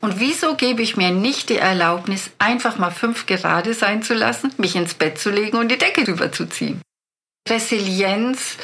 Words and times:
Und 0.00 0.18
wieso 0.18 0.54
gebe 0.54 0.82
ich 0.82 0.96
mir 0.96 1.10
nicht 1.10 1.50
die 1.50 1.58
Erlaubnis, 1.58 2.30
einfach 2.38 2.78
mal 2.78 2.90
fünf 2.90 3.26
gerade 3.26 3.74
sein 3.74 4.02
zu 4.02 4.14
lassen, 4.14 4.52
mich 4.56 4.74
ins 4.74 4.94
Bett 4.94 5.18
zu 5.18 5.30
legen 5.30 5.58
und 5.58 5.68
die 5.68 5.78
Decke 5.78 6.04
drüber 6.04 6.32
zu 6.32 6.46
ziehen? 6.46 6.80
Resilienz 7.48 8.56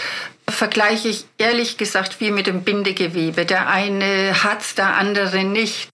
vergleiche 0.49 1.09
ich 1.09 1.27
ehrlich 1.38 1.77
gesagt 1.77 2.21
wie 2.21 2.30
mit 2.30 2.46
dem 2.46 2.62
Bindegewebe. 2.62 3.45
Der 3.45 3.69
eine 3.69 4.43
hat, 4.45 4.79
der 4.79 4.96
andere 4.96 5.45
nicht. 5.45 5.88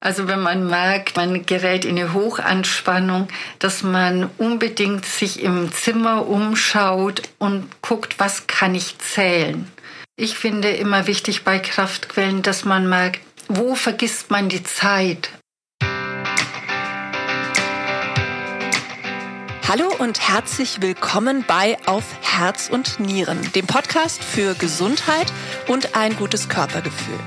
Also 0.00 0.28
wenn 0.28 0.40
man 0.40 0.66
merkt, 0.66 1.16
man 1.16 1.46
gerät 1.46 1.86
in 1.86 1.98
eine 1.98 2.12
Hochanspannung, 2.12 3.28
dass 3.58 3.82
man 3.82 4.28
unbedingt 4.36 5.06
sich 5.06 5.42
im 5.42 5.72
Zimmer 5.72 6.26
umschaut 6.26 7.22
und 7.38 7.80
guckt, 7.80 8.16
was 8.18 8.46
kann 8.46 8.74
ich 8.74 8.98
zählen. 8.98 9.66
Ich 10.16 10.36
finde 10.36 10.68
immer 10.68 11.06
wichtig 11.06 11.42
bei 11.42 11.58
Kraftquellen, 11.58 12.42
dass 12.42 12.66
man 12.66 12.86
merkt, 12.88 13.20
wo 13.48 13.74
vergisst 13.74 14.30
man 14.30 14.48
die 14.48 14.62
Zeit? 14.62 15.30
Hallo 19.66 19.90
und 19.98 20.20
herzlich 20.28 20.82
willkommen 20.82 21.44
bei 21.46 21.76
Auf 21.86 22.04
Herz 22.20 22.68
und 22.70 23.00
Nieren, 23.00 23.40
dem 23.54 23.66
Podcast 23.66 24.22
für 24.22 24.54
Gesundheit 24.54 25.32
und 25.68 25.96
ein 25.96 26.14
gutes 26.16 26.48
Körpergefühl. 26.48 27.18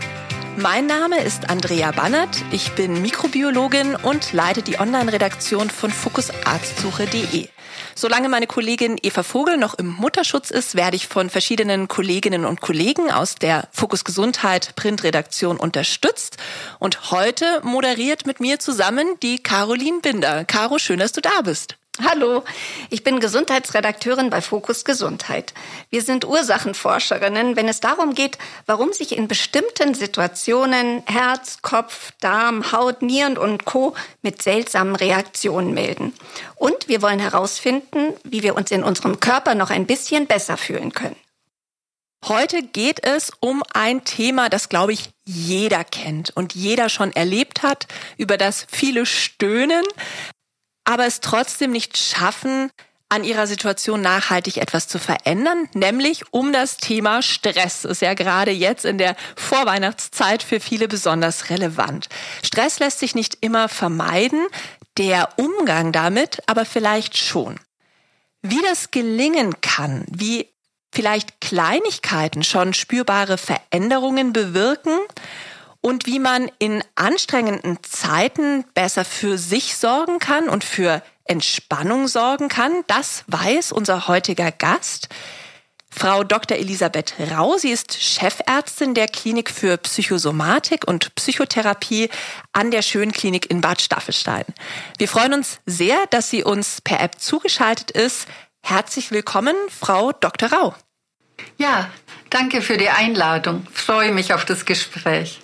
Mein 0.60 0.88
Name 0.88 1.22
ist 1.22 1.52
Andrea 1.52 1.92
Bannert, 1.92 2.44
ich 2.52 2.72
bin 2.72 3.00
Mikrobiologin 3.04 3.96
und 3.96 4.34
leite 4.34 4.64
die 4.64 4.80
Online-Redaktion 4.80 5.70
von 5.70 5.92
fokusarztsuche.de. 5.92 7.48
Solange 7.94 8.28
meine 8.28 8.48
Kollegin 8.48 8.98
Eva 9.00 9.22
Vogel 9.22 9.58
noch 9.58 9.76
im 9.76 9.86
Mutterschutz 9.86 10.50
ist, 10.50 10.74
werde 10.74 10.96
ich 10.96 11.08
von 11.08 11.30
verschiedenen 11.30 11.88
Kolleginnen 11.88 12.44
und 12.44 12.60
Kollegen 12.60 13.12
aus 13.12 13.36
der 13.36 13.68
Fokus 13.72 14.04
Gesundheit 14.04 14.76
Printredaktion 14.76 15.58
unterstützt. 15.58 16.38
Und 16.80 17.12
heute 17.12 17.62
moderiert 17.62 18.26
mit 18.26 18.40
mir 18.40 18.58
zusammen 18.58 19.06
die 19.22 19.38
Caroline 19.38 20.00
Binder. 20.02 20.44
Caro, 20.44 20.80
schön, 20.80 20.98
dass 20.98 21.12
du 21.12 21.22
da 21.22 21.42
bist. 21.44 21.77
Hallo, 22.04 22.44
ich 22.92 23.04
bin 23.04 23.20
Gesundheitsredakteurin 23.20 24.30
bei 24.30 24.40
Fokus 24.42 24.86
Gesundheit. 24.86 25.56
Wir 25.90 26.04
sind 26.04 26.26
Ursachenforscherinnen, 26.26 27.56
wenn 27.56 27.68
es 27.68 27.80
darum 27.80 28.14
geht, 28.14 28.38
warum 28.68 28.94
sich 28.94 29.18
in 29.18 29.28
bestimmten 29.28 29.96
Situationen 29.96 31.02
Herz, 31.08 31.64
Kopf, 31.64 32.12
Darm, 32.20 32.72
Haut, 32.72 33.02
Nieren 33.02 33.36
und 33.36 33.66
Co. 33.66 33.96
mit 34.22 34.44
seltsamen 34.44 34.96
Reaktionen 34.96 35.74
melden. 35.74 36.14
Und 36.56 36.88
wir 36.88 37.02
wollen 37.02 37.20
herausfinden, 37.20 38.14
wie 38.24 38.44
wir 38.44 38.56
uns 38.56 38.70
in 38.70 38.84
unserem 38.84 39.20
Körper 39.20 39.56
noch 39.56 39.72
ein 39.72 39.88
bisschen 39.88 40.28
besser 40.28 40.56
fühlen 40.56 40.94
können. 40.94 41.16
Heute 42.26 42.62
geht 42.62 43.04
es 43.04 43.32
um 43.40 43.64
ein 43.74 44.04
Thema, 44.04 44.50
das, 44.50 44.70
glaube 44.70 44.94
ich, 44.94 45.10
jeder 45.26 45.84
kennt 45.84 46.30
und 46.36 46.54
jeder 46.54 46.90
schon 46.90 47.12
erlebt 47.16 47.64
hat, 47.64 47.88
über 48.18 48.38
das 48.38 48.68
viele 48.70 49.06
stöhnen 49.08 49.84
aber 50.88 51.06
es 51.06 51.20
trotzdem 51.20 51.72
nicht 51.72 51.98
schaffen, 51.98 52.72
an 53.10 53.24
ihrer 53.24 53.46
Situation 53.46 54.02
nachhaltig 54.02 54.58
etwas 54.58 54.88
zu 54.88 55.00
verändern, 55.00 55.70
nämlich 55.74 56.24
um 56.32 56.54
das 56.54 56.78
Thema 56.78 57.22
Stress. 57.22 57.86
Ist 57.86 58.02
ja 58.02 58.14
gerade 58.14 58.52
jetzt 58.52 58.86
in 58.86 58.98
der 58.98 59.16
Vorweihnachtszeit 59.36 60.44
für 60.44 60.60
viele 60.60 60.88
besonders 60.88 61.50
relevant. 61.50 62.08
Stress 62.44 62.80
lässt 62.80 63.00
sich 63.00 63.16
nicht 63.16 63.38
immer 63.42 63.70
vermeiden, 63.70 64.48
der 64.98 65.30
Umgang 65.38 65.92
damit 65.92 66.42
aber 66.48 66.66
vielleicht 66.66 67.18
schon. 67.18 67.60
Wie 68.42 68.62
das 68.62 68.92
gelingen 68.92 69.60
kann, 69.62 70.06
wie 70.10 70.48
vielleicht 70.94 71.42
Kleinigkeiten 71.42 72.44
schon 72.44 72.74
spürbare 72.74 73.38
Veränderungen 73.38 74.32
bewirken 74.32 74.98
und 75.82 76.06
wie 76.06 76.20
man 76.20 76.50
in 76.60 76.84
anstrengenden 76.96 77.80
Zeiten 77.84 78.66
besser 78.74 79.06
für 79.06 79.38
sich 79.38 79.78
sorgen 79.78 80.20
kann 80.20 80.50
und 80.50 80.64
für 80.64 81.02
Entspannung 81.26 82.08
sorgen 82.08 82.50
kann, 82.50 82.84
das 82.88 83.24
weiß 83.28 83.72
unser 83.72 84.08
heutiger 84.08 84.52
Gast. 84.52 85.10
Frau 85.90 86.24
Dr. 86.24 86.58
Elisabeth 86.58 87.16
Rau, 87.32 87.58
sie 87.58 87.72
ist 87.72 88.02
Chefärztin 88.02 88.94
der 88.94 89.08
Klinik 89.08 89.50
für 89.50 89.78
Psychosomatik 89.78 90.88
und 90.88 91.16
Psychotherapie 91.16 92.10
an 92.54 92.70
der 92.70 92.84
Schönklinik 92.84 93.50
in 93.50 93.62
Bad 93.62 93.82
Staffelstein. 93.82 94.46
Wir 95.00 95.08
freuen 95.08 95.34
uns 95.34 95.60
sehr, 95.66 95.98
dass 96.12 96.30
sie 96.30 96.44
uns 96.44 96.82
per 96.82 97.00
App 97.00 97.20
zugeschaltet 97.20 97.92
ist. 97.92 98.28
Herzlich 98.62 99.12
willkommen, 99.12 99.56
Frau 99.70 100.12
Dr. 100.12 100.52
Rau. 100.52 100.76
Ja, 101.58 101.90
danke 102.30 102.62
für 102.62 102.78
die 102.78 102.90
Einladung. 102.90 103.66
Ich 103.74 103.82
freue 103.82 104.12
mich 104.12 104.34
auf 104.34 104.46
das 104.46 104.66
Gespräch. 104.66 105.40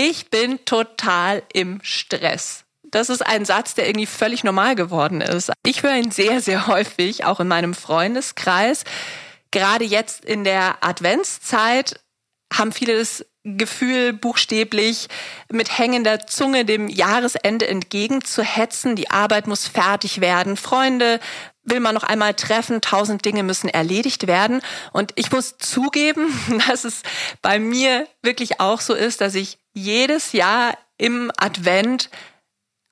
Ich 0.00 0.30
bin 0.30 0.64
total 0.64 1.42
im 1.52 1.80
Stress. 1.82 2.62
Das 2.84 3.08
ist 3.08 3.20
ein 3.20 3.44
Satz, 3.44 3.74
der 3.74 3.88
irgendwie 3.88 4.06
völlig 4.06 4.44
normal 4.44 4.76
geworden 4.76 5.20
ist. 5.20 5.50
Ich 5.66 5.82
höre 5.82 5.96
ihn 5.96 6.12
sehr, 6.12 6.40
sehr 6.40 6.68
häufig, 6.68 7.24
auch 7.24 7.40
in 7.40 7.48
meinem 7.48 7.74
Freundeskreis. 7.74 8.84
Gerade 9.50 9.84
jetzt 9.84 10.24
in 10.24 10.44
der 10.44 10.84
Adventszeit 10.84 11.98
haben 12.54 12.70
viele 12.70 12.96
das 12.96 13.26
Gefühl, 13.42 14.12
buchstäblich 14.12 15.08
mit 15.50 15.76
hängender 15.76 16.26
Zunge 16.28 16.64
dem 16.64 16.86
Jahresende 16.86 17.66
entgegenzuhetzen. 17.66 18.94
Die 18.94 19.10
Arbeit 19.10 19.48
muss 19.48 19.66
fertig 19.66 20.20
werden. 20.20 20.56
Freunde 20.56 21.18
will 21.64 21.80
man 21.80 21.94
noch 21.94 22.04
einmal 22.04 22.34
treffen, 22.34 22.80
tausend 22.80 23.24
Dinge 23.24 23.42
müssen 23.42 23.68
erledigt 23.68 24.28
werden. 24.28 24.60
Und 24.92 25.12
ich 25.16 25.32
muss 25.32 25.58
zugeben, 25.58 26.28
dass 26.68 26.84
es 26.84 27.02
bei 27.42 27.58
mir 27.58 28.06
wirklich 28.22 28.60
auch 28.60 28.80
so 28.80 28.94
ist, 28.94 29.20
dass 29.20 29.34
ich 29.34 29.58
jedes 29.78 30.32
Jahr 30.32 30.76
im 30.96 31.30
Advent 31.36 32.10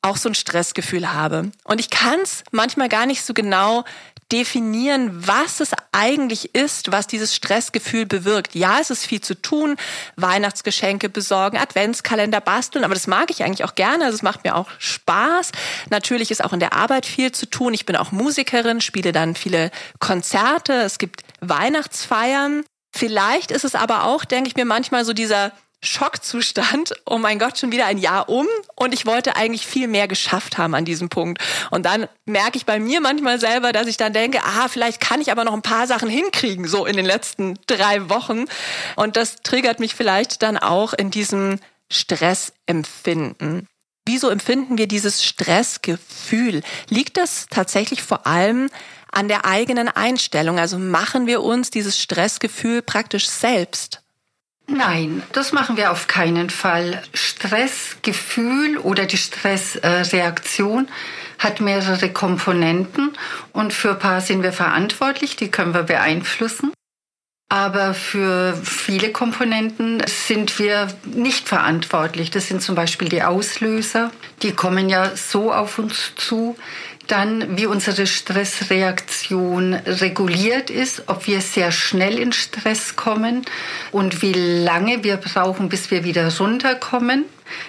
auch 0.03 0.17
so 0.17 0.29
ein 0.29 0.35
Stressgefühl 0.35 1.13
habe. 1.13 1.51
Und 1.65 1.81
ich 1.81 1.91
kann 1.91 2.21
es 2.21 2.45
manchmal 2.53 2.89
gar 2.89 3.07
nicht 3.07 3.25
so 3.25 3.35
genau 3.35 3.85
definieren, 4.33 5.27
was 5.27 5.61
es 5.61 5.71
eigentlich 5.93 6.55
ist, 6.55 6.91
was 6.91 7.07
dieses 7.07 7.35
Stressgefühl 7.35 8.07
bewirkt. 8.07 8.55
Ja, 8.57 8.79
es 8.81 8.91
ist 8.91 9.07
viel 9.07 9.21
zu 9.21 9.41
tun, 9.41 9.77
Weihnachtsgeschenke 10.17 11.09
besorgen, 11.09 11.57
Adventskalender 11.57 12.41
basteln, 12.41 12.85
aber 12.85 12.95
das 12.95 13.07
mag 13.07 13.31
ich 13.31 13.45
eigentlich 13.45 13.65
auch 13.65 13.77
gerne, 13.77 14.05
also 14.05 14.17
es 14.17 14.23
macht 14.23 14.43
mir 14.43 14.57
auch 14.57 14.69
Spaß. 14.79 15.53
Natürlich 15.91 16.33
ist 16.33 16.43
auch 16.45 16.53
in 16.53 16.61
der 16.61 16.73
Arbeit 16.73 17.07
viel 17.07 17.31
zu 17.31 17.47
tun. 17.47 17.73
Ich 17.73 17.87
bin 17.87 17.95
auch 17.95 18.11
Musikerin, 18.11 18.81
spiele 18.81 19.13
dann 19.13 19.37
viele 19.37 19.71
Konzerte, 20.01 20.73
es 20.73 20.99
gibt 20.99 21.23
Weihnachtsfeiern. 21.41 22.65
Vielleicht 22.93 23.53
ist 23.53 23.65
es 23.65 23.77
aber 23.77 24.05
auch, 24.05 24.25
denke 24.25 24.49
ich 24.49 24.57
mir 24.57 24.65
manchmal 24.65 25.05
so 25.05 25.13
dieser 25.13 25.53
Schockzustand, 25.87 26.93
oh 27.07 27.19
mein 27.19 27.39
Gott, 27.39 27.59
schon 27.59 27.73
wieder 27.73 27.87
ein 27.87 27.99
Jahr 27.99 28.29
um 28.29 28.47
und 28.75 28.93
ich 28.93 29.07
wollte 29.07 29.37
eigentlich 29.37 29.67
viel 29.67 29.89
mehr 29.89 30.09
geschafft 30.09 30.59
haben 30.59 30.75
an 30.75 30.85
diesem 30.85 31.09
Punkt. 31.09 31.43
Und 31.71 31.87
dann 31.87 32.09
merke 32.25 32.59
ich 32.59 32.67
bei 32.67 32.79
mir 32.79 33.01
manchmal 33.01 33.41
selber, 33.41 33.73
dass 33.73 33.87
ich 33.87 33.97
dann 33.97 34.13
denke, 34.13 34.43
ah, 34.45 34.69
vielleicht 34.69 35.01
kann 35.01 35.21
ich 35.21 35.31
aber 35.31 35.45
noch 35.45 35.55
ein 35.55 35.63
paar 35.63 35.87
Sachen 35.87 36.09
hinkriegen, 36.09 36.67
so 36.69 36.85
in 36.85 36.97
den 36.97 37.07
letzten 37.07 37.59
drei 37.67 38.11
Wochen. 38.11 38.45
Und 38.97 39.17
das 39.17 39.37
triggert 39.43 39.81
mich 39.81 39.95
vielleicht 39.95 40.43
dann 40.43 40.59
auch 40.59 40.93
in 40.93 41.11
diesem 41.11 41.59
Stressempfinden. 41.91 43.67
Wieso 44.07 44.29
empfinden 44.31 44.79
wir 44.79 44.87
dieses 44.87 45.25
Stressgefühl? 45.25 46.63
Liegt 46.89 47.17
das 47.17 47.47
tatsächlich 47.51 48.03
vor 48.03 48.27
allem 48.27 48.71
an 49.11 49.27
der 49.29 49.45
eigenen 49.45 49.89
Einstellung? 49.89 50.59
Also 50.59 50.79
machen 50.79 51.27
wir 51.27 51.43
uns 51.43 51.71
dieses 51.71 51.99
Stressgefühl 51.99 52.83
praktisch 52.83 53.29
selbst? 53.29 54.03
Nein, 54.69 55.23
das 55.33 55.53
machen 55.53 55.77
wir 55.77 55.93
auf 55.93 56.09
keinen 56.09 56.51
Fall. 56.51 57.03
Stressgefühl 57.15 58.79
oder 58.79 59.07
die 59.07 59.17
Stressreaktion 59.17 60.89
hat 61.39 61.61
mehrere 61.61 62.11
Komponenten 62.11 63.13
und 63.53 63.73
für 63.73 63.91
ein 63.91 63.99
paar 63.99 64.21
sind 64.21 64.43
wir 64.43 64.53
verantwortlich, 64.53 65.37
die 65.37 65.51
können 65.51 65.75
wir 65.75 65.85
beeinflussen. 65.85 66.73
Aber 67.49 67.95
für 67.95 68.57
viele 68.65 69.13
Komponenten 69.13 70.03
sind 70.07 70.59
wir 70.59 70.89
nicht 71.05 71.47
verantwortlich. 71.47 72.33
Das 72.33 72.49
sind 72.49 72.61
zum 72.61 72.75
Beispiel 72.75 73.09
die 73.09 73.23
Auslöser. 73.23 74.11
Die 74.43 74.51
kommen 74.51 74.89
ja 74.89 75.15
so 75.15 75.53
auf 75.53 75.79
uns 75.79 76.13
zu, 76.17 76.57
dann, 77.07 77.57
wie 77.57 77.67
unsere 77.67 78.07
Stressreaktion 78.07 79.75
reguliert 79.75 80.71
ist, 80.71 81.05
ob 81.07 81.27
wir 81.27 81.41
sehr 81.41 81.73
schnell 81.73 82.19
in 82.19 82.33
Stress 82.33 82.97
kommen 82.97 83.45
und 83.93 84.23
wie 84.23 84.33
lange 84.33 85.05
wir 85.05 85.17
brauchen, 85.17 85.69
bis 85.69 85.91
wir 85.91 86.05
wieder 86.05 86.37
runterkommen. 86.37 87.25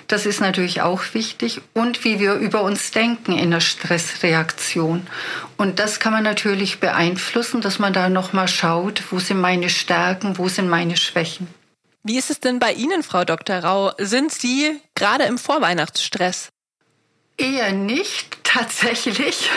Das 0.07 0.25
ist 0.25 0.42
natürlich 0.42 0.81
auch 0.81 1.01
wichtig. 1.13 1.62
Und 1.74 2.04
wie 2.04 2.19
wir 2.19 2.34
über 2.34 2.63
uns 2.63 2.92
denken 2.92 3.34
in 3.38 3.51
der 3.51 3.60
Stressreaktion. 3.60 5.07
Und 5.56 5.80
das 5.80 6.00
kann 6.00 6.13
man 6.13 6.24
natürlich 6.24 6.80
beeinflussen, 6.80 7.62
dass 7.62 7.80
man 7.80 7.94
da 7.94 8.10
nochmal 8.10 8.48
schaut, 8.48 9.04
wo 9.12 9.19
sind 9.19 9.40
meine 9.40 9.69
Stärken, 9.69 10.38
wo 10.38 10.48
sind 10.48 10.69
meine 10.69 10.98
Schwächen. 10.98 11.48
Wie 12.04 12.18
ist 12.18 12.30
es 12.30 12.40
denn 12.40 12.60
bei 12.60 12.74
Ihnen, 12.74 13.04
Frau 13.04 13.25
Dr. 13.25 13.57
Rau? 13.57 13.92
Sind 13.98 14.31
Sie 14.31 14.80
gerade 14.95 15.25
im 15.25 15.38
Vorweihnachtsstress? 15.38 16.50
Eher 17.38 17.72
nicht 17.72 18.38
Tatsächlich. 18.48 19.51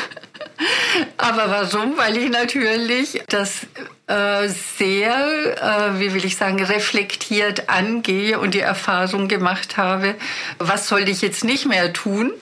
Aber 1.17 1.49
warum? 1.49 1.97
Weil 1.97 2.19
ich 2.19 2.29
natürlich 2.29 3.23
das 3.29 3.67
äh, 4.09 4.49
sehr, 4.49 5.95
äh, 5.95 6.01
wie 6.01 6.13
will 6.13 6.25
ich 6.25 6.37
sagen, 6.37 6.63
reflektiert 6.63 7.71
angehe 7.71 8.39
und 8.39 8.53
die 8.55 8.61
Erfahrung 8.61 9.29
gemacht 9.29 9.77
habe, 9.77 10.17
was 10.59 10.89
soll 10.89 11.09
ich 11.09 11.23
jetzt 11.23 11.45
nicht 11.45 11.67
mehr 11.67 11.93
tun? 11.93 12.33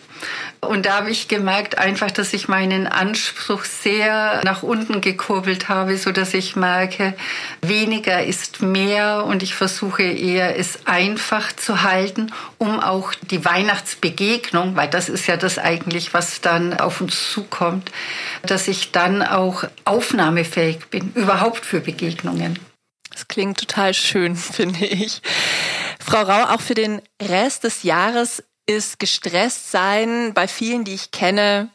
Und 0.60 0.86
da 0.86 0.96
habe 0.96 1.10
ich 1.10 1.28
gemerkt 1.28 1.78
einfach, 1.78 2.10
dass 2.10 2.32
ich 2.32 2.48
meinen 2.48 2.86
Anspruch 2.86 3.64
sehr 3.64 4.40
nach 4.44 4.62
unten 4.62 5.00
gekurbelt 5.00 5.68
habe, 5.68 5.96
so 5.96 6.10
dass 6.10 6.34
ich 6.34 6.56
merke, 6.56 7.14
weniger 7.62 8.24
ist 8.24 8.60
mehr 8.60 9.24
und 9.24 9.42
ich 9.42 9.54
versuche 9.54 10.02
eher 10.02 10.58
es 10.58 10.86
einfach 10.86 11.52
zu 11.54 11.82
halten, 11.82 12.32
um 12.58 12.80
auch 12.80 13.14
die 13.30 13.44
Weihnachtsbegegnung, 13.44 14.74
weil 14.74 14.88
das 14.88 15.08
ist 15.08 15.28
ja 15.28 15.36
das 15.36 15.58
eigentlich, 15.58 16.12
was 16.12 16.40
dann 16.40 16.78
auf 16.78 17.00
uns 17.00 17.30
zukommt, 17.32 17.92
dass 18.42 18.66
ich 18.66 18.90
dann 18.90 19.22
auch 19.22 19.64
aufnahmefähig 19.84 20.86
bin, 20.90 21.12
überhaupt 21.14 21.64
für 21.64 21.80
Begegnungen. 21.80 22.58
Das 23.12 23.26
klingt 23.26 23.58
total 23.58 23.94
schön, 23.94 24.36
finde 24.36 24.86
ich. 24.86 25.22
Frau 26.00 26.22
Rau, 26.22 26.54
auch 26.54 26.60
für 26.60 26.74
den 26.74 27.02
Rest 27.20 27.64
des 27.64 27.82
Jahres 27.82 28.42
ist 28.68 28.98
gestresst 28.98 29.72
sein 29.72 30.34
bei 30.34 30.46
vielen, 30.46 30.84
die 30.84 30.94
ich 30.94 31.10
kenne, 31.10 31.70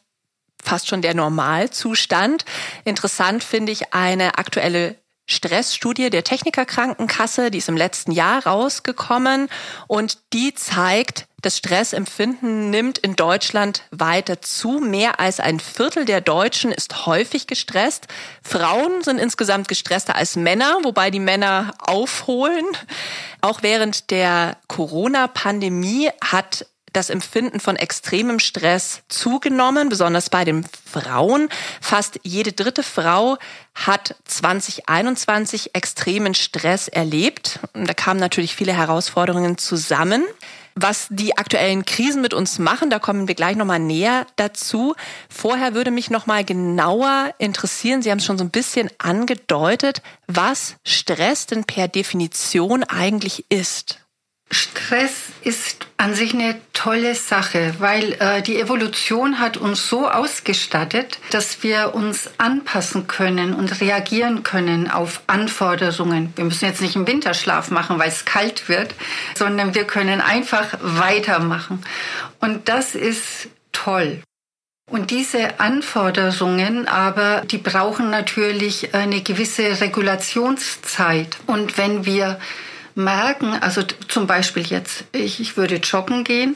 fast 0.64 0.88
schon 0.88 1.02
der 1.02 1.16
Normalzustand. 1.16 2.46
Interessant 2.86 3.44
finde 3.44 3.72
ich 3.72 3.94
eine 3.94 4.38
aktuelle 4.38 4.96
Stressstudie 5.26 6.10
der 6.10 6.24
Technikerkrankenkasse, 6.24 7.50
die 7.50 7.58
ist 7.58 7.70
im 7.70 7.78
letzten 7.78 8.12
Jahr 8.12 8.46
rausgekommen 8.46 9.50
und 9.88 10.20
die 10.34 10.54
zeigt, 10.54 11.28
das 11.42 11.58
Stressempfinden 11.58 12.70
nimmt 12.70 12.98
in 12.98 13.16
Deutschland 13.16 13.84
weiter 13.92 14.42
zu. 14.42 14.80
Mehr 14.80 15.20
als 15.20 15.40
ein 15.42 15.60
Viertel 15.60 16.06
der 16.06 16.22
Deutschen 16.22 16.72
ist 16.72 17.06
häufig 17.06 17.48
gestresst. 17.48 18.08
Frauen 18.42 19.02
sind 19.04 19.18
insgesamt 19.18 19.68
gestresster 19.68 20.16
als 20.16 20.38
Männer, 20.38 20.78
wobei 20.84 21.12
die 21.12 21.20
Männer 21.20 21.74
aufholen. 21.80 22.66
Auch 23.42 23.62
während 23.62 24.10
der 24.10 24.56
Corona-Pandemie 24.68 26.12
hat 26.22 26.66
das 26.94 27.10
Empfinden 27.10 27.60
von 27.60 27.76
extremem 27.76 28.40
Stress 28.40 29.02
zugenommen, 29.10 29.90
besonders 29.90 30.30
bei 30.30 30.46
den 30.46 30.66
Frauen. 30.86 31.50
Fast 31.82 32.20
jede 32.24 32.54
dritte 32.54 32.84
Frau 32.84 33.38
hat 33.76 34.16
2021 34.26 35.76
extremen 35.76 36.36
Stress 36.36 36.88
erlebt. 36.88 37.60
Und 37.74 37.90
da 37.90 37.94
kamen 37.94 38.20
natürlich 38.20 38.56
viele 38.56 38.74
Herausforderungen 38.74 39.58
zusammen. 39.58 40.24
Was 40.76 41.08
die 41.12 41.38
aktuellen 41.38 41.86
Krisen 41.86 42.22
mit 42.22 42.34
uns 42.34 42.58
machen, 42.58 42.90
da 42.90 42.98
kommen 42.98 43.28
wir 43.28 43.36
gleich 43.36 43.56
nochmal 43.56 43.80
näher 43.80 44.26
dazu. 44.38 44.96
Vorher 45.30 45.76
würde 45.76 45.92
mich 45.92 46.10
nochmal 46.10 46.44
genauer 46.44 47.34
interessieren, 47.38 48.02
Sie 48.02 48.10
haben 48.10 48.18
es 48.18 48.26
schon 48.26 48.40
so 48.40 48.44
ein 48.44 48.50
bisschen 48.50 48.90
angedeutet, 48.98 50.02
was 50.26 50.76
Stress 50.84 51.46
denn 51.46 51.64
per 51.64 51.88
Definition 51.88 52.84
eigentlich 52.84 53.46
ist. 53.50 54.03
Stress 54.52 55.30
ist 55.42 55.88
an 55.98 56.14
sich 56.14 56.34
eine 56.34 56.60
tolle 56.74 57.16
Sache, 57.16 57.76
weil 57.80 58.14
äh, 58.20 58.42
die 58.42 58.60
Evolution 58.60 59.40
hat 59.40 59.58
uns 59.58 59.88
so 59.88 60.08
ausgestattet, 60.08 61.18
dass 61.32 61.64
wir 61.64 61.96
uns 61.96 62.30
anpassen 62.38 63.08
können 63.08 63.54
und 63.54 63.82
reagieren 63.82 64.44
können 64.44 64.92
auf 64.92 65.22
Anforderungen. 65.28 66.34
Wir 66.36 66.44
müssen 66.46 66.66
jetzt 66.66 66.82
nicht 66.82 66.96
einen 66.96 67.08
Winterschlaf 67.08 67.72
machen, 67.72 68.00
weil 68.00 68.10
es 68.10 68.26
kalt 68.26 68.70
wird, 68.70 68.94
sondern 69.34 69.74
wir 69.74 69.86
können 69.86 70.22
einfach 70.22 70.78
weitermachen. 70.82 71.84
Und 72.40 72.70
das 72.70 72.96
ist 72.96 73.48
toll. 73.72 74.22
Und 74.92 75.12
diese 75.12 75.60
Anforderungen 75.60 76.88
aber, 76.88 77.42
die 77.50 77.58
brauchen 77.58 78.10
natürlich 78.10 78.94
eine 78.94 79.22
gewisse 79.22 79.80
Regulationszeit. 79.80 81.38
Und 81.48 81.78
wenn 81.78 82.06
wir 82.06 82.40
merken, 82.96 83.54
also 83.62 83.82
zum 84.08 84.28
Beispiel 84.28 84.64
jetzt, 84.64 85.06
ich, 85.12 85.40
ich 85.40 85.58
würde 85.58 85.76
joggen 85.76 86.24
gehen 86.24 86.56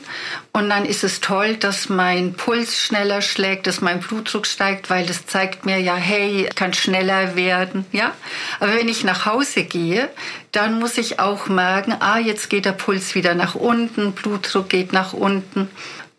und 0.53 0.69
dann 0.69 0.85
ist 0.85 1.03
es 1.03 1.19
toll, 1.19 1.55
dass 1.55 1.89
mein 1.89 2.33
Puls 2.33 2.79
schneller 2.79 3.21
schlägt, 3.21 3.67
dass 3.67 3.81
mein 3.81 3.99
Blutdruck 3.99 4.45
steigt, 4.45 4.89
weil 4.89 5.05
das 5.05 5.25
zeigt 5.25 5.65
mir 5.65 5.79
ja, 5.79 5.95
hey, 5.95 6.47
ich 6.47 6.55
kann 6.55 6.73
schneller 6.73 7.35
werden, 7.35 7.85
ja. 7.91 8.13
Aber 8.59 8.75
wenn 8.75 8.87
ich 8.87 9.03
nach 9.03 9.25
Hause 9.25 9.63
gehe, 9.63 10.09
dann 10.51 10.79
muss 10.79 10.97
ich 10.97 11.19
auch 11.19 11.47
merken, 11.47 11.95
ah, 11.99 12.19
jetzt 12.19 12.49
geht 12.49 12.65
der 12.65 12.71
Puls 12.71 13.15
wieder 13.15 13.33
nach 13.33 13.55
unten, 13.55 14.11
Blutdruck 14.11 14.69
geht 14.69 14.93
nach 14.93 15.13
unten. 15.13 15.69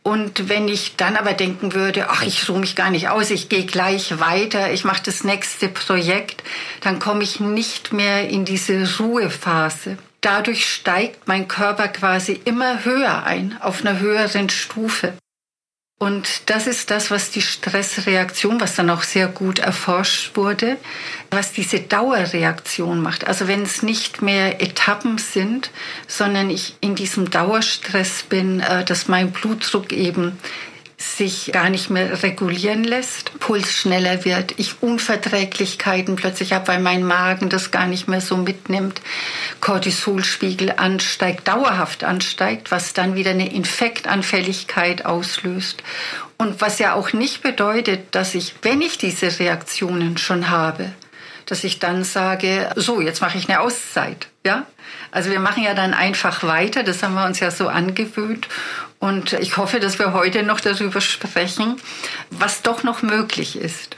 Und 0.02 0.48
wenn 0.48 0.68
ich 0.68 0.96
dann 0.96 1.16
aber 1.16 1.34
denken 1.34 1.74
würde, 1.74 2.08
ach, 2.08 2.22
ich 2.22 2.48
ruhe 2.48 2.60
mich 2.60 2.74
gar 2.76 2.90
nicht 2.90 3.10
aus, 3.10 3.30
ich 3.30 3.48
gehe 3.50 3.66
gleich 3.66 4.18
weiter, 4.18 4.72
ich 4.72 4.84
mache 4.84 5.02
das 5.04 5.22
nächste 5.22 5.68
Projekt, 5.68 6.42
dann 6.80 6.98
komme 6.98 7.22
ich 7.22 7.40
nicht 7.40 7.92
mehr 7.92 8.28
in 8.28 8.46
diese 8.46 8.98
Ruhephase 8.98 9.98
dadurch 10.20 10.66
steigt 10.66 11.28
mein 11.28 11.48
Körper 11.48 11.88
quasi 11.88 12.40
immer 12.44 12.84
höher 12.84 13.24
ein, 13.24 13.56
auf 13.60 13.80
einer 13.80 14.00
höheren 14.00 14.48
Stufe. 14.48 15.14
Und 16.00 16.42
das 16.46 16.68
ist 16.68 16.92
das, 16.92 17.10
was 17.10 17.32
die 17.32 17.42
Stressreaktion, 17.42 18.60
was 18.60 18.76
dann 18.76 18.88
auch 18.88 19.02
sehr 19.02 19.26
gut 19.26 19.58
erforscht 19.58 20.36
wurde, 20.36 20.76
was 21.30 21.50
diese 21.50 21.80
Dauerreaktion 21.80 23.02
macht. 23.02 23.26
Also 23.26 23.48
wenn 23.48 23.62
es 23.62 23.82
nicht 23.82 24.22
mehr 24.22 24.62
Etappen 24.62 25.18
sind, 25.18 25.70
sondern 26.06 26.50
ich 26.50 26.76
in 26.80 26.94
diesem 26.94 27.30
Dauerstress 27.30 28.22
bin, 28.22 28.60
äh, 28.60 28.84
dass 28.84 29.08
mein 29.08 29.32
Blutdruck 29.32 29.92
eben 29.92 30.38
sich 31.00 31.50
gar 31.52 31.70
nicht 31.70 31.90
mehr 31.90 32.24
regulieren 32.24 32.82
lässt, 32.82 33.38
Puls 33.38 33.72
schneller 33.72 34.24
wird, 34.24 34.54
ich 34.56 34.82
Unverträglichkeiten 34.82 36.16
plötzlich 36.16 36.52
habe, 36.52 36.66
weil 36.68 36.80
mein 36.80 37.04
Magen 37.04 37.48
das 37.48 37.70
gar 37.70 37.86
nicht 37.86 38.08
mehr 38.08 38.20
so 38.20 38.36
mitnimmt, 38.36 39.00
Cortisolspiegel 39.60 40.74
ansteigt, 40.76 41.46
dauerhaft 41.46 42.02
ansteigt, 42.02 42.72
was 42.72 42.94
dann 42.94 43.14
wieder 43.14 43.30
eine 43.30 43.52
Infektanfälligkeit 43.52 45.06
auslöst. 45.06 45.84
Und 46.36 46.60
was 46.60 46.80
ja 46.80 46.94
auch 46.94 47.12
nicht 47.12 47.42
bedeutet, 47.42 48.14
dass 48.14 48.34
ich, 48.34 48.54
wenn 48.62 48.80
ich 48.80 48.98
diese 48.98 49.38
Reaktionen 49.38 50.18
schon 50.18 50.50
habe, 50.50 50.92
dass 51.46 51.64
ich 51.64 51.78
dann 51.78 52.04
sage, 52.04 52.70
so, 52.76 53.00
jetzt 53.00 53.20
mache 53.20 53.38
ich 53.38 53.48
eine 53.48 53.60
Auszeit. 53.60 54.28
Ja? 54.44 54.66
Also 55.10 55.30
wir 55.30 55.40
machen 55.40 55.62
ja 55.62 55.74
dann 55.74 55.94
einfach 55.94 56.42
weiter, 56.42 56.82
das 56.82 57.02
haben 57.02 57.14
wir 57.14 57.24
uns 57.24 57.40
ja 57.40 57.50
so 57.50 57.68
angewöhnt. 57.68 58.48
Und 58.98 59.32
ich 59.34 59.56
hoffe, 59.56 59.80
dass 59.80 59.98
wir 59.98 60.12
heute 60.12 60.42
noch 60.42 60.60
darüber 60.60 61.00
sprechen, 61.00 61.80
was 62.30 62.62
doch 62.62 62.82
noch 62.82 63.02
möglich 63.02 63.56
ist. 63.56 63.96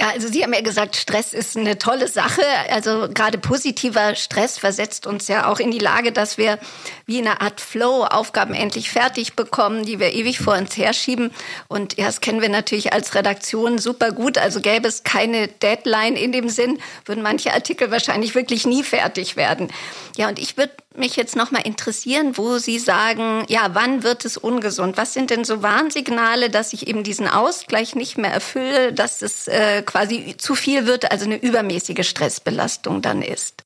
Ja, 0.00 0.08
also 0.12 0.28
Sie 0.28 0.42
haben 0.42 0.54
ja 0.54 0.62
gesagt, 0.62 0.96
Stress 0.96 1.34
ist 1.34 1.58
eine 1.58 1.76
tolle 1.76 2.08
Sache. 2.08 2.40
Also 2.70 3.06
gerade 3.12 3.36
positiver 3.36 4.14
Stress 4.14 4.56
versetzt 4.56 5.06
uns 5.06 5.28
ja 5.28 5.46
auch 5.46 5.60
in 5.60 5.70
die 5.70 5.78
Lage, 5.78 6.10
dass 6.10 6.38
wir 6.38 6.58
wie 7.04 7.18
eine 7.18 7.42
Art 7.42 7.60
Flow 7.60 8.04
Aufgaben 8.04 8.54
endlich 8.54 8.90
fertig 8.90 9.34
bekommen, 9.34 9.84
die 9.84 10.00
wir 10.00 10.14
ewig 10.14 10.38
vor 10.38 10.56
uns 10.56 10.74
herschieben. 10.78 11.32
Und 11.68 11.98
ja, 11.98 12.06
das 12.06 12.22
kennen 12.22 12.40
wir 12.40 12.48
natürlich 12.48 12.94
als 12.94 13.14
Redaktion 13.14 13.76
super 13.76 14.10
gut. 14.10 14.38
Also 14.38 14.62
gäbe 14.62 14.88
es 14.88 15.02
keine 15.02 15.48
Deadline 15.48 16.16
in 16.16 16.32
dem 16.32 16.48
Sinn, 16.48 16.78
würden 17.04 17.22
manche 17.22 17.52
Artikel 17.52 17.90
wahrscheinlich 17.90 18.34
wirklich 18.34 18.66
nie 18.66 18.82
fertig 18.82 19.36
werden. 19.36 19.70
Ja, 20.16 20.28
und 20.28 20.38
ich 20.38 20.56
würde 20.56 20.72
mich 20.96 21.16
jetzt 21.16 21.36
noch 21.36 21.50
mal 21.50 21.60
interessieren, 21.60 22.36
wo 22.36 22.58
Sie 22.58 22.78
sagen, 22.78 23.44
ja, 23.48 23.70
wann 23.74 24.02
wird 24.02 24.24
es 24.24 24.36
ungesund? 24.36 24.96
Was 24.96 25.14
sind 25.14 25.30
denn 25.30 25.44
so 25.44 25.62
Warnsignale, 25.62 26.50
dass 26.50 26.72
ich 26.72 26.88
eben 26.88 27.04
diesen 27.04 27.28
Ausgleich 27.28 27.94
nicht 27.94 28.18
mehr 28.18 28.32
erfülle, 28.32 28.92
dass 28.92 29.22
es 29.22 29.46
äh, 29.46 29.82
quasi 29.82 30.34
zu 30.36 30.54
viel 30.54 30.86
wird, 30.86 31.10
also 31.12 31.26
eine 31.26 31.40
übermäßige 31.40 32.08
Stressbelastung 32.08 33.02
dann 33.02 33.22
ist? 33.22 33.62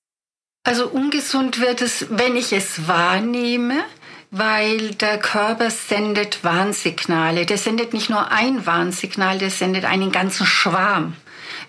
Also 0.65 0.89
ungesund 0.89 1.61
wird 1.61 1.83
es, 1.83 2.07
wenn 2.11 2.37
ich 2.37 2.53
es 2.53 2.89
wahrnehme, 2.89 3.85
weil 4.31 4.91
der 4.95 5.19
Körper 5.19 5.71
sendet 5.71 6.43
Warnsignale. 6.43 7.47
Der 7.47 7.59
sendet 7.59 7.93
nicht 7.93 8.11
nur 8.11 8.33
ein 8.33 8.67
Warnsignal, 8.67 9.39
der 9.39 9.51
sendet 9.51 9.85
einen 9.85 10.11
ganzen 10.11 10.47
Schwarm. 10.47 11.17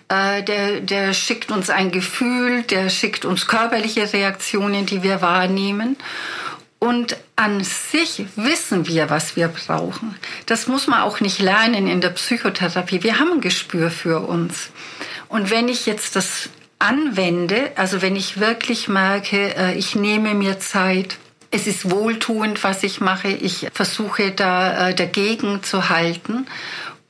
Äh, 0.08 0.42
der, 0.44 0.80
der 0.80 1.12
schickt 1.12 1.50
uns 1.50 1.70
ein 1.70 1.90
Gefühl, 1.90 2.62
der 2.62 2.90
schickt 2.90 3.24
uns 3.24 3.46
körperliche 3.46 4.12
Reaktionen, 4.12 4.86
die 4.86 5.02
wir 5.02 5.20
wahrnehmen. 5.20 5.96
Und 6.78 7.16
an 7.36 7.64
sich 7.64 8.24
wissen 8.36 8.86
wir, 8.86 9.10
was 9.10 9.34
wir 9.34 9.48
brauchen. 9.48 10.14
Das 10.44 10.68
muss 10.68 10.86
man 10.86 11.00
auch 11.00 11.20
nicht 11.20 11.40
lernen 11.40 11.88
in 11.88 12.00
der 12.00 12.10
Psychotherapie. 12.10 13.02
Wir 13.02 13.18
haben 13.18 13.32
ein 13.32 13.40
Gespür 13.40 13.90
für 13.90 14.20
uns. 14.20 14.70
Und 15.28 15.50
wenn 15.50 15.68
ich 15.68 15.86
jetzt 15.86 16.14
das 16.16 16.50
anwende, 16.78 17.72
also 17.76 18.02
wenn 18.02 18.14
ich 18.14 18.38
wirklich 18.38 18.88
merke, 18.88 19.56
äh, 19.56 19.74
ich 19.74 19.96
nehme 19.96 20.34
mir 20.34 20.60
Zeit, 20.60 21.16
es 21.50 21.66
ist 21.66 21.90
wohltuend, 21.90 22.62
was 22.62 22.82
ich 22.82 23.00
mache, 23.00 23.28
ich 23.28 23.68
versuche 23.72 24.30
da 24.32 24.88
äh, 24.88 24.94
dagegen 24.94 25.62
zu 25.62 25.88
halten 25.88 26.46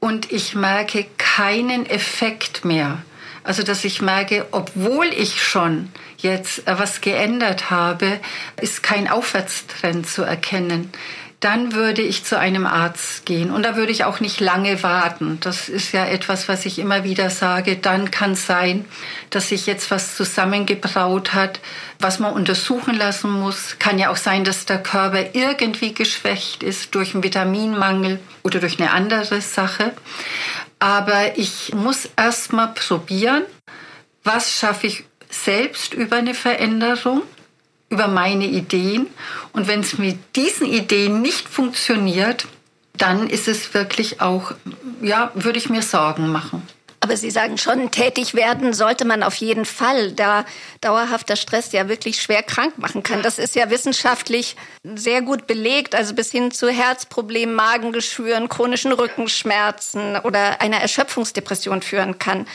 und 0.06 0.30
ich 0.30 0.54
merke 0.54 1.04
keinen 1.18 1.84
Effekt 1.84 2.64
mehr. 2.64 3.02
Also 3.42 3.64
dass 3.64 3.84
ich 3.84 4.00
merke, 4.00 4.46
obwohl 4.52 5.06
ich 5.06 5.42
schon 5.42 5.90
jetzt 6.18 6.68
äh, 6.68 6.78
was 6.78 7.00
geändert 7.00 7.70
habe, 7.70 8.20
ist 8.60 8.84
kein 8.84 9.08
Aufwärtstrend 9.08 10.08
zu 10.08 10.22
erkennen. 10.22 10.92
Dann 11.40 11.74
würde 11.74 12.00
ich 12.02 12.24
zu 12.24 12.38
einem 12.38 12.66
Arzt 12.66 13.26
gehen. 13.26 13.50
Und 13.50 13.62
da 13.62 13.76
würde 13.76 13.92
ich 13.92 14.04
auch 14.04 14.20
nicht 14.20 14.40
lange 14.40 14.82
warten. 14.82 15.38
Das 15.40 15.68
ist 15.68 15.92
ja 15.92 16.06
etwas, 16.06 16.48
was 16.48 16.64
ich 16.64 16.78
immer 16.78 17.04
wieder 17.04 17.28
sage. 17.28 17.76
Dann 17.76 18.10
kann 18.10 18.32
es 18.32 18.46
sein, 18.46 18.86
dass 19.30 19.50
sich 19.50 19.66
jetzt 19.66 19.90
was 19.90 20.16
zusammengebraut 20.16 21.34
hat, 21.34 21.60
was 21.98 22.18
man 22.18 22.32
untersuchen 22.32 22.96
lassen 22.96 23.30
muss. 23.30 23.76
Kann 23.78 23.98
ja 23.98 24.10
auch 24.10 24.16
sein, 24.16 24.44
dass 24.44 24.64
der 24.64 24.82
Körper 24.82 25.34
irgendwie 25.34 25.92
geschwächt 25.92 26.62
ist 26.62 26.94
durch 26.94 27.14
einen 27.14 27.22
Vitaminmangel 27.22 28.18
oder 28.42 28.58
durch 28.60 28.80
eine 28.80 28.90
andere 28.90 29.42
Sache. 29.42 29.92
Aber 30.78 31.36
ich 31.36 31.74
muss 31.74 32.08
erst 32.16 32.52
mal 32.52 32.68
probieren, 32.68 33.42
was 34.24 34.58
schaffe 34.58 34.86
ich 34.86 35.04
selbst 35.28 35.92
über 35.92 36.16
eine 36.16 36.34
Veränderung 36.34 37.22
über 37.88 38.08
meine 38.08 38.46
Ideen. 38.46 39.06
Und 39.52 39.68
wenn 39.68 39.80
es 39.80 39.98
mit 39.98 40.18
diesen 40.36 40.66
Ideen 40.66 41.22
nicht 41.22 41.48
funktioniert, 41.48 42.46
dann 42.96 43.28
ist 43.28 43.48
es 43.48 43.74
wirklich 43.74 44.20
auch, 44.20 44.52
ja, 45.02 45.30
würde 45.34 45.58
ich 45.58 45.68
mir 45.68 45.82
Sorgen 45.82 46.28
machen. 46.28 46.62
Aber 47.00 47.16
Sie 47.16 47.30
sagen 47.30 47.58
schon, 47.58 47.90
tätig 47.90 48.34
werden 48.34 48.72
sollte 48.72 49.04
man 49.04 49.22
auf 49.22 49.36
jeden 49.36 49.64
Fall, 49.64 50.12
da 50.12 50.44
dauerhafter 50.80 51.36
Stress 51.36 51.70
ja 51.72 51.88
wirklich 51.88 52.20
schwer 52.20 52.42
krank 52.42 52.78
machen 52.78 53.02
kann. 53.02 53.22
Das 53.22 53.38
ist 53.38 53.54
ja 53.54 53.70
wissenschaftlich 53.70 54.56
sehr 54.82 55.22
gut 55.22 55.46
belegt, 55.46 55.94
also 55.94 56.14
bis 56.14 56.32
hin 56.32 56.50
zu 56.50 56.68
Herzproblemen, 56.68 57.54
Magengeschwüren, 57.54 58.48
chronischen 58.48 58.92
Rückenschmerzen 58.92 60.16
oder 60.16 60.60
einer 60.60 60.78
Erschöpfungsdepression 60.78 61.82
führen 61.82 62.18
kann. 62.18 62.46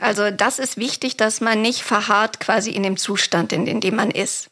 Also 0.00 0.30
das 0.30 0.58
ist 0.58 0.78
wichtig, 0.78 1.16
dass 1.16 1.40
man 1.40 1.60
nicht 1.60 1.82
verharrt 1.82 2.40
quasi 2.40 2.70
in 2.70 2.84
dem 2.84 2.96
Zustand, 2.96 3.52
in 3.52 3.80
dem 3.80 3.96
man 3.96 4.10
ist. 4.10 4.48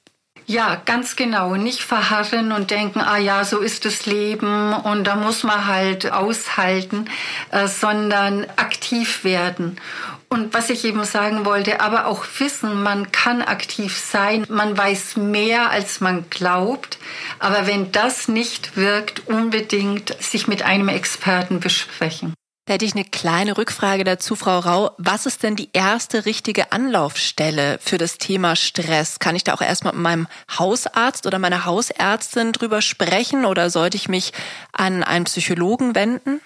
Ja, 0.50 0.82
ganz 0.84 1.14
genau. 1.14 1.54
Nicht 1.54 1.80
verharren 1.80 2.50
und 2.50 2.72
denken, 2.72 3.00
ah 3.00 3.18
ja, 3.18 3.44
so 3.44 3.60
ist 3.60 3.84
das 3.84 4.04
Leben 4.04 4.72
und 4.72 5.04
da 5.04 5.14
muss 5.14 5.44
man 5.44 5.68
halt 5.68 6.10
aushalten, 6.10 7.04
äh, 7.52 7.68
sondern 7.68 8.46
aktiv 8.56 9.22
werden. 9.22 9.80
Und 10.28 10.52
was 10.52 10.68
ich 10.68 10.84
eben 10.84 11.04
sagen 11.04 11.44
wollte, 11.44 11.80
aber 11.80 12.06
auch 12.06 12.24
wissen, 12.38 12.82
man 12.82 13.12
kann 13.12 13.42
aktiv 13.42 13.96
sein, 13.96 14.44
man 14.48 14.76
weiß 14.76 15.18
mehr, 15.18 15.70
als 15.70 16.00
man 16.00 16.28
glaubt. 16.30 16.98
Aber 17.38 17.68
wenn 17.68 17.92
das 17.92 18.26
nicht 18.26 18.76
wirkt, 18.76 19.28
unbedingt 19.28 20.20
sich 20.20 20.48
mit 20.48 20.64
einem 20.64 20.88
Experten 20.88 21.60
besprechen. 21.60 22.34
Da 22.70 22.74
hätte 22.74 22.84
ich 22.84 22.94
eine 22.94 23.04
kleine 23.04 23.58
Rückfrage 23.58 24.04
dazu, 24.04 24.36
Frau 24.36 24.60
Rau. 24.60 24.92
Was 24.96 25.26
ist 25.26 25.42
denn 25.42 25.56
die 25.56 25.70
erste 25.72 26.24
richtige 26.24 26.70
Anlaufstelle 26.70 27.80
für 27.82 27.98
das 27.98 28.16
Thema 28.16 28.54
Stress? 28.54 29.18
Kann 29.18 29.34
ich 29.34 29.42
da 29.42 29.54
auch 29.54 29.60
erstmal 29.60 29.92
mit 29.92 30.02
meinem 30.02 30.28
Hausarzt 30.56 31.26
oder 31.26 31.40
meiner 31.40 31.64
Hausärztin 31.64 32.52
drüber 32.52 32.80
sprechen 32.80 33.44
oder 33.44 33.70
sollte 33.70 33.96
ich 33.96 34.08
mich 34.08 34.32
an 34.70 35.02
einen 35.02 35.24
Psychologen 35.24 35.96
wenden? 35.96 36.40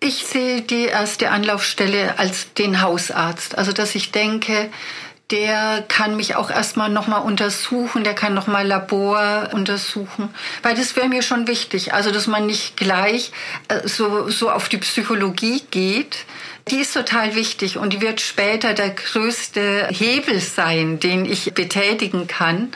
Ich 0.00 0.24
sehe 0.24 0.62
die 0.62 0.86
erste 0.86 1.30
Anlaufstelle 1.30 2.18
als 2.18 2.54
den 2.54 2.80
Hausarzt. 2.80 3.58
Also, 3.58 3.72
dass 3.72 3.94
ich 3.94 4.12
denke, 4.12 4.70
der 5.30 5.84
kann 5.86 6.16
mich 6.16 6.34
auch 6.34 6.50
erstmal 6.50 6.90
nochmal 6.90 7.22
untersuchen, 7.22 8.04
der 8.04 8.14
kann 8.14 8.34
nochmal 8.34 8.66
Labor 8.66 9.50
untersuchen, 9.52 10.28
weil 10.62 10.74
das 10.74 10.96
wäre 10.96 11.08
mir 11.08 11.22
schon 11.22 11.46
wichtig, 11.46 11.94
also 11.94 12.10
dass 12.10 12.26
man 12.26 12.46
nicht 12.46 12.76
gleich 12.76 13.32
äh, 13.68 13.86
so, 13.86 14.28
so 14.28 14.50
auf 14.50 14.68
die 14.68 14.78
Psychologie 14.78 15.62
geht. 15.70 16.24
Die 16.68 16.76
ist 16.76 16.94
total 16.94 17.34
wichtig 17.34 17.78
und 17.78 17.92
die 17.92 18.00
wird 18.00 18.20
später 18.20 18.74
der 18.74 18.90
größte 18.90 19.88
Hebel 19.90 20.40
sein, 20.40 21.00
den 21.00 21.24
ich 21.24 21.52
betätigen 21.54 22.26
kann. 22.26 22.70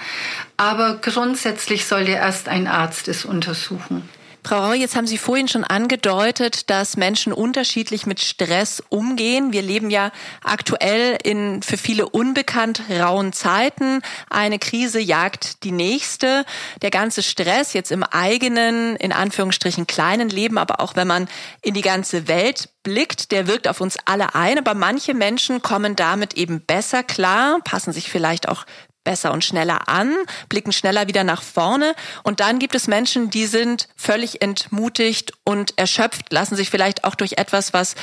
Aber 0.57 0.97
grundsätzlich 0.97 1.87
sollte 1.87 2.13
erst 2.13 2.49
ein 2.49 2.67
Arzt 2.67 3.09
es 3.09 3.25
untersuchen. 3.25 4.09
Frau 4.47 4.59
Rau, 4.59 4.73
jetzt 4.75 4.95
haben 4.95 5.07
Sie 5.07 5.17
vorhin 5.17 5.49
schon 5.49 5.65
angedeutet, 5.65 6.69
dass 6.69 6.99
Menschen 6.99 7.33
unterschiedlich 7.33 8.05
mit 8.05 8.21
Stress 8.21 8.83
umgehen. 8.91 9.55
Wir 9.55 9.63
leben 9.63 9.91
ja 9.91 10.13
aktuell 10.43 11.17
in 11.23 11.63
für 11.63 11.79
viele 11.79 12.11
unbekannt 12.11 12.83
rauen 12.91 13.33
Zeiten. 13.33 14.03
Eine 14.29 14.59
Krise 14.59 15.01
jagt 15.01 15.65
die 15.65 15.73
nächste. 15.73 16.45
Der 16.83 16.91
ganze 16.91 17.23
Stress 17.23 17.73
jetzt 17.73 17.91
im 17.91 18.03
eigenen, 18.03 18.97
in 18.97 19.13
Anführungsstrichen 19.13 19.87
kleinen 19.87 20.29
Leben, 20.29 20.59
aber 20.59 20.81
auch 20.81 20.95
wenn 20.95 21.09
man 21.09 21.27
in 21.63 21.73
die 21.73 21.81
ganze 21.81 22.29
Welt 22.29 22.69
blickt, 22.83 23.33
der 23.33 23.47
wirkt 23.47 23.67
auf 23.67 23.81
uns 23.81 23.97
alle 24.05 24.35
ein. 24.35 24.59
Aber 24.59 24.75
manche 24.75 25.15
Menschen 25.15 25.63
kommen 25.63 25.97
damit 25.97 26.35
eben 26.35 26.61
besser 26.61 27.03
klar, 27.03 27.61
passen 27.65 27.95
sich 27.95 28.11
vielleicht 28.11 28.47
auch 28.51 28.67
besser 29.05 29.33
und 29.33 29.45
schneller 29.45 29.89
an, 29.89 30.15
blicken 30.49 30.73
schneller 30.73 31.07
wieder 31.07 31.25
nach 31.25 31.43
vorne. 31.43 31.95
Und 32.23 32.41
dann 32.41 32.59
gibt 32.59 32.75
es 32.75 32.89
Menschen, 32.89 33.31
die 33.31 33.47
sind 33.47 33.89
völlig 33.97 34.43
entmutigt 34.43 35.33
und 35.45 35.79
erschöpft, 35.79 36.33
lassen 36.33 36.57
sich 36.57 36.71
vielleicht 36.71 37.05
auch 37.05 37.15
durch 37.15 37.35
etwas, 37.39 37.73
was 37.73 37.95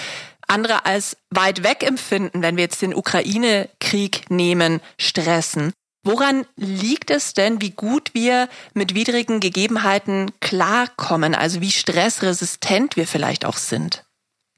andere 0.48 0.86
als 0.86 1.17
weit 1.29 1.63
weg 1.63 1.84
empfinden, 1.84 2.41
wenn 2.41 2.58
wir 2.58 2.63
jetzt 2.63 2.81
den 2.81 2.93
Ukraine-Krieg 2.93 4.29
nehmen, 4.29 4.81
stressen. 4.98 5.74
Woran 6.03 6.46
liegt 6.55 7.12
es 7.12 7.34
denn, 7.34 7.62
wie 7.62 7.72
gut 7.72 8.13
wir 8.13 8.50
mit 8.74 8.96
widrigen 8.96 9.39
Gegebenheiten 9.39 10.31
klarkommen, 10.39 11.36
also 11.36 11.62
wie 11.62 11.72
stressresistent 11.72 12.96
wir 12.96 13.05
vielleicht 13.05 13.46
auch 13.46 13.58
sind? 13.58 14.03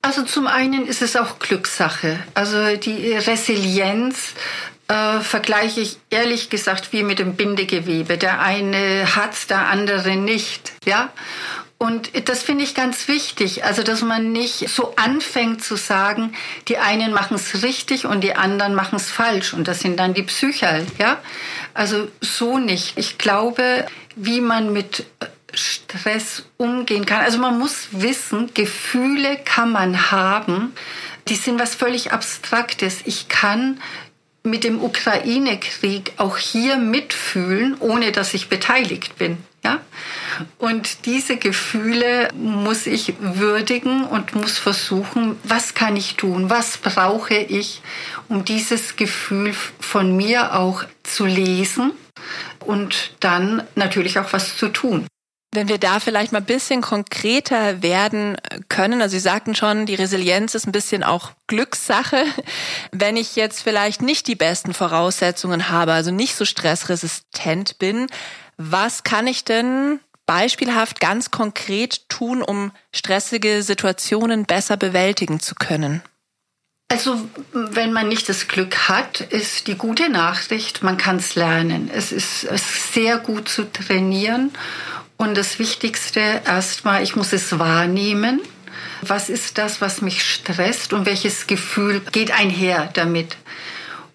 Also 0.01 0.23
zum 0.23 0.47
einen 0.47 0.85
ist 0.85 1.01
es 1.01 1.15
auch 1.15 1.39
Glückssache. 1.39 2.19
Also 2.33 2.75
die 2.77 3.13
Resilienz 3.13 4.33
äh, 4.93 5.21
vergleiche 5.21 5.81
ich 5.81 5.97
ehrlich 6.11 6.49
gesagt 6.51 6.93
wie 6.93 7.01
mit 7.01 7.17
dem 7.17 7.35
Bindegewebe. 7.35 8.17
Der 8.17 8.41
eine 8.41 9.15
hat, 9.15 9.49
der 9.49 9.67
andere 9.67 10.15
nicht. 10.15 10.71
Ja. 10.85 11.09
Und 11.79 12.11
das 12.29 12.43
finde 12.43 12.63
ich 12.63 12.75
ganz 12.75 13.07
wichtig, 13.09 13.65
also 13.65 13.83
dass 13.83 14.03
man 14.03 14.31
nicht 14.31 14.69
so 14.69 14.95
anfängt 14.95 15.63
zu 15.63 15.75
sagen, 15.75 16.33
die 16.69 16.77
einen 16.77 17.11
machen 17.11 17.35
es 17.35 17.61
richtig 17.63 18.05
und 18.05 18.23
die 18.23 18.35
anderen 18.35 18.73
machen 18.73 18.95
es 18.95 19.09
falsch 19.09 19.53
und 19.53 19.67
das 19.67 19.81
sind 19.81 19.99
dann 19.99 20.13
die 20.13 20.23
Psycher, 20.23 20.79
ja? 20.97 21.17
Also 21.73 22.07
so 22.21 22.57
nicht. 22.57 22.97
Ich 22.97 23.17
glaube, 23.17 23.85
wie 24.15 24.39
man 24.39 24.71
mit 24.71 25.05
Stress 25.53 26.43
umgehen 26.57 27.05
kann. 27.05 27.21
Also 27.21 27.39
man 27.39 27.59
muss 27.59 27.87
wissen, 27.91 28.53
Gefühle 28.53 29.37
kann 29.43 29.71
man 29.71 30.11
haben, 30.11 30.73
die 31.27 31.35
sind 31.35 31.59
was 31.59 31.75
völlig 31.75 32.13
Abstraktes. 32.13 33.01
Ich 33.05 33.27
kann 33.27 33.81
mit 34.43 34.65
dem 34.65 34.83
Ukraine-Krieg 34.83 36.13
auch 36.17 36.37
hier 36.37 36.77
mitfühlen, 36.77 37.77
ohne 37.79 38.11
dass 38.11 38.33
ich 38.33 38.49
beteiligt 38.49 39.17
bin. 39.17 39.37
Ja? 39.63 39.79
Und 40.57 41.05
diese 41.05 41.37
Gefühle 41.37 42.29
muss 42.35 42.85
ich 42.85 43.13
würdigen 43.19 44.03
und 44.03 44.35
muss 44.35 44.57
versuchen, 44.57 45.37
was 45.43 45.73
kann 45.73 45.95
ich 45.95 46.15
tun, 46.15 46.49
was 46.49 46.77
brauche 46.77 47.35
ich, 47.35 47.81
um 48.27 48.43
dieses 48.43 48.97
Gefühl 48.97 49.53
von 49.79 50.15
mir 50.15 50.55
auch 50.55 50.83
zu 51.03 51.25
lesen 51.25 51.91
und 52.59 53.13
dann 53.21 53.63
natürlich 53.75 54.19
auch 54.19 54.33
was 54.33 54.57
zu 54.57 54.67
tun. 54.67 55.07
Wenn 55.53 55.67
wir 55.67 55.77
da 55.77 55.99
vielleicht 55.99 56.31
mal 56.31 56.39
ein 56.39 56.45
bisschen 56.45 56.81
konkreter 56.81 57.83
werden 57.83 58.37
können, 58.69 59.03
also 59.03 59.13
Sie 59.13 59.19
sagten 59.19 59.53
schon, 59.53 59.85
die 59.85 59.93
Resilienz 59.93 60.55
ist 60.55 60.65
ein 60.65 60.71
bisschen 60.71 61.03
auch 61.03 61.31
Glückssache. 61.45 62.25
Wenn 62.91 63.17
ich 63.17 63.35
jetzt 63.35 63.61
vielleicht 63.61 64.01
nicht 64.01 64.27
die 64.27 64.35
besten 64.35 64.73
Voraussetzungen 64.73 65.69
habe, 65.69 65.93
also 65.93 66.09
nicht 66.09 66.35
so 66.35 66.43
stressresistent 66.43 67.77
bin, 67.77 68.07
was 68.57 69.03
kann 69.03 69.27
ich 69.27 69.45
denn 69.45 69.99
beispielhaft 70.25 70.99
ganz 70.99 71.29
konkret 71.29 72.09
tun, 72.09 72.41
um 72.41 72.71
stressige 72.91 73.61
Situationen 73.61 74.45
besser 74.45 74.75
bewältigen 74.75 75.39
zu 75.39 75.53
können? 75.53 76.01
Also 76.89 77.19
wenn 77.53 77.93
man 77.93 78.07
nicht 78.07 78.27
das 78.27 78.47
Glück 78.47 78.89
hat, 78.89 79.21
ist 79.21 79.67
die 79.67 79.75
gute 79.75 80.09
Nachricht, 80.09 80.83
man 80.83 80.97
kann 80.97 81.17
es 81.17 81.35
lernen. 81.35 81.91
Es 81.93 82.11
ist 82.11 82.41
sehr 82.93 83.17
gut 83.17 83.49
zu 83.49 83.71
trainieren 83.71 84.51
und 85.17 85.35
das 85.35 85.59
Wichtigste 85.59 86.19
erstmal, 86.45 87.03
ich 87.03 87.15
muss 87.15 87.33
es 87.33 87.57
wahrnehmen. 87.59 88.41
Was 89.01 89.29
ist 89.29 89.57
das, 89.57 89.81
was 89.81 90.01
mich 90.01 90.23
stresst 90.23 90.93
und 90.93 91.05
welches 91.05 91.47
Gefühl 91.47 92.01
geht 92.11 92.31
einher 92.31 92.89
damit? 92.93 93.37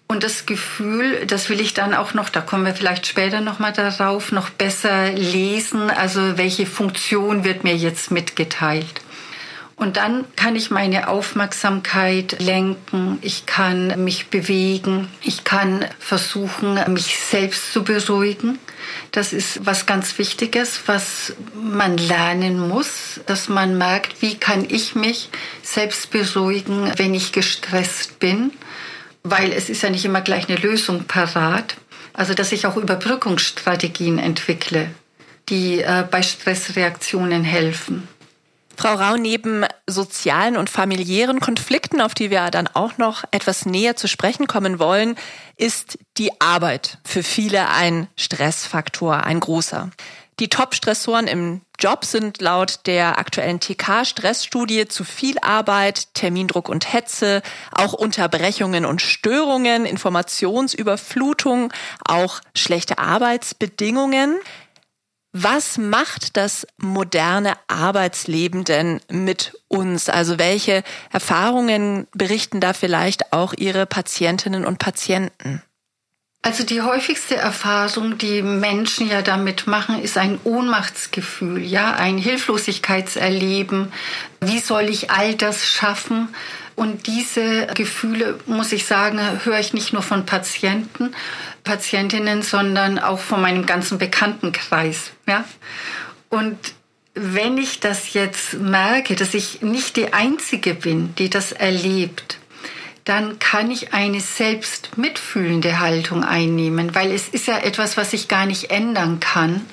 Und 0.07 0.23
das 0.23 0.47
Gefühl, 0.47 1.27
das 1.27 1.49
will 1.49 1.59
ich 1.59 1.75
dann 1.75 1.93
auch 1.93 2.15
noch, 2.15 2.29
da 2.29 2.41
kommen 2.41 2.65
wir 2.65 2.73
vielleicht 2.73 3.05
später 3.05 3.41
noch 3.41 3.59
mal 3.59 3.71
darauf, 3.71 4.31
noch 4.31 4.49
besser 4.49 5.11
lesen. 5.11 5.91
Also 5.91 6.37
welche 6.37 6.65
Funktion 6.65 7.43
wird 7.43 7.63
mir 7.63 7.75
jetzt 7.75 8.09
mitgeteilt? 8.09 9.01
Und 9.79 9.95
dann 9.95 10.25
kann 10.35 10.57
ich 10.57 10.71
meine 10.71 11.07
Aufmerksamkeit 11.07 12.35
lenken, 12.39 13.17
ich 13.21 13.45
kann 13.45 14.03
mich 14.03 14.27
bewegen, 14.27 15.07
ich 15.21 15.45
kann 15.45 15.85
versuchen, 15.99 16.77
mich 16.91 17.17
selbst 17.17 17.71
zu 17.71 17.85
beruhigen. 17.85 18.59
Das 19.11 19.31
ist 19.31 19.65
was 19.65 19.85
ganz 19.85 20.17
Wichtiges, 20.17 20.81
was 20.87 21.33
man 21.55 21.97
lernen 21.97 22.67
muss, 22.67 23.21
dass 23.25 23.47
man 23.47 23.77
merkt, 23.77 24.21
wie 24.21 24.35
kann 24.35 24.65
ich 24.69 24.95
mich 24.95 25.29
selbst 25.63 26.11
beruhigen, 26.11 26.91
wenn 26.97 27.13
ich 27.13 27.31
gestresst 27.31 28.19
bin, 28.19 28.51
weil 29.23 29.53
es 29.53 29.69
ist 29.69 29.81
ja 29.81 29.89
nicht 29.89 30.03
immer 30.03 30.21
gleich 30.21 30.49
eine 30.49 30.57
Lösung 30.57 31.05
parat. 31.05 31.77
Also, 32.11 32.33
dass 32.33 32.51
ich 32.51 32.65
auch 32.65 32.75
Überbrückungsstrategien 32.75 34.19
entwickle 34.19 34.89
die 35.47 35.81
äh, 35.81 36.03
bei 36.09 36.21
Stressreaktionen 36.21 37.43
helfen. 37.43 38.07
Frau 38.79 38.93
Rau, 38.93 39.17
neben 39.17 39.65
sozialen 39.87 40.55
und 40.55 40.69
familiären 40.69 41.41
Konflikten, 41.41 41.99
auf 41.99 42.13
die 42.13 42.31
wir 42.31 42.49
dann 42.49 42.69
auch 42.73 42.97
noch 42.97 43.25
etwas 43.31 43.65
näher 43.65 43.97
zu 43.97 44.07
sprechen 44.07 44.47
kommen 44.47 44.79
wollen, 44.79 45.17
ist 45.57 45.99
die 46.17 46.39
Arbeit 46.39 46.97
für 47.03 47.21
viele 47.21 47.67
ein 47.67 48.07
Stressfaktor, 48.15 49.25
ein 49.25 49.41
großer. 49.41 49.89
Die 50.39 50.47
Top-Stressoren 50.47 51.27
im 51.27 51.59
Job 51.77 52.05
sind 52.05 52.39
laut 52.39 52.79
der 52.85 53.19
aktuellen 53.19 53.59
TK-Stressstudie 53.59 54.87
zu 54.87 55.03
viel 55.03 55.37
Arbeit, 55.39 56.13
Termindruck 56.13 56.69
und 56.69 56.93
Hetze, 56.93 57.41
auch 57.73 57.91
Unterbrechungen 57.91 58.85
und 58.85 59.01
Störungen, 59.01 59.85
Informationsüberflutung, 59.85 61.73
auch 62.05 62.39
schlechte 62.55 62.97
Arbeitsbedingungen. 62.97 64.39
Was 65.31 65.77
macht 65.77 66.37
das 66.37 66.65
moderne 66.77 67.53
Arbeitsleben 67.67 68.63
denn 68.63 68.99
mit 69.09 69.53
uns? 69.67 70.09
Also 70.09 70.39
welche 70.39 70.83
Erfahrungen 71.11 72.07
berichten 72.13 72.59
da 72.59 72.73
vielleicht 72.73 73.31
auch 73.31 73.53
Ihre 73.55 73.85
Patientinnen 73.85 74.65
und 74.65 74.79
Patienten? 74.79 75.61
Also 76.41 76.63
die 76.63 76.81
häufigste 76.81 77.35
Erfahrung, 77.35 78.17
die 78.17 78.41
Menschen 78.41 79.09
ja 79.09 79.21
damit 79.21 79.67
machen, 79.67 80.01
ist 80.01 80.17
ein 80.17 80.39
Ohnmachtsgefühl, 80.45 81.61
ja, 81.61 81.93
ein 81.93 82.17
Hilflosigkeitserleben. 82.17 83.91
Wie 84.39 84.59
soll 84.59 84.83
ich 84.83 85.11
all 85.11 85.35
das 85.35 85.67
schaffen? 85.67 86.29
Und 86.75 87.07
diese 87.07 87.67
Gefühle, 87.75 88.39
muss 88.45 88.71
ich 88.71 88.85
sagen, 88.85 89.19
höre 89.43 89.59
ich 89.59 89.73
nicht 89.73 89.91
nur 89.91 90.01
von 90.01 90.25
Patienten, 90.25 91.13
Patientinnen, 91.63 92.41
sondern 92.41 92.99
auch 92.99 93.19
von 93.19 93.41
meinem 93.41 93.65
ganzen 93.65 93.97
Bekanntenkreis. 93.97 95.11
Ja? 95.27 95.45
Und 96.29 96.57
wenn 97.13 97.57
ich 97.57 97.79
das 97.79 98.13
jetzt 98.13 98.53
merke, 98.53 99.15
dass 99.15 99.33
ich 99.33 99.61
nicht 99.61 99.95
die 99.97 100.13
Einzige 100.13 100.73
bin, 100.73 101.15
die 101.15 101.29
das 101.29 101.51
erlebt, 101.51 102.37
dann 103.05 103.39
kann 103.39 103.71
ich 103.71 103.93
eine 103.93 104.21
selbst 104.21 104.97
mitfühlende 104.97 105.79
Haltung 105.79 106.23
einnehmen, 106.23 106.93
weil 106.93 107.11
es 107.11 107.27
ist 107.27 107.47
ja 107.47 107.57
etwas, 107.57 107.97
was 107.97 108.13
ich 108.13 108.27
gar 108.27 108.45
nicht 108.45 108.69
ändern 108.69 109.19
kann. 109.19 109.65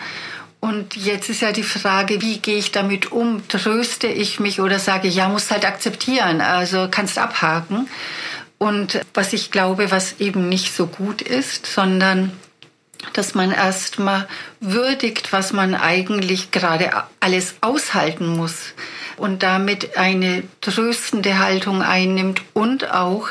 Und 0.59 0.97
jetzt 0.97 1.29
ist 1.29 1.43
ja 1.43 1.53
die 1.53 1.63
Frage, 1.63 2.23
wie 2.23 2.39
gehe 2.39 2.57
ich 2.57 2.73
damit 2.73 3.13
um? 3.13 3.47
Tröste 3.47 4.07
ich 4.07 4.41
mich 4.41 4.61
oder 4.61 4.79
sage, 4.79 5.07
ja, 5.07 5.29
muss 5.29 5.51
halt 5.51 5.67
akzeptieren, 5.67 6.41
also 6.41 6.89
kannst 6.91 7.19
abhaken. 7.19 7.89
Und 8.59 9.01
was 9.15 9.33
ich 9.33 9.51
glaube, 9.51 9.91
was 9.91 10.21
eben 10.21 10.49
nicht 10.49 10.75
so 10.75 10.87
gut 10.87 11.21
ist, 11.23 11.67
sondern 11.67 12.33
dass 13.13 13.35
man 13.35 13.53
erstmal 13.53 14.27
würdigt, 14.61 15.33
was 15.33 15.53
man 15.53 15.75
eigentlich 15.75 16.51
gerade 16.51 16.91
alles 17.21 17.57
aushalten 17.61 18.27
muss 18.27 18.73
und 19.17 19.43
damit 19.43 19.97
eine 19.97 20.43
tröstende 20.61 21.39
Haltung 21.39 21.83
einnimmt 21.83 22.43
und 22.55 22.91
auch 22.91 23.29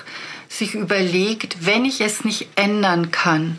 sich 0.47 0.75
überlegt, 0.75 1.65
wenn 1.65 1.85
ich 1.85 2.01
es 2.01 2.23
nicht 2.23 2.47
ändern 2.55 3.11
kann, 3.11 3.57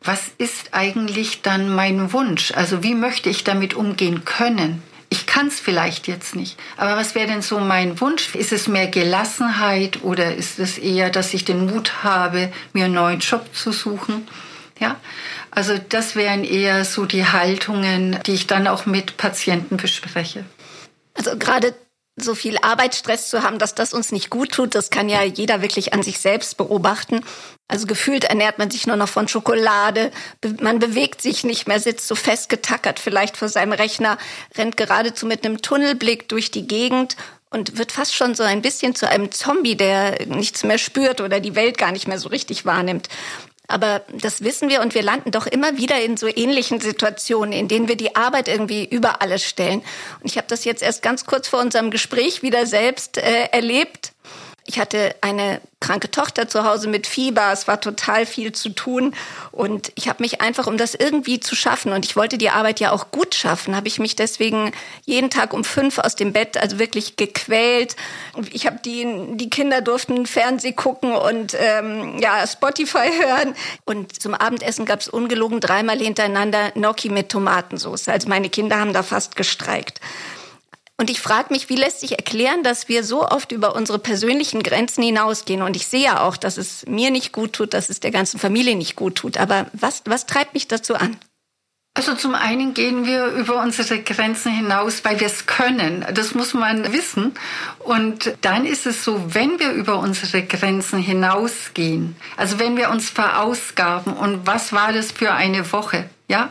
was 0.00 0.22
ist 0.38 0.72
eigentlich 0.72 1.42
dann 1.42 1.74
mein 1.74 2.12
Wunsch? 2.12 2.52
Also 2.52 2.82
wie 2.82 2.94
möchte 2.94 3.28
ich 3.28 3.44
damit 3.44 3.74
umgehen 3.74 4.24
können? 4.24 4.82
Ich 5.10 5.26
kann 5.26 5.46
es 5.46 5.58
vielleicht 5.58 6.06
jetzt 6.06 6.36
nicht, 6.36 6.58
aber 6.76 6.96
was 6.96 7.14
wäre 7.14 7.26
denn 7.26 7.40
so 7.40 7.58
mein 7.60 8.00
Wunsch? 8.00 8.34
Ist 8.34 8.52
es 8.52 8.68
mehr 8.68 8.88
Gelassenheit 8.88 10.02
oder 10.02 10.34
ist 10.34 10.58
es 10.58 10.76
eher, 10.76 11.08
dass 11.08 11.32
ich 11.32 11.44
den 11.46 11.66
Mut 11.66 12.04
habe, 12.04 12.52
mir 12.74 12.84
einen 12.84 12.94
neuen 12.94 13.20
Job 13.20 13.46
zu 13.54 13.72
suchen? 13.72 14.28
Ja, 14.78 14.96
also 15.50 15.78
das 15.88 16.14
wären 16.14 16.44
eher 16.44 16.84
so 16.84 17.06
die 17.06 17.26
Haltungen, 17.26 18.18
die 18.26 18.34
ich 18.34 18.46
dann 18.46 18.68
auch 18.68 18.86
mit 18.86 19.16
Patienten 19.16 19.76
bespreche. 19.76 20.44
Also 21.14 21.36
gerade 21.36 21.74
so 22.22 22.34
viel 22.34 22.58
Arbeitsstress 22.58 23.30
zu 23.30 23.42
haben, 23.42 23.58
dass 23.58 23.74
das 23.74 23.92
uns 23.92 24.12
nicht 24.12 24.30
gut 24.30 24.52
tut, 24.52 24.74
das 24.74 24.90
kann 24.90 25.08
ja 25.08 25.22
jeder 25.22 25.62
wirklich 25.62 25.92
an 25.92 26.02
sich 26.02 26.18
selbst 26.18 26.56
beobachten. 26.56 27.24
Also 27.68 27.86
gefühlt 27.86 28.24
ernährt 28.24 28.58
man 28.58 28.70
sich 28.70 28.86
nur 28.86 28.96
noch 28.96 29.08
von 29.08 29.28
Schokolade, 29.28 30.10
man 30.60 30.78
bewegt 30.78 31.20
sich 31.20 31.44
nicht 31.44 31.68
mehr, 31.68 31.80
sitzt 31.80 32.08
so 32.08 32.14
festgetackert 32.14 32.98
vielleicht 32.98 33.36
vor 33.36 33.48
seinem 33.48 33.72
Rechner, 33.72 34.18
rennt 34.56 34.76
geradezu 34.76 35.26
mit 35.26 35.44
einem 35.44 35.60
Tunnelblick 35.60 36.28
durch 36.28 36.50
die 36.50 36.66
Gegend 36.66 37.16
und 37.50 37.78
wird 37.78 37.92
fast 37.92 38.14
schon 38.14 38.34
so 38.34 38.42
ein 38.42 38.62
bisschen 38.62 38.94
zu 38.94 39.08
einem 39.08 39.32
Zombie, 39.32 39.76
der 39.76 40.26
nichts 40.26 40.64
mehr 40.64 40.78
spürt 40.78 41.20
oder 41.20 41.40
die 41.40 41.54
Welt 41.54 41.78
gar 41.78 41.92
nicht 41.92 42.08
mehr 42.08 42.18
so 42.18 42.28
richtig 42.28 42.64
wahrnimmt. 42.64 43.08
Aber 43.68 44.02
das 44.12 44.42
wissen 44.42 44.70
wir 44.70 44.80
und 44.80 44.94
wir 44.94 45.02
landen 45.02 45.30
doch 45.30 45.46
immer 45.46 45.76
wieder 45.76 46.00
in 46.00 46.16
so 46.16 46.26
ähnlichen 46.26 46.80
Situationen, 46.80 47.52
in 47.52 47.68
denen 47.68 47.86
wir 47.86 47.96
die 47.96 48.16
Arbeit 48.16 48.48
irgendwie 48.48 48.86
über 48.86 49.20
alles 49.20 49.44
stellen. 49.44 49.80
Und 50.20 50.30
ich 50.30 50.38
habe 50.38 50.48
das 50.48 50.64
jetzt 50.64 50.82
erst 50.82 51.02
ganz 51.02 51.26
kurz 51.26 51.48
vor 51.48 51.60
unserem 51.60 51.90
Gespräch 51.90 52.42
wieder 52.42 52.66
selbst 52.66 53.18
äh, 53.18 53.44
erlebt. 53.52 54.12
Ich 54.68 54.78
hatte 54.78 55.16
eine 55.22 55.62
kranke 55.80 56.10
Tochter 56.10 56.46
zu 56.46 56.62
Hause 56.62 56.88
mit 56.88 57.06
Fieber. 57.06 57.50
Es 57.52 57.66
war 57.68 57.80
total 57.80 58.26
viel 58.26 58.52
zu 58.52 58.68
tun. 58.68 59.14
Und 59.50 59.92
ich 59.94 60.10
habe 60.10 60.22
mich 60.22 60.42
einfach, 60.42 60.66
um 60.66 60.76
das 60.76 60.94
irgendwie 60.94 61.40
zu 61.40 61.56
schaffen, 61.56 61.92
und 61.92 62.04
ich 62.04 62.16
wollte 62.16 62.36
die 62.36 62.50
Arbeit 62.50 62.78
ja 62.78 62.92
auch 62.92 63.10
gut 63.10 63.34
schaffen, 63.34 63.74
habe 63.74 63.88
ich 63.88 63.98
mich 63.98 64.14
deswegen 64.14 64.72
jeden 65.06 65.30
Tag 65.30 65.54
um 65.54 65.64
fünf 65.64 65.96
aus 65.96 66.16
dem 66.16 66.34
Bett, 66.34 66.58
also 66.58 66.78
wirklich 66.78 67.16
gequält. 67.16 67.96
Ich 68.52 68.66
habe 68.66 68.78
die, 68.84 69.06
die 69.36 69.48
Kinder 69.48 69.80
durften 69.80 70.26
Fernseh 70.26 70.72
gucken 70.72 71.12
und 71.12 71.56
ähm, 71.58 72.18
ja 72.18 72.46
Spotify 72.46 73.08
hören. 73.22 73.54
Und 73.86 74.20
zum 74.20 74.34
Abendessen 74.34 74.84
gab 74.84 75.00
es 75.00 75.08
ungelogen 75.08 75.60
dreimal 75.60 75.98
hintereinander 75.98 76.72
Gnocchi 76.72 77.08
mit 77.08 77.30
Tomatensauce. 77.30 78.08
Also 78.08 78.28
meine 78.28 78.50
Kinder 78.50 78.78
haben 78.78 78.92
da 78.92 79.02
fast 79.02 79.34
gestreikt. 79.34 80.02
Und 81.00 81.10
ich 81.10 81.20
frage 81.20 81.52
mich, 81.52 81.68
wie 81.68 81.76
lässt 81.76 82.00
sich 82.00 82.12
erklären, 82.12 82.64
dass 82.64 82.88
wir 82.88 83.04
so 83.04 83.24
oft 83.24 83.52
über 83.52 83.76
unsere 83.76 84.00
persönlichen 84.00 84.64
Grenzen 84.64 85.04
hinausgehen? 85.04 85.62
Und 85.62 85.76
ich 85.76 85.86
sehe 85.86 86.02
ja 86.02 86.20
auch, 86.22 86.36
dass 86.36 86.56
es 86.56 86.84
mir 86.86 87.12
nicht 87.12 87.32
gut 87.32 87.52
tut, 87.52 87.72
dass 87.72 87.88
es 87.88 88.00
der 88.00 88.10
ganzen 88.10 88.40
Familie 88.40 88.74
nicht 88.74 88.96
gut 88.96 89.14
tut. 89.14 89.38
Aber 89.38 89.66
was, 89.72 90.02
was 90.06 90.26
treibt 90.26 90.54
mich 90.54 90.66
dazu 90.66 90.96
an? 90.96 91.16
Also 91.94 92.14
zum 92.14 92.34
einen 92.34 92.74
gehen 92.74 93.06
wir 93.06 93.26
über 93.26 93.60
unsere 93.60 94.00
Grenzen 94.00 94.52
hinaus, 94.52 95.04
weil 95.04 95.18
wir 95.20 95.28
es 95.28 95.46
können. 95.46 96.04
Das 96.14 96.34
muss 96.34 96.52
man 96.52 96.92
wissen. 96.92 97.34
Und 97.78 98.36
dann 98.40 98.66
ist 98.66 98.86
es 98.86 99.04
so, 99.04 99.34
wenn 99.34 99.58
wir 99.60 99.72
über 99.72 99.98
unsere 99.98 100.42
Grenzen 100.44 100.98
hinausgehen, 100.98 102.16
also 102.36 102.58
wenn 102.58 102.76
wir 102.76 102.90
uns 102.90 103.08
verausgaben 103.08 104.12
und 104.12 104.46
was 104.46 104.72
war 104.72 104.92
das 104.92 105.12
für 105.12 105.32
eine 105.32 105.72
Woche, 105.72 106.08
ja? 106.28 106.50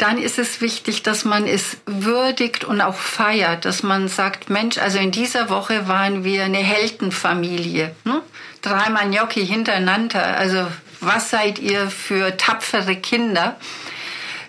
Dann 0.00 0.18
ist 0.18 0.38
es 0.38 0.60
wichtig, 0.60 1.02
dass 1.02 1.24
man 1.24 1.46
es 1.46 1.76
würdigt 1.84 2.64
und 2.64 2.80
auch 2.80 2.94
feiert, 2.94 3.66
dass 3.66 3.82
man 3.82 4.08
sagt, 4.08 4.48
Mensch, 4.48 4.78
also 4.78 4.98
in 4.98 5.10
dieser 5.10 5.50
Woche 5.50 5.88
waren 5.88 6.24
wir 6.24 6.44
eine 6.44 6.58
Heldenfamilie. 6.58 7.94
Ne? 8.04 8.22
Dreimal 8.62 9.10
Gnocchi 9.10 9.46
hintereinander. 9.46 10.36
Also 10.38 10.66
was 11.00 11.30
seid 11.30 11.58
ihr 11.58 11.90
für 11.90 12.36
tapfere 12.36 12.96
Kinder? 12.96 13.56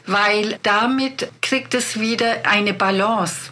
Weil 0.05 0.59
damit 0.63 1.29
kriegt 1.41 1.73
es 1.73 1.99
wieder 1.99 2.45
eine 2.45 2.73
Balance. 2.73 3.51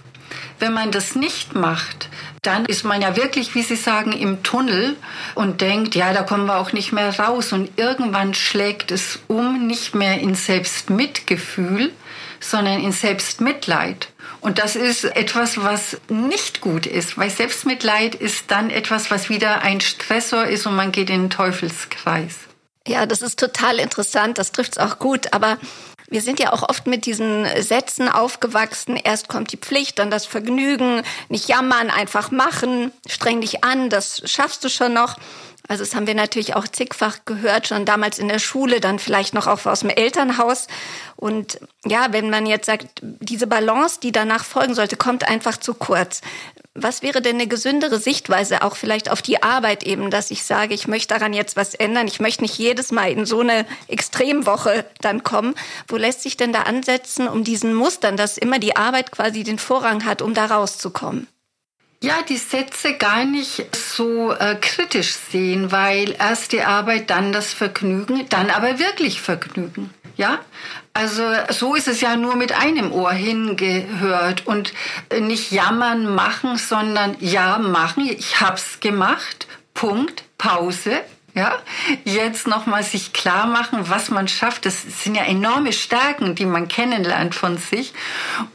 Wenn 0.59 0.73
man 0.73 0.91
das 0.91 1.15
nicht 1.15 1.53
macht, 1.53 2.08
dann 2.41 2.65
ist 2.65 2.85
man 2.85 3.01
ja 3.01 3.15
wirklich, 3.15 3.55
wie 3.55 3.63
Sie 3.63 3.75
sagen, 3.75 4.11
im 4.11 4.43
Tunnel 4.43 4.95
und 5.35 5.61
denkt, 5.61 5.95
ja, 5.95 6.13
da 6.13 6.23
kommen 6.23 6.45
wir 6.45 6.57
auch 6.57 6.73
nicht 6.73 6.91
mehr 6.91 7.17
raus. 7.19 7.51
Und 7.51 7.69
irgendwann 7.77 8.33
schlägt 8.33 8.91
es 8.91 9.19
um, 9.27 9.67
nicht 9.67 9.95
mehr 9.95 10.19
in 10.19 10.35
Selbstmitgefühl, 10.35 11.91
sondern 12.39 12.81
in 12.81 12.91
Selbstmitleid. 12.91 14.09
Und 14.41 14.59
das 14.59 14.75
ist 14.75 15.03
etwas, 15.03 15.61
was 15.63 15.97
nicht 16.07 16.61
gut 16.61 16.85
ist, 16.85 17.17
weil 17.17 17.29
Selbstmitleid 17.29 18.15
ist 18.15 18.51
dann 18.51 18.69
etwas, 18.69 19.11
was 19.11 19.29
wieder 19.29 19.61
ein 19.61 19.81
Stressor 19.81 20.45
ist 20.45 20.65
und 20.65 20.75
man 20.75 20.91
geht 20.91 21.09
in 21.09 21.23
den 21.23 21.29
Teufelskreis. 21.29 22.35
Ja, 22.87 23.05
das 23.05 23.21
ist 23.21 23.39
total 23.39 23.79
interessant, 23.79 24.37
das 24.37 24.51
trifft 24.53 24.73
es 24.73 24.77
auch 24.77 24.97
gut. 24.97 25.33
Aber 25.33 25.57
wir 26.09 26.21
sind 26.21 26.39
ja 26.39 26.51
auch 26.53 26.67
oft 26.67 26.87
mit 26.87 27.05
diesen 27.05 27.45
Sätzen 27.61 28.09
aufgewachsen. 28.09 28.95
Erst 28.95 29.27
kommt 29.27 29.51
die 29.51 29.57
Pflicht, 29.57 29.99
dann 29.99 30.11
das 30.11 30.25
Vergnügen, 30.25 31.03
nicht 31.29 31.47
jammern, 31.47 31.89
einfach 31.89 32.31
machen, 32.31 32.91
streng 33.07 33.41
dich 33.41 33.63
an, 33.63 33.89
das 33.89 34.21
schaffst 34.25 34.63
du 34.63 34.69
schon 34.69 34.93
noch. 34.93 35.17
Also 35.69 35.83
das 35.83 35.93
haben 35.93 36.07
wir 36.07 36.15
natürlich 36.15 36.55
auch 36.55 36.67
zigfach 36.67 37.19
gehört, 37.25 37.67
schon 37.67 37.85
damals 37.85 38.17
in 38.17 38.27
der 38.27 38.39
Schule, 38.39 38.79
dann 38.81 38.97
vielleicht 38.97 39.35
noch 39.35 39.45
auch 39.45 39.67
aus 39.67 39.81
dem 39.81 39.91
Elternhaus. 39.91 40.67
Und 41.15 41.59
ja, 41.85 42.07
wenn 42.09 42.31
man 42.31 42.47
jetzt 42.47 42.65
sagt, 42.65 42.87
diese 43.03 43.45
Balance, 43.45 43.99
die 44.01 44.11
danach 44.11 44.43
folgen 44.43 44.73
sollte, 44.73 44.97
kommt 44.97 45.29
einfach 45.29 45.57
zu 45.57 45.75
kurz. 45.75 46.21
Was 46.73 47.03
wäre 47.03 47.21
denn 47.21 47.35
eine 47.35 47.45
gesündere 47.45 47.99
Sichtweise 47.99 48.63
auch 48.63 48.75
vielleicht 48.75 49.11
auf 49.11 49.21
die 49.21 49.43
Arbeit 49.43 49.83
eben, 49.83 50.09
dass 50.09 50.31
ich 50.31 50.41
sage, 50.41 50.73
ich 50.73 50.87
möchte 50.87 51.13
daran 51.13 51.33
jetzt 51.33 51.55
was 51.55 51.75
ändern. 51.75 52.07
Ich 52.07 52.19
möchte 52.19 52.41
nicht 52.41 52.57
jedes 52.57 52.91
Mal 52.91 53.11
in 53.11 53.27
so 53.27 53.41
eine 53.41 53.67
Extremwoche 53.87 54.85
dann 55.01 55.23
kommen. 55.23 55.53
Wo 55.87 55.97
lässt 55.97 56.23
sich 56.23 56.35
denn 56.35 56.51
da 56.51 56.63
ansetzen, 56.63 57.27
um 57.27 57.43
diesen 57.43 57.75
Mustern, 57.75 58.17
dass 58.17 58.39
immer 58.39 58.57
die 58.57 58.75
Arbeit 58.75 59.11
quasi 59.11 59.43
den 59.43 59.59
Vorrang 59.59 60.03
hat, 60.05 60.23
um 60.23 60.33
da 60.33 60.47
rauszukommen? 60.47 61.27
Ja, 62.01 62.21
die 62.27 62.37
Sätze 62.37 62.93
gar 62.93 63.25
nicht 63.25 63.75
so 63.75 64.31
äh, 64.31 64.55
kritisch 64.55 65.15
sehen, 65.31 65.73
weil 65.73 66.15
erst 66.17 66.53
die 66.53 66.61
Arbeit, 66.61 67.09
dann 67.09 67.33
das 67.33 67.51
Vergnügen, 67.53 68.25
dann 68.29 68.49
aber 68.49 68.79
wirklich 68.79 69.21
Vergnügen. 69.21 69.93
Ja, 70.15 70.39
Also 70.93 71.23
so 71.49 71.75
ist 71.75 71.87
es 71.87 72.01
ja 72.01 72.15
nur 72.15 72.35
mit 72.35 72.51
einem 72.51 72.91
Ohr 72.91 73.11
hingehört 73.11 74.47
und 74.47 74.73
nicht 75.17 75.51
jammern, 75.51 76.13
machen, 76.13 76.57
sondern 76.57 77.15
ja, 77.19 77.57
machen. 77.57 78.09
Ich 78.09 78.41
hab's 78.41 78.79
gemacht. 78.79 79.47
Punkt. 79.73 80.23
Pause. 80.37 81.01
Ja, 81.35 81.59
jetzt 82.05 82.47
nochmal 82.47 82.83
sich 82.83 83.13
klar 83.13 83.45
machen, 83.45 83.89
was 83.89 84.09
man 84.09 84.27
schafft. 84.27 84.65
Das 84.65 84.81
sind 85.03 85.15
ja 85.15 85.23
enorme 85.23 85.73
Stärken, 85.73 86.35
die 86.35 86.45
man 86.45 86.67
kennenlernt 86.67 87.35
von 87.35 87.57
sich. 87.57 87.93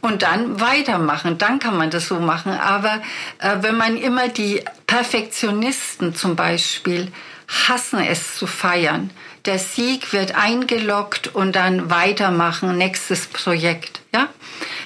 Und 0.01 0.23
dann 0.23 0.59
weitermachen. 0.59 1.37
Dann 1.37 1.59
kann 1.59 1.77
man 1.77 1.89
das 1.89 2.07
so 2.07 2.19
machen. 2.19 2.51
Aber 2.51 3.01
äh, 3.39 3.57
wenn 3.61 3.77
man 3.77 3.97
immer 3.97 4.27
die 4.27 4.63
Perfektionisten 4.87 6.15
zum 6.15 6.35
Beispiel 6.35 7.11
hassen 7.47 7.99
es 7.99 8.35
zu 8.35 8.47
feiern, 8.47 9.11
der 9.45 9.59
Sieg 9.59 10.11
wird 10.11 10.35
eingeloggt 10.35 11.27
und 11.27 11.55
dann 11.55 11.89
weitermachen, 11.89 12.77
nächstes 12.77 13.27
Projekt. 13.27 14.01
Ja? 14.15 14.29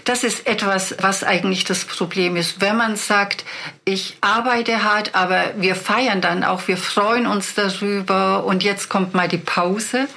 Das 0.05 0.23
ist 0.23 0.47
etwas, 0.47 0.95
was 1.01 1.23
eigentlich 1.23 1.63
das 1.63 1.85
Problem 1.85 2.35
ist. 2.35 2.61
Wenn 2.61 2.75
man 2.75 2.95
sagt, 2.95 3.45
ich 3.85 4.17
arbeite 4.21 4.83
hart, 4.83 5.13
aber 5.13 5.53
wir 5.57 5.75
feiern 5.75 6.19
dann 6.19 6.43
auch, 6.43 6.67
wir 6.67 6.77
freuen 6.77 7.27
uns 7.27 7.53
darüber 7.53 8.43
und 8.43 8.63
jetzt 8.63 8.89
kommt 8.89 9.13
mal 9.13 9.27
die 9.27 9.37
Pause, 9.37 10.07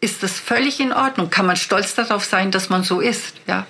ist 0.00 0.22
das 0.22 0.38
völlig 0.38 0.78
in 0.78 0.92
Ordnung. 0.92 1.30
Kann 1.30 1.46
man 1.46 1.56
stolz 1.56 1.96
darauf 1.96 2.24
sein, 2.24 2.52
dass 2.52 2.70
man 2.70 2.84
so 2.84 3.00
ist. 3.00 3.34
Ja? 3.48 3.66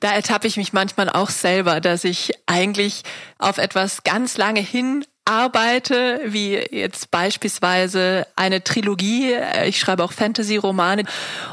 Da 0.00 0.12
ertappe 0.12 0.46
ich 0.46 0.56
mich 0.56 0.72
manchmal 0.72 1.10
auch 1.10 1.28
selber, 1.28 1.82
dass 1.82 2.04
ich 2.04 2.32
eigentlich 2.46 3.02
auf 3.38 3.58
etwas 3.58 4.04
ganz 4.04 4.38
lange 4.38 4.60
hin 4.60 5.04
arbeite, 5.24 6.20
wie 6.26 6.54
jetzt 6.54 7.10
beispielsweise 7.10 8.26
eine 8.34 8.64
Trilogie, 8.64 9.36
ich 9.66 9.78
schreibe 9.78 10.02
auch 10.02 10.12
Fantasy-Romane 10.12 11.04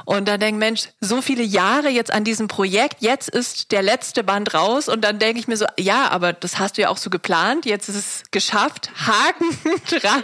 und 0.05 0.27
dann 0.27 0.39
denke 0.39 0.57
Mensch, 0.57 0.89
so 0.99 1.21
viele 1.21 1.43
Jahre 1.43 1.89
jetzt 1.89 2.11
an 2.11 2.23
diesem 2.23 2.47
Projekt, 2.47 2.97
jetzt 3.01 3.29
ist 3.29 3.71
der 3.71 3.83
letzte 3.83 4.23
Band 4.23 4.53
raus 4.55 4.89
und 4.89 5.01
dann 5.01 5.19
denke 5.19 5.39
ich 5.39 5.47
mir 5.47 5.57
so, 5.57 5.65
ja, 5.77 6.09
aber 6.09 6.33
das 6.33 6.57
hast 6.57 6.77
du 6.77 6.81
ja 6.81 6.89
auch 6.89 6.97
so 6.97 7.11
geplant, 7.11 7.65
jetzt 7.65 7.89
ist 7.89 7.95
es 7.95 8.23
geschafft, 8.31 8.89
Haken 9.05 9.49
dran. 10.01 10.23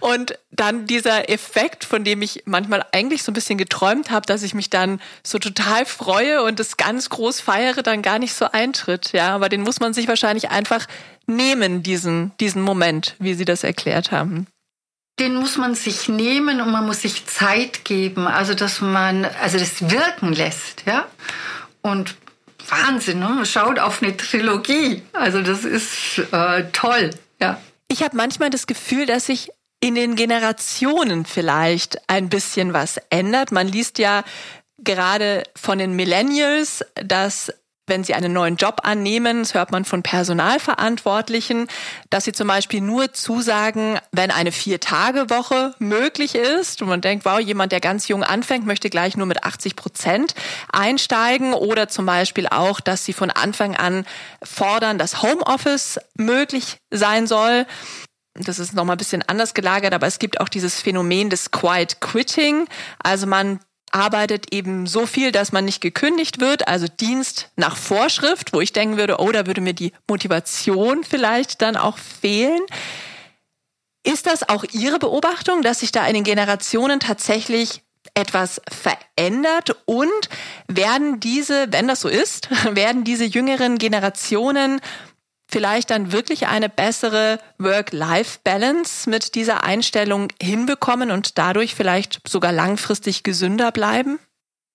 Und 0.00 0.38
dann 0.50 0.86
dieser 0.86 1.28
Effekt, 1.28 1.84
von 1.84 2.02
dem 2.02 2.22
ich 2.22 2.42
manchmal 2.46 2.84
eigentlich 2.92 3.22
so 3.22 3.30
ein 3.30 3.34
bisschen 3.34 3.58
geträumt 3.58 4.10
habe, 4.10 4.26
dass 4.26 4.42
ich 4.42 4.54
mich 4.54 4.70
dann 4.70 5.00
so 5.22 5.38
total 5.38 5.84
freue 5.84 6.42
und 6.42 6.58
das 6.58 6.76
ganz 6.76 7.08
groß 7.08 7.40
feiere, 7.40 7.82
dann 7.82 8.02
gar 8.02 8.18
nicht 8.18 8.34
so 8.34 8.46
eintritt, 8.46 9.12
ja, 9.12 9.34
aber 9.34 9.48
den 9.48 9.62
muss 9.62 9.80
man 9.80 9.94
sich 9.94 10.08
wahrscheinlich 10.08 10.50
einfach 10.50 10.86
nehmen, 11.26 11.82
diesen, 11.82 12.32
diesen 12.40 12.62
Moment, 12.62 13.16
wie 13.18 13.34
Sie 13.34 13.44
das 13.44 13.64
erklärt 13.64 14.12
haben? 14.12 14.46
Den 15.18 15.36
muss 15.36 15.58
man 15.58 15.74
sich 15.74 16.08
nehmen 16.08 16.60
und 16.60 16.70
man 16.70 16.86
muss 16.86 17.02
sich 17.02 17.26
Zeit 17.26 17.84
geben, 17.84 18.26
also 18.26 18.54
dass 18.54 18.80
man, 18.80 19.26
also 19.42 19.58
das 19.58 19.90
wirken 19.90 20.32
lässt, 20.32 20.84
ja. 20.86 21.06
Und 21.82 22.16
Wahnsinn, 22.68 23.18
ne? 23.18 23.28
man 23.28 23.46
schaut 23.46 23.78
auf 23.78 24.02
eine 24.02 24.16
Trilogie, 24.16 25.02
also 25.12 25.42
das 25.42 25.64
ist 25.64 26.18
äh, 26.32 26.64
toll, 26.72 27.10
ja. 27.40 27.60
Ich 27.88 28.02
habe 28.02 28.16
manchmal 28.16 28.50
das 28.50 28.66
Gefühl, 28.66 29.04
dass 29.06 29.26
sich 29.26 29.50
in 29.80 29.94
den 29.94 30.14
Generationen 30.14 31.24
vielleicht 31.24 31.98
ein 32.08 32.28
bisschen 32.28 32.72
was 32.72 32.98
ändert. 33.10 33.50
Man 33.50 33.66
liest 33.66 33.98
ja 33.98 34.22
gerade 34.78 35.42
von 35.56 35.78
den 35.78 35.96
Millennials, 35.96 36.84
dass 36.94 37.52
wenn 37.90 38.04
sie 38.04 38.14
einen 38.14 38.32
neuen 38.32 38.56
Job 38.56 38.80
annehmen, 38.84 39.40
das 39.40 39.52
hört 39.52 39.72
man 39.72 39.84
von 39.84 40.02
Personalverantwortlichen, 40.02 41.68
dass 42.08 42.24
sie 42.24 42.32
zum 42.32 42.48
Beispiel 42.48 42.80
nur 42.80 43.12
zusagen, 43.12 43.98
wenn 44.12 44.30
eine 44.30 44.52
Vier-Tage-Woche 44.52 45.74
möglich 45.78 46.34
ist. 46.34 46.80
Und 46.80 46.88
man 46.88 47.02
denkt, 47.02 47.26
wow, 47.26 47.38
jemand, 47.38 47.72
der 47.72 47.80
ganz 47.80 48.08
jung 48.08 48.24
anfängt, 48.24 48.64
möchte 48.64 48.88
gleich 48.88 49.16
nur 49.16 49.26
mit 49.26 49.44
80 49.44 49.76
Prozent 49.76 50.34
einsteigen. 50.72 51.52
Oder 51.52 51.88
zum 51.88 52.06
Beispiel 52.06 52.46
auch, 52.46 52.80
dass 52.80 53.04
sie 53.04 53.12
von 53.12 53.30
Anfang 53.30 53.76
an 53.76 54.06
fordern, 54.42 54.96
dass 54.96 55.22
Homeoffice 55.22 56.00
möglich 56.16 56.78
sein 56.90 57.26
soll 57.26 57.66
das 58.34 58.58
ist 58.58 58.74
nochmal 58.74 58.94
ein 58.94 58.98
bisschen 58.98 59.22
anders 59.26 59.54
gelagert, 59.54 59.92
aber 59.92 60.06
es 60.06 60.18
gibt 60.18 60.40
auch 60.40 60.48
dieses 60.48 60.80
Phänomen 60.80 61.30
des 61.30 61.50
Quiet 61.50 62.00
Quitting. 62.00 62.66
Also 63.02 63.26
man 63.26 63.60
arbeitet 63.90 64.54
eben 64.54 64.86
so 64.86 65.06
viel, 65.06 65.32
dass 65.32 65.52
man 65.52 65.64
nicht 65.64 65.80
gekündigt 65.80 66.40
wird, 66.40 66.68
also 66.68 66.86
Dienst 66.88 67.50
nach 67.56 67.76
Vorschrift, 67.76 68.52
wo 68.52 68.60
ich 68.60 68.72
denken 68.72 68.96
würde, 68.96 69.18
oh, 69.18 69.32
da 69.32 69.46
würde 69.46 69.60
mir 69.60 69.74
die 69.74 69.92
Motivation 70.08 71.04
vielleicht 71.04 71.62
dann 71.62 71.76
auch 71.76 71.98
fehlen. 71.98 72.60
Ist 74.02 74.26
das 74.26 74.48
auch 74.48 74.64
Ihre 74.72 74.98
Beobachtung, 74.98 75.62
dass 75.62 75.80
sich 75.80 75.92
da 75.92 76.06
in 76.06 76.14
den 76.14 76.24
Generationen 76.24 77.00
tatsächlich 77.00 77.82
etwas 78.14 78.60
verändert 78.68 79.76
und 79.84 80.28
werden 80.68 81.20
diese, 81.20 81.66
wenn 81.70 81.86
das 81.86 82.00
so 82.00 82.08
ist, 82.08 82.48
werden 82.74 83.04
diese 83.04 83.24
jüngeren 83.24 83.78
Generationen 83.78 84.80
vielleicht 85.50 85.90
dann 85.90 86.12
wirklich 86.12 86.46
eine 86.46 86.68
bessere 86.68 87.38
Work-Life-Balance 87.58 89.08
mit 89.08 89.34
dieser 89.34 89.64
Einstellung 89.64 90.28
hinbekommen 90.40 91.10
und 91.10 91.38
dadurch 91.38 91.74
vielleicht 91.74 92.28
sogar 92.28 92.52
langfristig 92.52 93.22
gesünder 93.22 93.72
bleiben? 93.72 94.18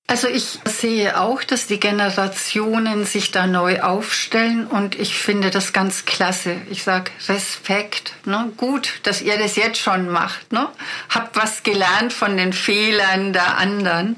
Also 0.08 0.28
ich 0.28 0.60
sehe 0.66 1.20
auch, 1.20 1.44
dass 1.44 1.66
die 1.66 1.80
Generationen 1.80 3.06
sich 3.06 3.32
da 3.32 3.48
neu 3.48 3.82
aufstellen 3.82 4.68
und 4.68 4.94
ich 4.94 5.16
finde 5.18 5.50
das 5.50 5.74
ganz 5.74 6.06
klasse. 6.06 6.58
Ich 6.70 6.84
sage 6.84 7.10
Respekt, 7.28 8.14
ne? 8.26 8.52
gut, 8.56 9.00
dass 9.02 9.24
ihr 9.24 9.40
das 9.40 9.56
jetzt 9.56 9.80
schon 9.80 10.08
macht. 10.08 10.54
Ne? 10.54 10.70
Habt 11.10 11.36
was 11.36 11.64
gelernt 11.64 12.14
von 12.14 12.38
den 12.38 12.54
Fehlern 12.54 13.34
der 13.34 13.58
anderen. 13.58 14.18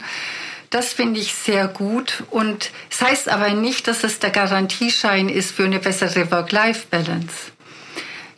Das 0.70 0.94
finde 0.94 1.20
ich 1.20 1.34
sehr 1.34 1.68
gut. 1.68 2.24
Und 2.30 2.72
es 2.90 3.00
das 3.00 3.08
heißt 3.08 3.30
aber 3.30 3.52
nicht, 3.52 3.88
dass 3.88 4.04
es 4.04 4.20
der 4.20 4.32
Garantieschein 4.32 5.30
ist 5.30 5.52
für 5.52 5.66
eine 5.66 5.80
bessere 5.80 6.30
Work-Life-Balance. 6.32 7.52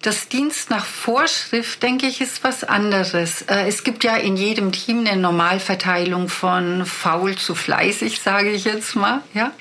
Das 0.02 0.30
Dienst 0.30 0.70
nach 0.70 0.86
Vorschrift, 0.86 1.84
denke 1.84 2.06
ich, 2.08 2.22
ist 2.22 2.42
was 2.46 2.64
anderes. 2.64 3.42
Äh, 3.44 3.68
es 3.68 3.84
gibt 3.84 4.06
ja 4.06 4.16
in 4.16 4.38
jedem 4.38 4.72
Team 4.72 5.06
eine 5.06 5.18
Normalverteilung 5.18 6.30
von 6.30 6.86
faul 6.86 7.36
zu 7.36 7.54
fleißig, 7.54 8.22
sage 8.22 8.52
ich 8.52 8.64
jetzt 8.64 8.96
mal. 8.96 9.22
Ja? 9.34 9.52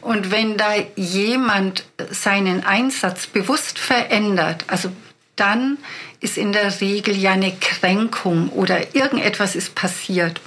Und 0.00 0.30
wenn 0.30 0.56
da 0.56 0.74
jemand 0.94 1.84
seinen 2.10 2.64
Einsatz 2.64 3.26
bewusst 3.26 3.80
verändert, 3.80 4.64
also 4.68 4.92
dann 5.34 5.78
ist 6.20 6.38
in 6.38 6.52
der 6.52 6.80
Regel 6.80 7.16
ja 7.16 7.32
eine 7.32 7.52
Kränkung 7.56 8.50
oder 8.50 8.94
irgendetwas 8.94 9.56
ist 9.56 9.74
passiert. 9.74 10.40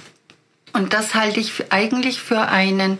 Und 0.72 0.92
das 0.92 1.14
halte 1.14 1.40
ich 1.40 1.72
eigentlich 1.72 2.20
für 2.20 2.42
einen 2.42 2.98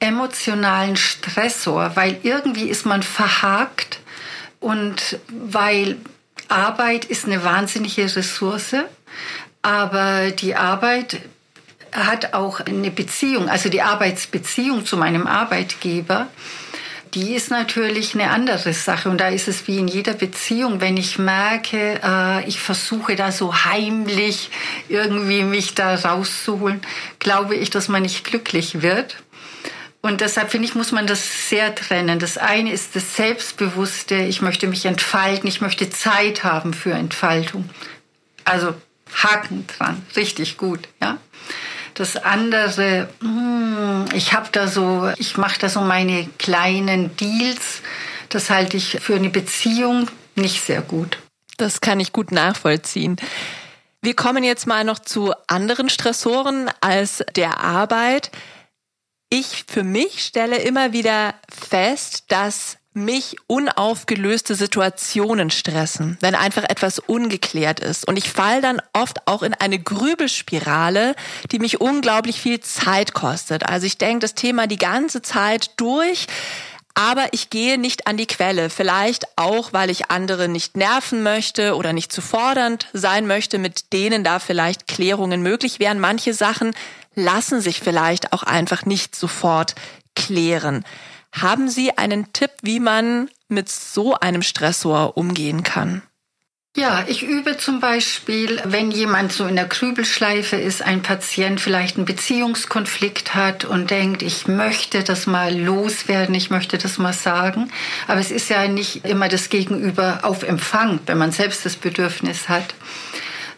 emotionalen 0.00 0.96
Stressor, 0.96 1.92
weil 1.94 2.18
irgendwie 2.22 2.68
ist 2.68 2.84
man 2.86 3.02
verhakt 3.02 4.00
und 4.60 5.18
weil 5.28 5.96
Arbeit 6.48 7.04
ist 7.06 7.24
eine 7.24 7.42
wahnsinnige 7.44 8.04
Ressource, 8.16 8.76
aber 9.62 10.30
die 10.30 10.56
Arbeit 10.56 11.20
hat 11.92 12.34
auch 12.34 12.60
eine 12.60 12.90
Beziehung, 12.90 13.48
also 13.48 13.68
die 13.68 13.82
Arbeitsbeziehung 13.82 14.84
zu 14.84 14.96
meinem 14.96 15.26
Arbeitgeber 15.26 16.26
die 17.14 17.34
ist 17.34 17.50
natürlich 17.50 18.14
eine 18.14 18.30
andere 18.30 18.72
Sache. 18.72 19.08
Und 19.08 19.18
da 19.18 19.28
ist 19.28 19.48
es 19.48 19.66
wie 19.66 19.78
in 19.78 19.88
jeder 19.88 20.14
Beziehung, 20.14 20.80
wenn 20.80 20.96
ich 20.96 21.18
merke, 21.18 22.00
äh, 22.02 22.48
ich 22.48 22.60
versuche 22.60 23.14
da 23.16 23.30
so 23.30 23.54
heimlich 23.64 24.50
irgendwie 24.88 25.42
mich 25.44 25.74
da 25.74 25.94
rauszuholen, 25.94 26.80
glaube 27.20 27.54
ich, 27.54 27.70
dass 27.70 27.88
man 27.88 28.02
nicht 28.02 28.24
glücklich 28.24 28.82
wird. 28.82 29.16
Und 30.02 30.20
deshalb 30.20 30.50
finde 30.50 30.68
ich, 30.68 30.74
muss 30.74 30.92
man 30.92 31.06
das 31.06 31.48
sehr 31.48 31.74
trennen. 31.74 32.18
Das 32.18 32.36
eine 32.36 32.72
ist 32.72 32.94
das 32.94 33.16
Selbstbewusste, 33.16 34.16
ich 34.16 34.42
möchte 34.42 34.66
mich 34.66 34.84
entfalten, 34.84 35.48
ich 35.48 35.62
möchte 35.62 35.88
Zeit 35.88 36.44
haben 36.44 36.74
für 36.74 36.92
Entfaltung. 36.92 37.70
Also 38.44 38.74
Haken 39.14 39.66
dran, 39.66 40.02
richtig 40.14 40.58
gut, 40.58 40.88
ja. 41.00 41.18
Das 41.94 42.16
andere, 42.16 43.08
hm, 43.20 44.06
ich 44.14 44.32
habe 44.32 44.48
da 44.50 44.66
so, 44.66 45.10
ich 45.16 45.36
mache 45.36 45.60
da 45.60 45.68
so 45.68 45.80
meine 45.80 46.28
kleinen 46.38 47.16
Deals. 47.16 47.82
Das 48.28 48.50
halte 48.50 48.76
ich 48.76 48.98
für 49.00 49.14
eine 49.14 49.30
Beziehung 49.30 50.10
nicht 50.34 50.64
sehr 50.64 50.82
gut. 50.82 51.18
Das 51.56 51.80
kann 51.80 52.00
ich 52.00 52.12
gut 52.12 52.32
nachvollziehen. 52.32 53.16
Wir 54.02 54.14
kommen 54.14 54.42
jetzt 54.44 54.66
mal 54.66 54.84
noch 54.84 54.98
zu 54.98 55.32
anderen 55.46 55.88
Stressoren 55.88 56.68
als 56.80 57.24
der 57.36 57.60
Arbeit. 57.60 58.30
Ich 59.30 59.64
für 59.68 59.84
mich 59.84 60.24
stelle 60.24 60.58
immer 60.58 60.92
wieder 60.92 61.34
fest, 61.48 62.24
dass 62.28 62.76
mich 62.94 63.36
unaufgelöste 63.48 64.54
Situationen 64.54 65.50
stressen, 65.50 66.16
wenn 66.20 66.36
einfach 66.36 66.62
etwas 66.62 67.00
ungeklärt 67.00 67.80
ist. 67.80 68.06
Und 68.06 68.16
ich 68.16 68.30
fall 68.30 68.62
dann 68.62 68.80
oft 68.92 69.26
auch 69.26 69.42
in 69.42 69.52
eine 69.52 69.80
Grübelspirale, 69.80 71.16
die 71.50 71.58
mich 71.58 71.80
unglaublich 71.80 72.40
viel 72.40 72.60
Zeit 72.60 73.12
kostet. 73.12 73.66
Also 73.66 73.86
ich 73.86 73.98
denke 73.98 74.20
das 74.20 74.34
Thema 74.34 74.68
die 74.68 74.78
ganze 74.78 75.22
Zeit 75.22 75.72
durch, 75.76 76.28
aber 76.94 77.26
ich 77.32 77.50
gehe 77.50 77.76
nicht 77.78 78.06
an 78.06 78.16
die 78.16 78.26
Quelle. 78.26 78.70
Vielleicht 78.70 79.26
auch, 79.36 79.72
weil 79.72 79.90
ich 79.90 80.12
andere 80.12 80.48
nicht 80.48 80.76
nerven 80.76 81.24
möchte 81.24 81.74
oder 81.74 81.92
nicht 81.92 82.12
zu 82.12 82.22
fordernd 82.22 82.86
sein 82.92 83.26
möchte, 83.26 83.58
mit 83.58 83.92
denen 83.92 84.22
da 84.22 84.38
vielleicht 84.38 84.86
Klärungen 84.86 85.42
möglich 85.42 85.80
wären. 85.80 85.98
Manche 85.98 86.32
Sachen 86.32 86.72
lassen 87.16 87.60
sich 87.60 87.80
vielleicht 87.80 88.32
auch 88.32 88.44
einfach 88.44 88.86
nicht 88.86 89.16
sofort 89.16 89.74
klären. 90.14 90.84
Haben 91.34 91.68
Sie 91.68 91.96
einen 91.98 92.32
Tipp, 92.32 92.52
wie 92.62 92.80
man 92.80 93.28
mit 93.48 93.68
so 93.68 94.14
einem 94.14 94.42
Stressor 94.42 95.16
umgehen 95.16 95.62
kann? 95.64 96.02
Ja, 96.76 97.04
ich 97.06 97.22
übe 97.22 97.56
zum 97.56 97.78
Beispiel, 97.78 98.60
wenn 98.64 98.90
jemand 98.90 99.32
so 99.32 99.46
in 99.46 99.54
der 99.54 99.68
Krübelschleife 99.68 100.56
ist, 100.56 100.82
ein 100.82 101.02
Patient 101.02 101.60
vielleicht 101.60 101.96
einen 101.96 102.04
Beziehungskonflikt 102.04 103.36
hat 103.36 103.64
und 103.64 103.90
denkt, 103.90 104.22
ich 104.22 104.48
möchte 104.48 105.04
das 105.04 105.28
mal 105.28 105.56
loswerden, 105.56 106.34
ich 106.34 106.50
möchte 106.50 106.76
das 106.76 106.98
mal 106.98 107.12
sagen. 107.12 107.70
Aber 108.08 108.18
es 108.18 108.32
ist 108.32 108.50
ja 108.50 108.66
nicht 108.66 109.04
immer 109.04 109.28
das 109.28 109.50
Gegenüber 109.50 110.20
auf 110.22 110.42
Empfang, 110.42 110.98
wenn 111.06 111.18
man 111.18 111.30
selbst 111.30 111.64
das 111.64 111.76
Bedürfnis 111.76 112.48
hat. 112.48 112.74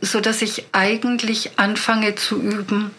So 0.02 0.20
dass 0.20 0.42
ich 0.42 0.66
eigentlich 0.72 1.58
anfange 1.58 2.16
zu 2.16 2.38
üben, 2.38 2.90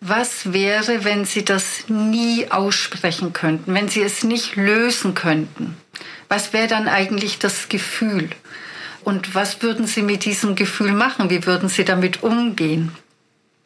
was 0.00 0.52
wäre, 0.52 1.04
wenn 1.04 1.24
Sie 1.24 1.44
das 1.44 1.88
nie 1.88 2.50
aussprechen 2.50 3.32
könnten, 3.32 3.74
wenn 3.74 3.88
Sie 3.88 4.02
es 4.02 4.24
nicht 4.24 4.56
lösen 4.56 5.14
könnten? 5.14 5.76
Was 6.28 6.52
wäre 6.52 6.68
dann 6.68 6.88
eigentlich 6.88 7.38
das 7.38 7.68
Gefühl? 7.68 8.30
Und 9.04 9.34
was 9.34 9.62
würden 9.62 9.86
Sie 9.86 10.02
mit 10.02 10.24
diesem 10.24 10.54
Gefühl 10.54 10.92
machen? 10.92 11.30
Wie 11.30 11.46
würden 11.46 11.68
Sie 11.68 11.84
damit 11.84 12.22
umgehen? 12.22 12.92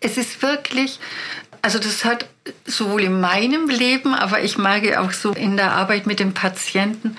Es 0.00 0.16
ist 0.16 0.42
wirklich, 0.42 1.00
also 1.62 1.78
das 1.78 2.04
hat 2.04 2.26
sowohl 2.66 3.04
in 3.04 3.20
meinem 3.20 3.68
Leben, 3.68 4.14
aber 4.14 4.42
ich 4.42 4.58
merke 4.58 5.00
auch 5.00 5.12
so 5.12 5.32
in 5.32 5.56
der 5.56 5.72
Arbeit 5.72 6.06
mit 6.06 6.20
dem 6.20 6.34
Patienten 6.34 7.16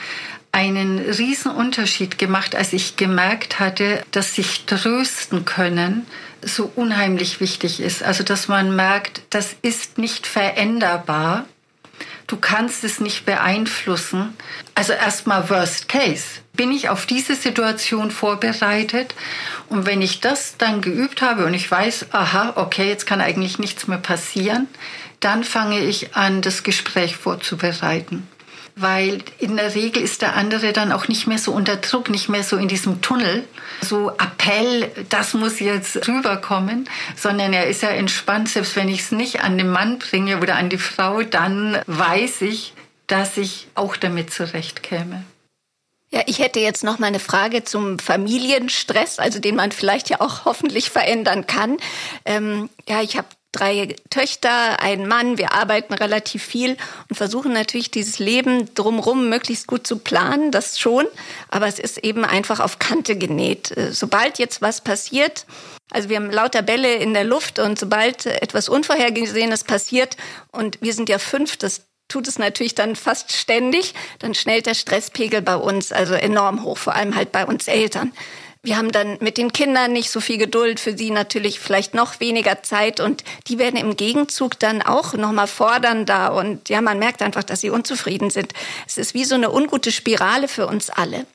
einen 0.51 0.99
riesen 0.99 1.51
Unterschied 1.51 2.17
gemacht, 2.17 2.55
als 2.55 2.73
ich 2.73 2.95
gemerkt 2.95 3.59
hatte, 3.59 4.03
dass 4.11 4.35
sich 4.35 4.65
trösten 4.65 5.45
können 5.45 6.05
so 6.41 6.71
unheimlich 6.75 7.39
wichtig 7.39 7.79
ist. 7.79 8.03
Also 8.03 8.23
dass 8.23 8.47
man 8.47 8.75
merkt, 8.75 9.21
das 9.29 9.55
ist 9.61 9.97
nicht 9.97 10.27
veränderbar. 10.27 11.45
Du 12.27 12.37
kannst 12.37 12.83
es 12.83 12.99
nicht 12.99 13.25
beeinflussen. 13.25 14.35
Also 14.73 14.93
erstmal 14.93 15.49
Worst 15.49 15.89
Case 15.89 16.39
bin 16.53 16.71
ich 16.71 16.89
auf 16.89 17.05
diese 17.05 17.35
Situation 17.35 18.11
vorbereitet. 18.11 19.15
Und 19.67 19.85
wenn 19.85 20.01
ich 20.01 20.21
das 20.21 20.57
dann 20.57 20.81
geübt 20.81 21.21
habe 21.21 21.45
und 21.45 21.53
ich 21.53 21.69
weiß, 21.69 22.07
aha, 22.11 22.53
okay, 22.55 22.87
jetzt 22.87 23.05
kann 23.05 23.21
eigentlich 23.21 23.59
nichts 23.59 23.87
mehr 23.87 23.97
passieren, 23.97 24.67
dann 25.19 25.43
fange 25.43 25.79
ich 25.79 26.15
an, 26.15 26.41
das 26.41 26.63
Gespräch 26.63 27.15
vorzubereiten. 27.15 28.27
Weil 28.75 29.23
in 29.39 29.57
der 29.57 29.75
Regel 29.75 30.01
ist 30.01 30.21
der 30.21 30.35
andere 30.35 30.73
dann 30.73 30.91
auch 30.91 31.07
nicht 31.07 31.27
mehr 31.27 31.37
so 31.37 31.51
unter 31.51 31.77
Druck, 31.77 32.09
nicht 32.09 32.29
mehr 32.29 32.43
so 32.43 32.57
in 32.57 32.67
diesem 32.67 33.01
Tunnel, 33.01 33.43
so 33.81 34.11
Appell, 34.11 34.91
das 35.09 35.33
muss 35.33 35.59
jetzt 35.59 36.07
rüberkommen, 36.07 36.89
sondern 37.15 37.53
er 37.53 37.67
ist 37.67 37.81
ja 37.81 37.89
entspannt, 37.89 38.49
selbst 38.49 38.75
wenn 38.75 38.89
ich 38.89 39.01
es 39.01 39.11
nicht 39.11 39.43
an 39.43 39.57
den 39.57 39.69
Mann 39.69 39.99
bringe 39.99 40.37
oder 40.39 40.55
an 40.55 40.69
die 40.69 40.77
Frau, 40.77 41.21
dann 41.23 41.79
weiß 41.87 42.41
ich, 42.41 42.73
dass 43.07 43.37
ich 43.37 43.67
auch 43.75 43.97
damit 43.97 44.31
zurechtkäme. 44.31 45.23
Ja, 46.13 46.21
ich 46.25 46.39
hätte 46.39 46.59
jetzt 46.59 46.83
noch 46.83 46.99
mal 46.99 47.07
eine 47.07 47.19
Frage 47.19 47.63
zum 47.63 47.97
Familienstress, 47.97 49.17
also 49.17 49.39
den 49.39 49.55
man 49.55 49.71
vielleicht 49.71 50.09
ja 50.09 50.19
auch 50.19 50.43
hoffentlich 50.43 50.89
verändern 50.89 51.47
kann. 51.47 51.77
Ähm, 52.25 52.69
ja, 52.87 53.01
ich 53.01 53.17
habe 53.17 53.27
drei 53.51 53.95
Töchter, 54.09 54.81
einen 54.81 55.07
Mann, 55.07 55.37
wir 55.37 55.53
arbeiten 55.53 55.93
relativ 55.93 56.43
viel 56.43 56.77
und 57.09 57.15
versuchen 57.15 57.53
natürlich 57.53 57.91
dieses 57.91 58.19
Leben 58.19 58.73
drumherum 58.75 59.29
möglichst 59.29 59.67
gut 59.67 59.85
zu 59.85 59.97
planen, 59.97 60.51
das 60.51 60.79
schon, 60.79 61.05
aber 61.49 61.67
es 61.67 61.79
ist 61.79 61.97
eben 61.99 62.23
einfach 62.23 62.59
auf 62.59 62.79
Kante 62.79 63.17
genäht. 63.17 63.75
Äh, 63.75 63.91
sobald 63.91 64.39
jetzt 64.39 64.61
was 64.61 64.81
passiert, 64.81 65.45
also 65.91 66.07
wir 66.07 66.17
haben 66.17 66.31
lauter 66.31 66.61
Bälle 66.61 66.95
in 66.95 67.13
der 67.13 67.25
Luft 67.25 67.59
und 67.59 67.77
sobald 67.77 68.25
etwas 68.25 68.69
Unvorhergesehenes 68.69 69.65
passiert 69.65 70.15
und 70.51 70.81
wir 70.81 70.93
sind 70.93 71.09
ja 71.09 71.19
fünf, 71.19 71.57
das 71.57 71.81
tut 72.07 72.27
es 72.27 72.39
natürlich 72.39 72.75
dann 72.75 72.95
fast 72.95 73.31
ständig, 73.31 73.93
dann 74.19 74.33
schnellt 74.33 74.65
der 74.65 74.73
Stresspegel 74.73 75.41
bei 75.41 75.55
uns 75.55 75.91
also 75.91 76.13
enorm 76.13 76.63
hoch, 76.63 76.77
vor 76.77 76.95
allem 76.95 77.15
halt 77.15 77.31
bei 77.31 77.45
uns 77.45 77.67
Eltern. 77.67 78.13
Wir 78.63 78.77
haben 78.77 78.91
dann 78.91 79.17
mit 79.21 79.39
den 79.39 79.51
Kindern 79.51 79.91
nicht 79.91 80.11
so 80.11 80.21
viel 80.21 80.37
Geduld, 80.37 80.79
für 80.79 80.95
sie 80.95 81.09
natürlich 81.09 81.59
vielleicht 81.59 81.95
noch 81.95 82.19
weniger 82.19 82.61
Zeit 82.61 82.99
und 82.99 83.23
die 83.47 83.57
werden 83.57 83.75
im 83.75 83.95
Gegenzug 83.95 84.59
dann 84.59 84.83
auch 84.83 85.13
nochmal 85.13 85.47
fordernder 85.47 86.35
und 86.35 86.69
ja, 86.69 86.79
man 86.81 86.99
merkt 86.99 87.23
einfach, 87.23 87.43
dass 87.43 87.61
sie 87.61 87.71
unzufrieden 87.71 88.29
sind. 88.29 88.53
Es 88.85 88.99
ist 88.99 89.15
wie 89.15 89.25
so 89.25 89.33
eine 89.33 89.51
ungute 89.51 89.91
Spirale 89.91 90.47
für 90.47 90.67
uns 90.67 90.91
alle. 90.91 91.25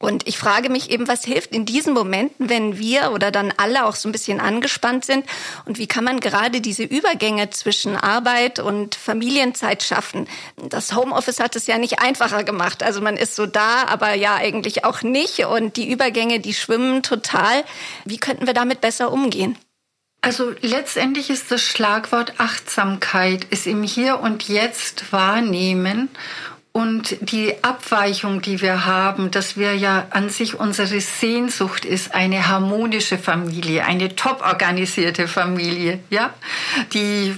Und 0.00 0.28
ich 0.28 0.38
frage 0.38 0.70
mich 0.70 0.90
eben, 0.90 1.08
was 1.08 1.24
hilft 1.24 1.52
in 1.52 1.64
diesen 1.64 1.92
Momenten, 1.92 2.48
wenn 2.48 2.78
wir 2.78 3.10
oder 3.12 3.32
dann 3.32 3.52
alle 3.56 3.84
auch 3.84 3.96
so 3.96 4.08
ein 4.08 4.12
bisschen 4.12 4.38
angespannt 4.38 5.04
sind? 5.04 5.26
Und 5.64 5.78
wie 5.78 5.88
kann 5.88 6.04
man 6.04 6.20
gerade 6.20 6.60
diese 6.60 6.84
Übergänge 6.84 7.50
zwischen 7.50 7.96
Arbeit 7.96 8.60
und 8.60 8.94
Familienzeit 8.94 9.82
schaffen? 9.82 10.28
Das 10.56 10.94
Homeoffice 10.94 11.40
hat 11.40 11.56
es 11.56 11.66
ja 11.66 11.78
nicht 11.78 11.98
einfacher 11.98 12.44
gemacht. 12.44 12.84
Also 12.84 13.00
man 13.00 13.16
ist 13.16 13.34
so 13.34 13.46
da, 13.46 13.86
aber 13.86 14.14
ja 14.14 14.36
eigentlich 14.36 14.84
auch 14.84 15.02
nicht. 15.02 15.44
Und 15.46 15.76
die 15.76 15.90
Übergänge, 15.90 16.38
die 16.38 16.54
schwimmen 16.54 17.02
total. 17.02 17.64
Wie 18.04 18.18
könnten 18.18 18.46
wir 18.46 18.54
damit 18.54 18.80
besser 18.80 19.12
umgehen? 19.12 19.58
Also 20.20 20.52
letztendlich 20.60 21.30
ist 21.30 21.50
das 21.50 21.62
Schlagwort 21.62 22.34
Achtsamkeit, 22.38 23.44
ist 23.50 23.66
im 23.66 23.82
Hier 23.82 24.20
und 24.20 24.48
Jetzt 24.48 25.12
wahrnehmen 25.12 26.08
und 26.78 27.16
die 27.32 27.64
Abweichung, 27.64 28.40
die 28.40 28.60
wir 28.62 28.86
haben, 28.86 29.32
dass 29.32 29.56
wir 29.56 29.74
ja 29.74 30.06
an 30.10 30.30
sich 30.30 30.60
unsere 30.60 31.00
Sehnsucht 31.00 31.84
ist, 31.84 32.14
eine 32.14 32.46
harmonische 32.46 33.18
Familie, 33.18 33.84
eine 33.84 34.14
top 34.14 34.42
organisierte 34.42 35.26
Familie, 35.26 35.98
ja, 36.08 36.32
die 36.92 37.34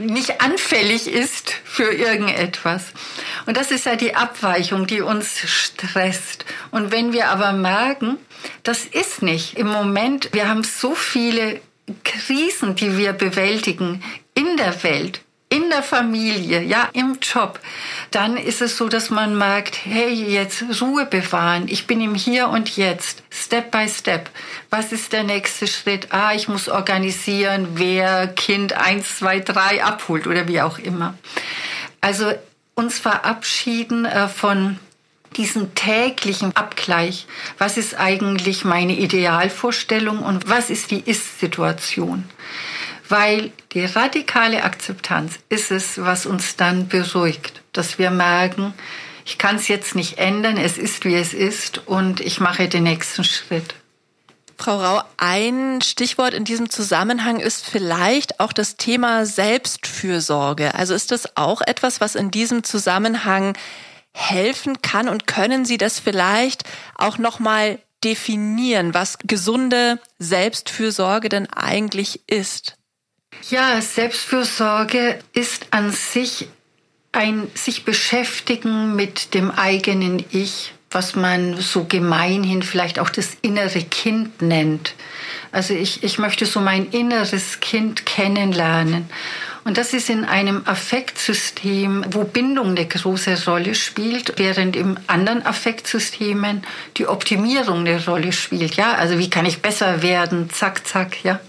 nicht 0.00 0.40
anfällig 0.40 1.06
ist 1.06 1.52
für 1.62 1.92
irgendetwas. 1.92 2.86
Und 3.46 3.56
das 3.56 3.70
ist 3.70 3.86
ja 3.86 3.94
die 3.94 4.16
Abweichung, 4.16 4.88
die 4.88 5.00
uns 5.00 5.38
stresst. 5.48 6.44
Und 6.72 6.90
wenn 6.90 7.12
wir 7.12 7.28
aber 7.28 7.52
merken, 7.52 8.18
das 8.64 8.84
ist 8.84 9.22
nicht 9.22 9.56
im 9.58 9.68
Moment, 9.68 10.30
wir 10.32 10.48
haben 10.48 10.64
so 10.64 10.96
viele 10.96 11.60
Krisen, 12.02 12.74
die 12.74 12.98
wir 12.98 13.12
bewältigen 13.12 14.02
in 14.34 14.56
der 14.56 14.82
Welt, 14.82 15.20
in 15.50 15.68
der 15.68 15.82
Familie, 15.82 16.62
ja, 16.62 16.88
im 16.92 17.18
Job, 17.20 17.58
dann 18.12 18.36
ist 18.36 18.62
es 18.62 18.76
so, 18.76 18.88
dass 18.88 19.10
man 19.10 19.36
merkt, 19.36 19.84
hey, 19.84 20.12
jetzt 20.12 20.64
Ruhe 20.80 21.06
bewahren. 21.06 21.66
Ich 21.68 21.88
bin 21.88 22.00
im 22.00 22.14
Hier 22.14 22.48
und 22.48 22.76
Jetzt, 22.76 23.24
Step 23.30 23.72
by 23.72 23.88
Step. 23.88 24.30
Was 24.70 24.92
ist 24.92 25.12
der 25.12 25.24
nächste 25.24 25.66
Schritt? 25.66 26.12
Ah, 26.12 26.34
ich 26.34 26.46
muss 26.46 26.68
organisieren, 26.68 27.70
wer 27.74 28.28
Kind 28.28 28.74
eins, 28.74 29.18
zwei, 29.18 29.40
drei 29.40 29.82
abholt 29.82 30.28
oder 30.28 30.46
wie 30.46 30.62
auch 30.62 30.78
immer. 30.78 31.14
Also 32.00 32.32
uns 32.76 33.00
verabschieden 33.00 34.04
äh, 34.04 34.28
von 34.28 34.78
diesem 35.36 35.74
täglichen 35.74 36.54
Abgleich. 36.56 37.26
Was 37.58 37.76
ist 37.76 37.98
eigentlich 37.98 38.64
meine 38.64 38.96
Idealvorstellung 38.96 40.20
und 40.20 40.48
was 40.48 40.70
ist 40.70 40.92
die 40.92 41.00
Ist-Situation? 41.00 42.24
Weil 43.10 43.52
die 43.72 43.84
radikale 43.84 44.62
Akzeptanz 44.64 45.38
ist 45.48 45.70
es, 45.70 45.98
was 45.98 46.26
uns 46.26 46.56
dann 46.56 46.88
beruhigt, 46.88 47.62
dass 47.72 47.98
wir 47.98 48.10
merken, 48.10 48.74
ich 49.24 49.38
kann 49.38 49.56
es 49.56 49.68
jetzt 49.68 49.94
nicht 49.94 50.18
ändern, 50.18 50.56
es 50.56 50.78
ist 50.78 51.04
wie 51.04 51.14
es 51.14 51.34
ist 51.34 51.86
und 51.86 52.20
ich 52.20 52.40
mache 52.40 52.68
den 52.68 52.84
nächsten 52.84 53.24
Schritt. 53.24 53.74
Frau 54.56 54.76
Rau, 54.76 55.02
ein 55.16 55.80
Stichwort 55.80 56.34
in 56.34 56.44
diesem 56.44 56.68
Zusammenhang 56.68 57.40
ist 57.40 57.64
vielleicht 57.64 58.40
auch 58.40 58.52
das 58.52 58.76
Thema 58.76 59.24
Selbstfürsorge. 59.24 60.74
Also 60.74 60.92
ist 60.92 61.12
das 61.12 61.36
auch 61.36 61.62
etwas, 61.62 62.00
was 62.02 62.14
in 62.14 62.30
diesem 62.30 62.62
Zusammenhang 62.62 63.56
helfen 64.12 64.82
kann 64.82 65.08
und 65.08 65.26
können 65.26 65.64
Sie 65.64 65.78
das 65.78 65.98
vielleicht 65.98 66.64
auch 66.96 67.16
noch 67.16 67.38
mal 67.38 67.78
definieren, 68.04 68.92
was 68.92 69.18
gesunde 69.24 69.98
Selbstfürsorge 70.18 71.28
denn 71.28 71.48
eigentlich 71.50 72.28
ist? 72.28 72.76
Ja, 73.48 73.80
Selbstfürsorge 73.80 75.18
ist 75.32 75.68
an 75.70 75.90
sich 75.90 76.48
ein 77.12 77.48
sich 77.54 77.84
beschäftigen 77.84 78.94
mit 78.94 79.34
dem 79.34 79.50
eigenen 79.50 80.24
Ich, 80.30 80.72
was 80.90 81.16
man 81.16 81.56
so 81.56 81.84
gemeinhin 81.84 82.62
vielleicht 82.62 82.98
auch 82.98 83.10
das 83.10 83.36
innere 83.42 83.82
Kind 83.82 84.42
nennt. 84.42 84.94
Also 85.52 85.74
ich, 85.74 86.04
ich 86.04 86.18
möchte 86.18 86.46
so 86.46 86.60
mein 86.60 86.86
inneres 86.90 87.60
Kind 87.60 88.06
kennenlernen. 88.06 89.08
Und 89.64 89.76
das 89.76 89.92
ist 89.92 90.08
in 90.08 90.24
einem 90.24 90.62
Affektsystem, 90.64 92.04
wo 92.10 92.24
Bindung 92.24 92.70
eine 92.70 92.86
große 92.86 93.44
Rolle 93.44 93.74
spielt, 93.74 94.34
während 94.38 94.74
im 94.74 94.96
anderen 95.06 95.44
Affektsystemen 95.44 96.62
die 96.96 97.06
Optimierung 97.06 97.80
eine 97.80 98.04
Rolle 98.04 98.32
spielt. 98.32 98.76
Ja, 98.76 98.94
also 98.94 99.18
wie 99.18 99.28
kann 99.28 99.44
ich 99.44 99.60
besser 99.60 100.02
werden? 100.02 100.48
Zack, 100.50 100.86
zack, 100.86 101.22
ja. 101.24 101.40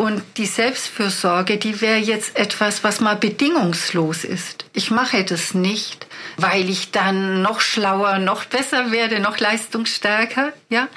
Und 0.00 0.22
die 0.38 0.46
Selbstfürsorge, 0.46 1.58
die 1.58 1.82
wäre 1.82 1.98
jetzt 1.98 2.34
etwas, 2.34 2.82
was 2.82 3.00
mal 3.00 3.16
bedingungslos 3.16 4.24
ist. 4.24 4.64
Ich 4.72 4.90
mache 4.90 5.24
das 5.24 5.52
nicht, 5.52 6.06
weil 6.38 6.70
ich 6.70 6.90
dann 6.90 7.42
noch 7.42 7.60
schlauer, 7.60 8.18
noch 8.18 8.46
besser 8.46 8.92
werde, 8.92 9.20
noch 9.20 9.38
leistungsstärker, 9.38 10.54
ja, 10.70 10.88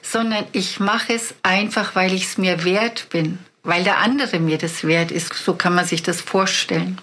sondern 0.00 0.44
ich 0.52 0.78
mache 0.78 1.12
es 1.12 1.34
einfach, 1.42 1.96
weil 1.96 2.14
ich 2.14 2.26
es 2.26 2.38
mir 2.38 2.62
wert 2.62 3.08
bin, 3.10 3.40
weil 3.64 3.82
der 3.82 3.98
andere 3.98 4.38
mir 4.38 4.58
das 4.58 4.84
wert 4.84 5.10
ist. 5.10 5.34
So 5.34 5.54
kann 5.54 5.74
man 5.74 5.84
sich 5.84 6.04
das 6.04 6.20
vorstellen. 6.20 7.00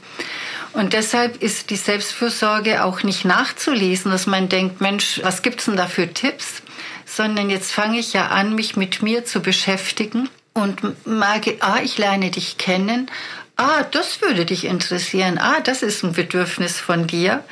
Und 0.71 0.93
deshalb 0.93 1.43
ist 1.43 1.71
die 1.71 1.75
Selbstfürsorge 1.75 2.85
auch 2.85 3.03
nicht 3.03 3.25
nachzulesen, 3.25 4.11
dass 4.11 4.27
man 4.27 4.47
denkt, 4.47 4.79
Mensch, 4.79 5.19
was 5.23 5.41
gibt's 5.41 5.65
denn 5.65 5.75
da 5.75 5.87
für 5.87 6.13
Tipps? 6.13 6.61
Sondern 7.05 7.49
jetzt 7.49 7.73
fange 7.73 7.99
ich 7.99 8.13
ja 8.13 8.27
an, 8.27 8.55
mich 8.55 8.77
mit 8.77 9.01
mir 9.01 9.25
zu 9.25 9.41
beschäftigen 9.41 10.29
und 10.59 11.07
merke, 11.07 11.57
ah, 11.59 11.79
ich 11.83 11.97
lerne 11.97 12.31
dich 12.31 12.57
kennen. 12.57 13.09
Ah, 13.55 13.83
das 13.83 14.21
würde 14.21 14.45
dich 14.45 14.63
interessieren. 14.63 15.37
Ah, 15.37 15.59
das 15.59 15.81
ist 15.83 16.03
ein 16.03 16.13
Bedürfnis 16.13 16.79
von 16.79 17.07
dir. 17.07 17.43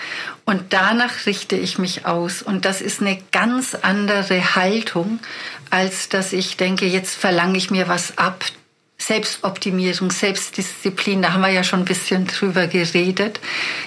Und 0.46 0.72
danach 0.72 1.26
richte 1.26 1.58
ich 1.58 1.78
mich 1.78 2.06
aus. 2.06 2.41
Und 2.41 2.63
das 2.63 2.80
ist 2.82 3.02
eine 3.02 3.22
ganz 3.34 3.76
andere 3.76 4.56
Haltung, 4.56 5.20
als 5.70 6.08
dass 6.08 6.32
ich 6.32 6.56
denke, 6.56 6.86
jetzt 6.86 7.15
verlange 7.15 7.58
ich 7.58 7.72
mir 7.72 7.89
was 7.89 8.17
ab. 8.17 8.46
Selbstoptimierung, 8.98 10.10
Selbstdisziplin, 10.10 11.22
da 11.22 11.34
haben 11.34 11.41
wir 11.41 11.50
ja 11.50 11.63
schon 11.63 11.80
ein 11.80 11.86
bisschen 11.86 12.26
drüber 12.26 12.67
geredet. 12.67 13.39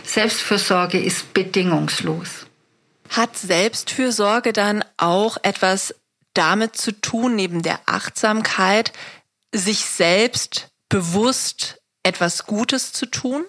Selbstfürsorge 0.04 1.00
ist 1.00 1.32
bedingungslos. 1.34 2.46
Hat 3.08 3.36
Selbstfürsorge 3.36 4.52
dann 4.52 4.84
auch 4.98 5.36
etwas 5.42 5.94
damit 6.34 6.76
zu 6.76 6.92
tun, 6.92 7.36
neben 7.36 7.62
der 7.62 7.80
Achtsamkeit, 7.86 8.92
sich 9.52 9.84
selbst 9.84 10.68
bewusst 10.88 11.80
etwas 12.02 12.46
Gutes 12.46 12.92
zu 12.92 13.06
tun? 13.06 13.44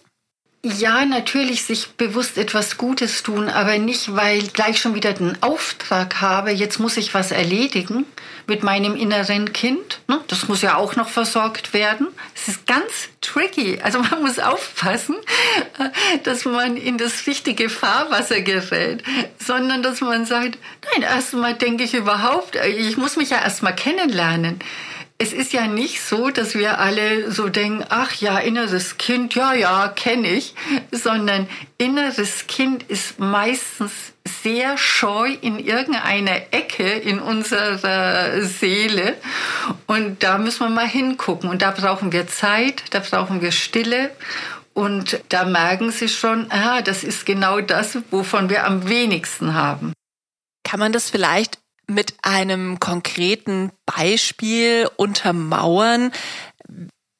Ja, 0.64 1.06
natürlich 1.06 1.64
sich 1.64 1.94
bewusst 1.94 2.38
etwas 2.38 2.78
Gutes 2.78 3.24
tun, 3.24 3.50
aber 3.50 3.80
nicht, 3.80 4.16
weil 4.16 4.38
ich 4.38 4.54
gleich 4.54 4.80
schon 4.80 4.94
wieder 4.94 5.12
den 5.12 5.42
Auftrag 5.42 6.22
habe, 6.22 6.52
jetzt 6.52 6.80
muss 6.80 6.98
ich 6.98 7.16
was 7.16 7.32
erledigen 7.32 8.06
mit 8.46 8.62
meinem 8.62 8.96
inneren 8.96 9.54
Kind. 9.54 10.02
Ne? 10.08 10.20
Das 10.28 10.48
muss 10.48 10.62
ja 10.62 10.76
auch 10.76 10.96
noch 10.96 11.10
versorgt 11.10 11.74
werden. 11.74 12.08
Es 12.42 12.48
ist 12.48 12.66
ganz 12.66 13.10
tricky. 13.22 13.80
Also 13.84 14.00
man 14.00 14.22
muss 14.24 14.40
aufpassen, 14.40 15.16
dass 16.24 16.46
man 16.46 16.76
in 16.76 16.98
das 16.98 17.28
richtige 17.28 17.70
Fahrwasser 17.70 18.42
gerät, 18.42 19.04
sondern 19.38 19.84
dass 19.84 20.02
man 20.02 20.26
sagt, 20.26 20.58
nein, 20.92 21.04
erstmal 21.04 21.54
denke 21.54 21.84
ich 21.84 21.94
überhaupt, 21.94 22.56
ich 22.56 22.98
muss 22.98 23.16
mich 23.16 23.30
ja 23.30 23.44
erstmal 23.44 23.76
kennenlernen 23.76 24.60
es 25.22 25.34
ist 25.34 25.54
ja 25.54 25.68
nicht 25.68 26.02
so, 26.02 26.32
dass 26.32 26.56
wir 26.56 26.80
alle 26.80 27.32
so 27.32 27.48
denken, 27.48 27.86
ach 27.90 28.16
ja, 28.16 28.40
inneres 28.40 28.98
Kind, 28.98 29.36
ja, 29.36 29.54
ja, 29.54 29.88
kenne 29.88 30.28
ich, 30.28 30.56
sondern 30.92 31.48
inneres 31.78 32.48
Kind 32.48 32.82
ist 32.82 33.20
meistens 33.20 33.92
sehr 34.42 34.80
scheu 34.80 35.38
in 35.42 35.60
irgendeiner 35.60 36.38
Ecke 36.50 36.90
in 36.90 37.20
unserer 37.20 38.42
Seele. 38.42 39.16
Und 39.86 40.24
da 40.24 40.40
müssen 40.40 40.62
wir 40.62 40.70
mal 40.70 40.88
hingucken. 40.88 41.52
Und 41.52 41.62
da 41.62 41.70
brauchen 41.70 42.12
wir 42.12 42.26
Zeit, 42.26 42.86
da 42.90 43.00
brauchen 43.00 43.42
wir 43.42 43.52
Stille. 43.52 44.10
Und 44.74 45.22
da 45.30 45.46
merken 45.46 45.92
Sie 45.92 46.10
schon, 46.10 46.50
ah, 46.50 46.82
das 46.82 47.04
ist 47.04 47.28
genau 47.28 47.62
das, 47.62 47.96
wovon 48.10 48.50
wir 48.50 48.66
am 48.66 48.90
wenigsten 48.90 49.54
haben. 49.54 49.94
Kann 50.64 50.80
man 50.80 50.92
das 50.92 51.12
vielleicht 51.12 51.61
mit 51.94 52.16
einem 52.22 52.80
konkreten 52.80 53.72
Beispiel 53.86 54.90
untermauern? 54.96 56.12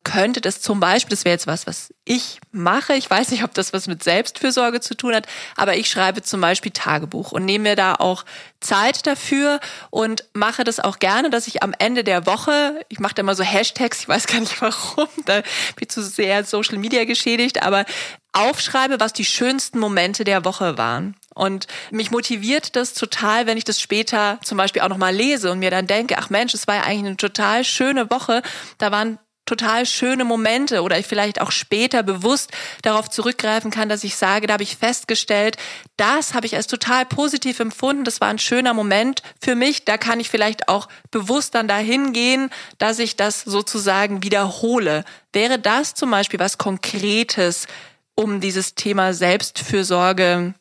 Könnte 0.04 0.42
das 0.42 0.62
zum 0.62 0.80
Beispiel, 0.80 1.12
das 1.12 1.26
wäre 1.26 1.34
jetzt 1.34 1.46
was, 1.46 1.68
was 1.68 1.94
ich 2.06 2.40
mache, 2.52 2.96
ich 2.96 3.08
weiß 3.08 3.30
nicht, 3.30 3.44
ob 3.44 3.54
das 3.54 3.72
was 3.72 3.86
mit 3.86 4.04
Selbstfürsorge 4.04 4.82
zu 4.82 4.96
tun 4.96 5.14
hat, 5.14 5.28
aber 5.56 5.78
ich 5.78 5.92
schreibe 5.92 6.24
zum 6.24 6.42
Beispiel 6.42 6.72
Tagebuch 6.72 7.32
und 7.32 7.46
nehme 7.46 7.70
mir 7.70 7.76
da 7.76 7.94
auch 7.94 8.26
Zeit 8.60 9.06
dafür 9.06 9.60
und 9.92 10.26
mache 10.34 10.64
das 10.64 10.80
auch 10.80 10.98
gerne, 10.98 11.30
dass 11.30 11.46
ich 11.46 11.62
am 11.62 11.76
Ende 11.78 12.04
der 12.04 12.26
Woche, 12.26 12.84
ich 12.90 13.00
mache 13.00 13.14
da 13.14 13.20
immer 13.20 13.36
so 13.36 13.44
Hashtags, 13.44 14.00
ich 14.00 14.08
weiß 14.08 14.26
gar 14.26 14.40
nicht 14.40 14.60
warum, 14.60 15.08
da 15.26 15.36
bin 15.36 15.82
ich 15.82 15.90
zu 15.90 16.02
sehr 16.02 16.44
Social 16.46 16.80
Media 16.80 17.06
geschädigt, 17.06 17.62
aber 17.62 17.86
aufschreibe, 18.34 19.00
was 19.00 19.14
die 19.14 19.26
schönsten 19.26 19.78
Momente 19.78 20.24
der 20.24 20.46
Woche 20.46 20.80
waren. 20.80 21.16
Und 21.34 21.68
mich 21.92 22.12
motiviert 22.12 22.76
das 22.76 22.94
total, 22.94 23.46
wenn 23.46 23.58
ich 23.58 23.64
das 23.64 23.80
später 23.80 24.40
zum 24.44 24.58
Beispiel 24.58 24.82
auch 24.82 24.90
nochmal 24.90 25.16
lese 25.16 25.52
und 25.52 25.60
mir 25.60 25.72
dann 25.72 25.88
denke, 25.88 26.18
ach 26.18 26.30
Mensch, 26.30 26.54
es 26.54 26.68
war 26.68 26.76
ja 26.76 26.84
eigentlich 26.84 27.06
eine 27.06 27.18
total 27.18 27.64
schöne 27.64 28.10
Woche. 28.10 28.42
Da 28.78 28.92
waren 28.92 29.18
total 29.46 29.86
schöne 29.86 30.24
Momente 30.24 30.82
oder 30.82 30.98
ich 30.98 31.06
vielleicht 31.06 31.42
auch 31.42 31.52
später 31.52 32.04
bewusst 32.04 32.52
darauf 32.84 33.10
zurückgreifen 33.10 33.70
kann, 33.70 33.90
dass 33.90 34.04
ich 34.04 34.16
sage, 34.16 34.48
da 34.48 34.54
habe 34.54 34.64
ich 34.64 34.78
festgestellt, 34.78 35.58
das 35.98 36.34
habe 36.34 36.46
ich 36.46 36.56
als 36.56 36.68
total 36.68 37.06
positiv 37.06 37.60
empfunden, 37.60 38.06
das 38.06 38.22
war 38.22 38.30
ein 38.30 38.40
schöner 38.40 38.74
Moment 38.74 39.24
für 39.42 39.56
mich, 39.56 39.84
da 39.84 39.98
kann 39.98 40.20
ich 40.22 40.30
vielleicht 40.30 40.70
auch 40.70 40.88
bewusst 41.10 41.56
dann 41.56 41.68
dahin 41.68 42.14
gehen, 42.14 42.50
dass 42.78 43.00
ich 43.00 43.18
das 43.18 43.42
sozusagen 43.42 44.24
wiederhole. 44.24 45.04
Wäre 45.34 45.60
das 45.60 45.96
zum 45.96 46.12
Beispiel 46.12 46.40
was 46.40 46.58
Konkretes, 46.58 47.68
um 48.16 48.40
dieses 48.40 48.76
Thema 48.76 49.14
Selbstfürsorge 49.14 50.54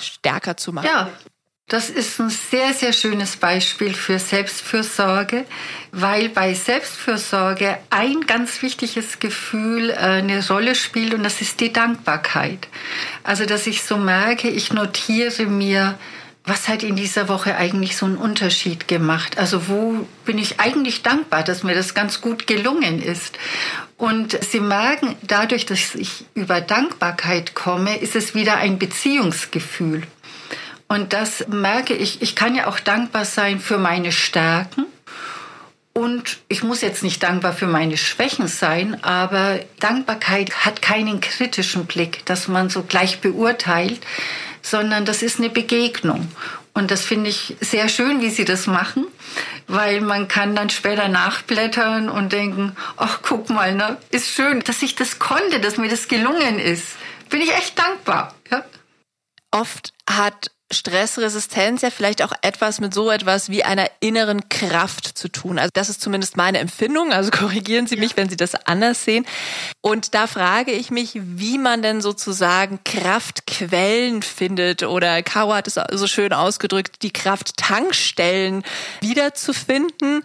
stärker 0.00 0.56
zu 0.56 0.72
machen. 0.72 0.86
Ja, 0.86 1.10
das 1.68 1.88
ist 1.88 2.20
ein 2.20 2.28
sehr, 2.28 2.74
sehr 2.74 2.92
schönes 2.92 3.36
Beispiel 3.36 3.94
für 3.94 4.18
Selbstfürsorge, 4.18 5.46
weil 5.92 6.28
bei 6.28 6.52
Selbstfürsorge 6.52 7.78
ein 7.88 8.20
ganz 8.26 8.60
wichtiges 8.60 9.18
Gefühl 9.18 9.88
äh, 9.88 9.94
eine 9.94 10.46
Rolle 10.46 10.74
spielt 10.74 11.14
und 11.14 11.22
das 11.22 11.40
ist 11.40 11.60
die 11.60 11.72
Dankbarkeit. 11.72 12.68
Also, 13.22 13.46
dass 13.46 13.66
ich 13.66 13.82
so 13.82 13.96
merke, 13.96 14.50
ich 14.50 14.74
notiere 14.74 15.46
mir, 15.46 15.98
was 16.46 16.68
hat 16.68 16.82
in 16.82 16.94
dieser 16.94 17.28
Woche 17.28 17.56
eigentlich 17.56 17.96
so 17.96 18.04
einen 18.04 18.18
Unterschied 18.18 18.86
gemacht? 18.86 19.38
Also 19.38 19.66
wo 19.68 20.06
bin 20.26 20.36
ich 20.36 20.60
eigentlich 20.60 21.02
dankbar, 21.02 21.42
dass 21.42 21.62
mir 21.62 21.74
das 21.74 21.94
ganz 21.94 22.20
gut 22.20 22.46
gelungen 22.46 23.02
ist? 23.02 23.38
Und 23.96 24.38
Sie 24.44 24.60
merken, 24.60 25.16
dadurch, 25.22 25.64
dass 25.64 25.94
ich 25.94 26.26
über 26.34 26.60
Dankbarkeit 26.60 27.54
komme, 27.54 27.96
ist 27.96 28.14
es 28.14 28.34
wieder 28.34 28.56
ein 28.56 28.78
Beziehungsgefühl. 28.78 30.02
Und 30.86 31.14
das 31.14 31.48
merke 31.48 31.94
ich, 31.94 32.20
ich 32.20 32.36
kann 32.36 32.54
ja 32.54 32.66
auch 32.66 32.78
dankbar 32.78 33.24
sein 33.24 33.58
für 33.58 33.78
meine 33.78 34.12
Stärken. 34.12 34.84
Und 35.94 36.38
ich 36.48 36.62
muss 36.62 36.82
jetzt 36.82 37.02
nicht 37.04 37.22
dankbar 37.22 37.52
für 37.52 37.68
meine 37.68 37.96
Schwächen 37.96 38.48
sein, 38.48 39.02
aber 39.04 39.60
Dankbarkeit 39.78 40.66
hat 40.66 40.82
keinen 40.82 41.20
kritischen 41.20 41.86
Blick, 41.86 42.26
dass 42.26 42.48
man 42.48 42.68
so 42.68 42.82
gleich 42.82 43.20
beurteilt, 43.20 44.00
sondern 44.64 45.04
das 45.04 45.22
ist 45.22 45.38
eine 45.38 45.50
Begegnung. 45.50 46.26
Und 46.72 46.90
das 46.90 47.04
finde 47.04 47.30
ich 47.30 47.56
sehr 47.60 47.88
schön, 47.88 48.20
wie 48.20 48.30
Sie 48.30 48.44
das 48.44 48.66
machen, 48.66 49.06
weil 49.68 50.00
man 50.00 50.26
kann 50.26 50.56
dann 50.56 50.70
später 50.70 51.06
nachblättern 51.08 52.08
und 52.08 52.32
denken, 52.32 52.74
ach 52.96 53.20
guck 53.22 53.50
mal, 53.50 53.74
ne, 53.74 53.98
ist 54.10 54.30
schön, 54.30 54.60
dass 54.60 54.82
ich 54.82 54.96
das 54.96 55.20
konnte, 55.20 55.60
dass 55.60 55.76
mir 55.76 55.88
das 55.88 56.08
gelungen 56.08 56.58
ist. 56.58 56.96
Bin 57.28 57.40
ich 57.40 57.54
echt 57.54 57.78
dankbar. 57.78 58.34
Ja? 58.50 58.64
Oft 59.52 59.92
hat 60.10 60.50
Stressresistenz 60.74 61.82
ja 61.82 61.90
vielleicht 61.90 62.22
auch 62.22 62.32
etwas 62.42 62.80
mit 62.80 62.92
so 62.92 63.10
etwas 63.10 63.48
wie 63.48 63.64
einer 63.64 63.86
inneren 64.00 64.48
Kraft 64.48 65.16
zu 65.16 65.28
tun. 65.28 65.58
Also 65.58 65.70
das 65.72 65.88
ist 65.88 66.00
zumindest 66.00 66.36
meine 66.36 66.58
Empfindung. 66.58 67.12
Also 67.12 67.30
korrigieren 67.36 67.86
Sie 67.86 67.96
mich, 67.96 68.16
wenn 68.16 68.28
Sie 68.28 68.36
das 68.36 68.54
anders 68.54 69.04
sehen. 69.04 69.24
Und 69.80 70.14
da 70.14 70.26
frage 70.26 70.72
ich 70.72 70.90
mich, 70.90 71.12
wie 71.14 71.58
man 71.58 71.82
denn 71.82 72.00
sozusagen 72.00 72.80
Kraftquellen 72.84 74.22
findet 74.22 74.82
oder 74.82 75.22
Caro 75.22 75.54
hat 75.54 75.66
es 75.66 75.80
so 75.92 76.06
schön 76.06 76.32
ausgedrückt, 76.32 77.02
die 77.02 77.12
Krafttankstellen 77.12 78.62
wiederzufinden. 79.00 80.22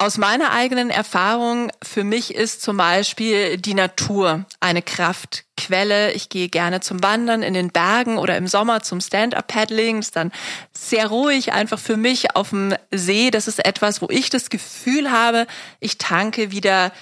Aus 0.00 0.16
meiner 0.16 0.52
eigenen 0.52 0.88
Erfahrung, 0.88 1.70
für 1.82 2.04
mich 2.04 2.34
ist 2.34 2.62
zum 2.62 2.78
Beispiel 2.78 3.58
die 3.58 3.74
Natur 3.74 4.46
eine 4.58 4.80
Kraftquelle. 4.80 6.12
Ich 6.12 6.30
gehe 6.30 6.48
gerne 6.48 6.80
zum 6.80 7.02
Wandern 7.02 7.42
in 7.42 7.52
den 7.52 7.68
Bergen 7.68 8.16
oder 8.16 8.38
im 8.38 8.46
Sommer 8.46 8.82
zum 8.82 9.02
Stand-up-Paddling. 9.02 9.98
Ist 9.98 10.16
dann 10.16 10.32
sehr 10.72 11.08
ruhig, 11.08 11.52
einfach 11.52 11.78
für 11.78 11.98
mich 11.98 12.34
auf 12.34 12.48
dem 12.48 12.74
See. 12.90 13.30
Das 13.30 13.46
ist 13.46 13.62
etwas, 13.62 14.00
wo 14.00 14.06
ich 14.08 14.30
das 14.30 14.48
Gefühl 14.48 15.10
habe, 15.10 15.46
ich 15.80 15.98
tanke 15.98 16.50
wieder 16.50 16.92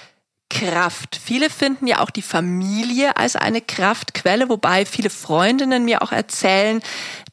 Kraft. 0.49 1.21
Viele 1.23 1.49
finden 1.49 1.87
ja 1.87 1.99
auch 2.01 2.09
die 2.09 2.21
Familie 2.21 3.15
als 3.15 3.37
eine 3.37 3.61
Kraftquelle, 3.61 4.49
wobei 4.49 4.85
viele 4.85 5.09
Freundinnen 5.09 5.85
mir 5.85 6.01
auch 6.01 6.11
erzählen, 6.11 6.81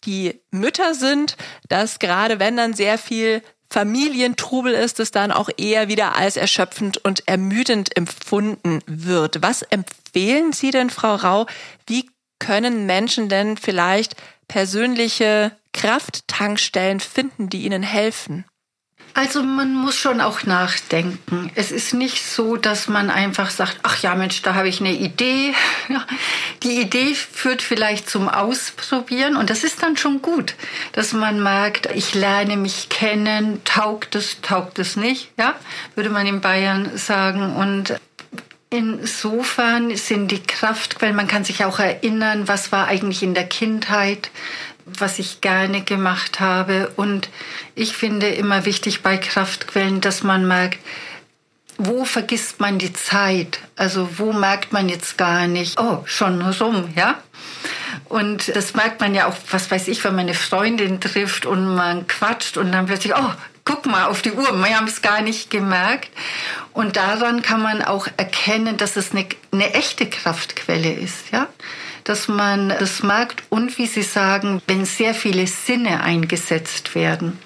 die 0.05 0.41
Mütter 0.53 0.95
sind, 0.95 1.37
dass 1.69 1.99
gerade 1.99 2.39
wenn 2.39 2.57
dann 2.57 2.75
sehr 2.75 2.99
viel 2.99 3.43
Familientrubel 3.77 4.73
ist, 4.73 5.01
es 5.01 5.11
dann 5.11 5.31
auch 5.31 5.51
eher 5.59 5.87
wieder 5.87 6.17
als 6.17 6.39
erschöpfend 6.39 6.97
und 7.05 7.29
ermüdend 7.29 7.95
empfunden 7.95 8.81
wird. 8.87 9.43
Was 9.43 9.61
empfehlen 9.61 10.55
Sie 10.55 10.71
denn, 10.71 10.89
Frau 10.89 11.15
Rau? 11.15 11.47
Wie 11.87 12.09
können 12.39 12.87
Menschen 12.87 13.29
denn 13.29 13.59
vielleicht 13.59 14.17
persönliche 14.49 15.55
Krafttankstellen 15.75 17.01
finden, 17.01 17.51
die 17.51 17.67
ihnen 17.67 17.83
helfen? 17.83 18.47
Also 19.17 19.43
man 19.43 19.73
muss 19.73 19.97
schon 19.97 20.21
auch 20.21 20.43
nachdenken. 20.43 21.51
Es 21.55 21.73
ist 21.73 21.95
nicht 21.95 22.23
so, 22.23 22.59
dass 22.59 22.87
man 22.87 23.09
einfach 23.09 23.49
sagt, 23.49 23.79
ach 23.83 24.03
ja 24.03 24.15
Mensch, 24.15 24.43
da 24.43 24.55
habe 24.55 24.69
ich 24.69 24.81
eine 24.81 24.93
Idee. 24.93 25.55
Die 26.63 26.83
Idee 26.83 27.15
führt 27.15 27.63
vielleicht 27.63 28.11
zum 28.11 28.29
Ausprobieren 28.29 29.37
und 29.37 29.49
das 29.49 29.65
ist 29.65 29.83
dann 29.83 29.97
schon 29.97 30.21
gut, 30.21 30.55
dass 30.93 31.15
man 31.15 31.43
merkt, 31.43 31.87
ich 31.95 32.15
lerne 32.15 32.59
mich 32.59 32.91
kennen, 32.91 33.63
taugt 33.65 34.17
es, 34.17 34.43
taugt 34.43 34.79
es 34.79 34.97
nicht, 34.97 35.31
ja, 35.39 35.55
würde 35.95 36.11
man 36.11 36.27
in 36.27 36.43
Bayern 36.43 36.99
sagen. 36.99 37.57
Und 37.57 37.95
Insofern 38.69 39.95
sind 39.95 40.33
die 40.33 40.43
Kraftquellen, 40.43 41.15
man 41.15 41.29
kann 41.29 41.45
sich 41.45 41.65
auch 41.65 41.79
erinnern, 41.79 42.49
was 42.49 42.73
war 42.73 42.89
eigentlich 42.89 43.23
in 43.23 43.33
der 43.33 43.47
Kindheit, 43.47 44.31
was 44.87 45.19
ich 45.19 45.41
gerne 45.41 45.83
gemacht 45.83 46.41
habe. 46.41 46.93
Und 46.97 47.29
ich 47.75 47.97
finde 47.97 48.29
immer 48.29 48.65
wichtig 48.65 49.03
bei 49.03 49.19
Kraftquellen, 49.19 50.01
dass 50.01 50.23
man 50.23 50.47
merkt, 50.47 50.79
wo 51.79 52.05
vergisst 52.05 52.61
man 52.61 52.79
die 52.79 52.93
Zeit? 52.93 53.61
Also 53.77 54.09
wo 54.19 54.33
merkt 54.33 54.73
man 54.73 54.89
jetzt 54.89 55.19
gar 55.19 55.47
nicht, 55.47 55.79
oh, 55.79 56.03
schon 56.07 56.41
rum, 56.41 56.93
ja? 56.97 57.21
Und 58.09 58.55
das 58.55 58.75
merkt 58.75 59.01
man 59.01 59.15
ja 59.15 59.27
auch, 59.27 59.37
was 59.51 59.71
weiß 59.71 59.89
ich, 59.89 60.03
wenn 60.05 60.15
man 60.15 60.27
eine 60.27 60.35
Freundin 60.35 61.01
trifft 61.01 61.45
und 61.45 61.75
man 61.75 62.07
quatscht 62.07 62.57
und 62.57 62.73
dann 62.73 62.87
plötzlich, 62.87 63.15
oh, 63.15 63.33
guck 63.65 63.85
mal 63.87 64.07
auf 64.07 64.23
die 64.23 64.33
Uhr, 64.33 64.53
wir 64.53 64.77
haben 64.77 64.87
es 64.87 65.03
gar 65.03 65.21
nicht 65.21 65.51
gemerkt. 65.51 66.11
Und 66.73 66.97
daran 66.97 67.43
kann 67.43 67.61
man 67.61 67.83
auch 67.83 68.07
erkennen, 68.17 68.77
dass 68.77 68.97
es 68.97 69.13
eine, 69.13 69.27
eine 69.53 69.75
echte 69.75 70.09
Kraftquelle 70.09 70.93
ist, 70.93 71.31
ja? 71.33 71.49
Dass 72.07 72.29
man 72.29 72.69
das 72.69 73.03
merkt 73.03 73.43
und 73.51 73.77
wie 73.79 73.87
Sie 73.87 74.03
sagen, 74.03 74.63
wenn 74.69 74.85
sehr 74.85 75.13
viele 75.13 75.47
Sinne 75.47 76.03
eingesetzt 76.03 76.95
werden. 76.95 77.39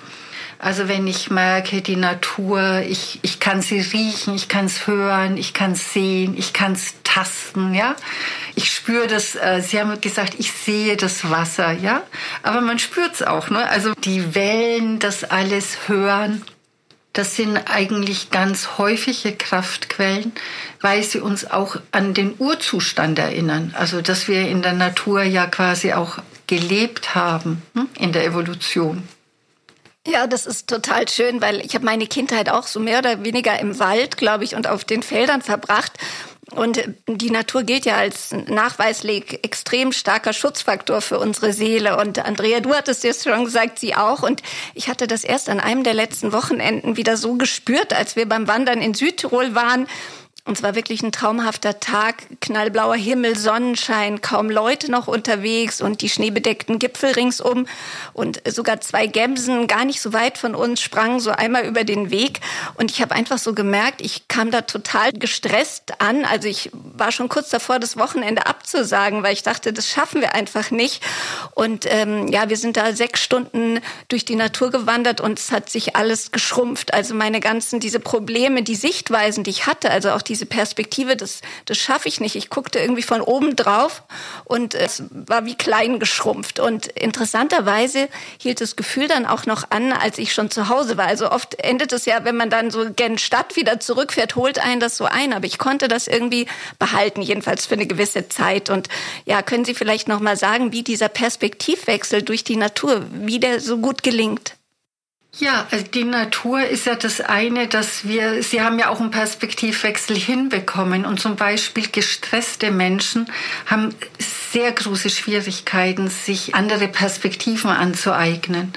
Also 0.58 0.88
wenn 0.88 1.06
ich 1.06 1.30
merke, 1.30 1.80
die 1.80 1.96
Natur, 1.96 2.82
ich, 2.86 3.18
ich 3.22 3.40
kann 3.40 3.62
sie 3.62 3.80
riechen, 3.80 4.34
ich 4.34 4.48
kann 4.48 4.66
es 4.66 4.86
hören, 4.86 5.38
ich 5.38 5.54
kann 5.54 5.72
es 5.72 5.94
sehen, 5.94 6.34
ich 6.36 6.52
kann 6.52 6.72
es 6.72 6.96
tasten, 7.02 7.72
ja. 7.72 7.96
Ich 8.56 8.70
spüre 8.70 9.06
das, 9.06 9.34
äh, 9.36 9.62
Sie 9.66 9.80
haben 9.80 9.98
gesagt, 10.02 10.34
ich 10.36 10.52
sehe 10.52 10.98
das 10.98 11.30
Wasser, 11.30 11.72
ja. 11.72 12.02
Aber 12.42 12.60
man 12.60 12.78
spürt 12.78 13.14
es 13.14 13.22
auch, 13.22 13.48
ne? 13.48 13.66
Also 13.70 13.94
die 14.04 14.34
Wellen, 14.34 14.98
das 14.98 15.24
alles 15.24 15.88
hören. 15.88 16.42
Das 17.12 17.34
sind 17.34 17.56
eigentlich 17.56 18.30
ganz 18.30 18.78
häufige 18.78 19.32
Kraftquellen, 19.34 20.32
weil 20.80 21.02
sie 21.02 21.20
uns 21.20 21.50
auch 21.50 21.76
an 21.90 22.14
den 22.14 22.34
Urzustand 22.38 23.18
erinnern. 23.18 23.74
Also, 23.76 24.00
dass 24.00 24.28
wir 24.28 24.48
in 24.48 24.62
der 24.62 24.74
Natur 24.74 25.22
ja 25.22 25.46
quasi 25.46 25.92
auch 25.92 26.18
gelebt 26.46 27.14
haben 27.14 27.62
hm, 27.74 27.88
in 27.98 28.12
der 28.12 28.24
Evolution. 28.24 29.02
Ja, 30.06 30.26
das 30.26 30.46
ist 30.46 30.68
total 30.68 31.08
schön, 31.08 31.40
weil 31.42 31.64
ich 31.64 31.74
habe 31.74 31.84
meine 31.84 32.06
Kindheit 32.06 32.48
auch 32.48 32.66
so 32.66 32.80
mehr 32.80 33.00
oder 33.00 33.22
weniger 33.22 33.58
im 33.60 33.78
Wald, 33.78 34.16
glaube 34.16 34.44
ich, 34.44 34.54
und 34.54 34.66
auf 34.66 34.84
den 34.84 35.02
Feldern 35.02 35.42
verbracht. 35.42 35.92
Und 36.54 36.82
die 37.06 37.30
Natur 37.30 37.62
gilt 37.62 37.84
ja 37.84 37.96
als 37.96 38.32
nachweislich 38.48 39.44
extrem 39.44 39.92
starker 39.92 40.32
Schutzfaktor 40.32 41.00
für 41.00 41.18
unsere 41.18 41.52
Seele. 41.52 41.96
Und 41.96 42.18
Andrea, 42.18 42.60
du 42.60 42.74
hattest 42.74 43.04
es 43.04 43.22
schon 43.22 43.44
gesagt, 43.44 43.78
sie 43.78 43.94
auch. 43.94 44.22
Und 44.22 44.42
ich 44.74 44.88
hatte 44.88 45.06
das 45.06 45.22
erst 45.22 45.48
an 45.48 45.60
einem 45.60 45.84
der 45.84 45.94
letzten 45.94 46.32
Wochenenden 46.32 46.96
wieder 46.96 47.16
so 47.16 47.34
gespürt, 47.34 47.92
als 47.92 48.16
wir 48.16 48.28
beim 48.28 48.48
Wandern 48.48 48.82
in 48.82 48.94
Südtirol 48.94 49.54
waren. 49.54 49.86
Und 50.46 50.56
zwar 50.56 50.74
wirklich 50.74 51.02
ein 51.02 51.12
traumhafter 51.12 51.80
Tag, 51.80 52.24
knallblauer 52.40 52.96
Himmel, 52.96 53.36
Sonnenschein, 53.36 54.22
kaum 54.22 54.48
Leute 54.48 54.90
noch 54.90 55.06
unterwegs 55.06 55.82
und 55.82 56.00
die 56.00 56.08
schneebedeckten 56.08 56.78
Gipfel 56.78 57.12
ringsum. 57.12 57.66
Und 58.14 58.40
sogar 58.48 58.80
zwei 58.80 59.06
Gämsen 59.06 59.66
gar 59.66 59.84
nicht 59.84 60.00
so 60.00 60.12
weit 60.12 60.38
von 60.38 60.54
uns 60.54 60.80
sprangen 60.80 61.20
so 61.20 61.30
einmal 61.30 61.66
über 61.66 61.84
den 61.84 62.10
Weg. 62.10 62.40
Und 62.74 62.90
ich 62.90 63.02
habe 63.02 63.14
einfach 63.14 63.38
so 63.38 63.52
gemerkt, 63.52 64.00
ich 64.00 64.28
kam 64.28 64.50
da 64.50 64.62
total 64.62 65.12
gestresst 65.12 66.00
an. 66.00 66.24
Also 66.24 66.48
ich 66.48 66.70
war 66.72 67.12
schon 67.12 67.28
kurz 67.28 67.50
davor, 67.50 67.78
das 67.78 67.98
Wochenende 67.98 68.46
abzusagen, 68.46 69.22
weil 69.22 69.34
ich 69.34 69.42
dachte, 69.42 69.72
das 69.74 69.88
schaffen 69.88 70.22
wir 70.22 70.34
einfach 70.34 70.70
nicht. 70.70 71.02
Und 71.54 71.84
ähm, 71.86 72.28
ja, 72.28 72.48
wir 72.48 72.56
sind 72.56 72.78
da 72.78 72.94
sechs 72.94 73.20
Stunden 73.22 73.80
durch 74.08 74.24
die 74.24 74.36
Natur 74.36 74.70
gewandert 74.70 75.20
und 75.20 75.38
es 75.38 75.52
hat 75.52 75.68
sich 75.68 75.96
alles 75.96 76.32
geschrumpft. 76.32 76.94
Also 76.94 77.14
meine 77.14 77.40
ganzen, 77.40 77.78
diese 77.78 78.00
Probleme, 78.00 78.62
die 78.62 78.74
Sichtweisen, 78.74 79.44
die 79.44 79.50
ich 79.50 79.66
hatte, 79.66 79.90
also 79.90 80.10
auch 80.10 80.22
diese 80.30 80.46
Perspektive, 80.46 81.16
das, 81.16 81.40
das 81.66 81.76
schaffe 81.76 82.08
ich 82.08 82.20
nicht. 82.20 82.36
Ich 82.36 82.50
guckte 82.50 82.78
irgendwie 82.78 83.02
von 83.02 83.20
oben 83.20 83.56
drauf 83.56 84.04
und 84.44 84.74
es 84.74 85.02
war 85.10 85.44
wie 85.44 85.56
klein 85.56 85.98
geschrumpft. 85.98 86.60
Und 86.60 86.86
interessanterweise 86.86 88.08
hielt 88.40 88.60
das 88.60 88.76
Gefühl 88.76 89.08
dann 89.08 89.26
auch 89.26 89.44
noch 89.44 89.70
an, 89.70 89.92
als 89.92 90.18
ich 90.18 90.32
schon 90.32 90.48
zu 90.48 90.68
Hause 90.68 90.96
war. 90.96 91.06
Also 91.06 91.30
oft 91.32 91.56
endet 91.62 91.92
es 91.92 92.06
ja, 92.06 92.24
wenn 92.24 92.36
man 92.36 92.48
dann 92.48 92.70
so 92.70 92.92
gen 92.94 93.18
Stadt 93.18 93.56
wieder 93.56 93.80
zurückfährt, 93.80 94.36
holt 94.36 94.60
einen 94.60 94.80
das 94.80 94.96
so 94.96 95.04
ein. 95.04 95.32
Aber 95.32 95.46
ich 95.46 95.58
konnte 95.58 95.88
das 95.88 96.06
irgendwie 96.06 96.46
behalten, 96.78 97.22
jedenfalls 97.22 97.66
für 97.66 97.74
eine 97.74 97.88
gewisse 97.88 98.28
Zeit. 98.28 98.70
Und 98.70 98.88
ja, 99.24 99.42
können 99.42 99.64
Sie 99.64 99.74
vielleicht 99.74 100.06
noch 100.06 100.20
mal 100.20 100.36
sagen, 100.36 100.70
wie 100.70 100.84
dieser 100.84 101.08
Perspektivwechsel 101.08 102.22
durch 102.22 102.44
die 102.44 102.56
Natur, 102.56 103.04
wie 103.10 103.40
der 103.40 103.58
so 103.58 103.78
gut 103.78 104.04
gelingt? 104.04 104.54
Ja, 105.38 105.66
also 105.70 105.84
die 105.84 106.04
Natur 106.04 106.64
ist 106.64 106.86
ja 106.86 106.96
das 106.96 107.20
eine, 107.20 107.68
dass 107.68 108.06
wir, 108.06 108.42
Sie 108.42 108.62
haben 108.62 108.78
ja 108.80 108.88
auch 108.88 109.00
einen 109.00 109.12
Perspektivwechsel 109.12 110.16
hinbekommen 110.16 111.06
und 111.06 111.20
zum 111.20 111.36
Beispiel 111.36 111.86
gestresste 111.86 112.72
Menschen 112.72 113.30
haben 113.66 113.94
sehr 114.18 114.72
große 114.72 115.08
Schwierigkeiten, 115.08 116.10
sich 116.10 116.56
andere 116.56 116.88
Perspektiven 116.88 117.70
anzueignen. 117.70 118.72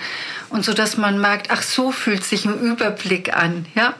Und 0.49 0.63
so, 0.63 0.75
dass 0.75 0.97
man 0.97 1.19
merkt, 1.19 1.49
ach, 1.49 1.63
so 1.63 1.91
fühlt 1.91 2.23
sich 2.23 2.45
ein 2.45 2.59
Überblick 2.59 3.35
an, 3.35 3.65
ja. 3.73 3.95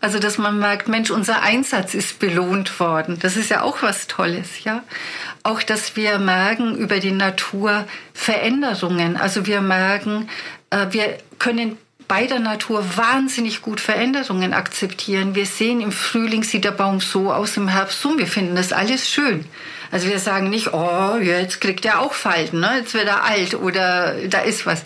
Also, 0.00 0.20
dass 0.20 0.38
man 0.38 0.60
merkt, 0.60 0.86
Mensch, 0.86 1.10
unser 1.10 1.42
Einsatz 1.42 1.94
ist 1.94 2.20
belohnt 2.20 2.78
worden. 2.78 3.18
Das 3.20 3.36
ist 3.36 3.50
ja 3.50 3.62
auch 3.62 3.82
was 3.82 4.06
Tolles, 4.06 4.62
ja. 4.62 4.84
Auch, 5.42 5.64
dass 5.64 5.96
wir 5.96 6.20
merken 6.20 6.76
über 6.76 7.00
die 7.00 7.10
Natur 7.10 7.84
Veränderungen. 8.14 9.16
Also, 9.16 9.46
wir 9.46 9.60
merken, 9.60 10.28
äh, 10.70 10.86
wir 10.90 11.18
können 11.40 11.76
bei 12.08 12.26
der 12.26 12.40
Natur 12.40 12.84
wahnsinnig 12.96 13.62
gut 13.62 13.80
Veränderungen 13.80 14.54
akzeptieren. 14.54 15.34
Wir 15.34 15.46
sehen, 15.46 15.80
im 15.80 15.92
Frühling 15.92 16.42
sieht 16.44 16.64
der 16.64 16.70
Baum 16.70 17.00
so 17.00 17.32
aus, 17.32 17.56
im 17.56 17.68
Herbst 17.68 18.00
so. 18.00 18.18
Wir 18.18 18.26
finden 18.26 18.56
das 18.56 18.72
alles 18.72 19.08
schön. 19.08 19.44
Also 19.90 20.08
wir 20.08 20.18
sagen 20.18 20.50
nicht, 20.50 20.72
oh, 20.72 21.16
jetzt 21.18 21.60
kriegt 21.60 21.84
er 21.84 22.00
auch 22.00 22.12
Falten, 22.12 22.60
ne? 22.60 22.78
jetzt 22.78 22.94
wird 22.94 23.06
er 23.06 23.24
alt 23.24 23.54
oder 23.54 24.14
da 24.28 24.40
ist 24.40 24.66
was. 24.66 24.84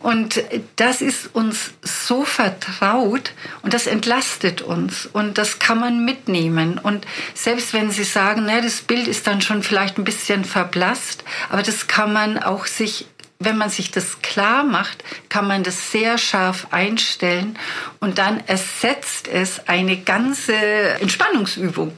Und 0.00 0.42
das 0.76 1.00
ist 1.02 1.34
uns 1.34 1.70
so 1.82 2.24
vertraut 2.24 3.32
und 3.62 3.74
das 3.74 3.86
entlastet 3.86 4.62
uns 4.62 5.06
und 5.06 5.38
das 5.38 5.58
kann 5.58 5.78
man 5.78 6.04
mitnehmen. 6.04 6.78
Und 6.78 7.06
selbst 7.34 7.72
wenn 7.72 7.90
Sie 7.90 8.04
sagen, 8.04 8.44
ne, 8.44 8.60
das 8.62 8.80
Bild 8.80 9.08
ist 9.08 9.26
dann 9.26 9.40
schon 9.40 9.62
vielleicht 9.62 9.98
ein 9.98 10.04
bisschen 10.04 10.44
verblasst, 10.44 11.24
aber 11.48 11.62
das 11.62 11.86
kann 11.86 12.12
man 12.12 12.38
auch 12.38 12.66
sich 12.66 13.06
wenn 13.44 13.56
man 13.58 13.70
sich 13.70 13.90
das 13.90 14.22
klar 14.22 14.64
macht, 14.64 15.04
kann 15.28 15.46
man 15.46 15.62
das 15.62 15.90
sehr 15.90 16.18
scharf 16.18 16.68
einstellen 16.70 17.58
und 18.00 18.18
dann 18.18 18.40
ersetzt 18.46 19.28
es 19.28 19.68
eine 19.68 19.96
ganze 19.96 20.54
Entspannungsübung. 20.54 21.92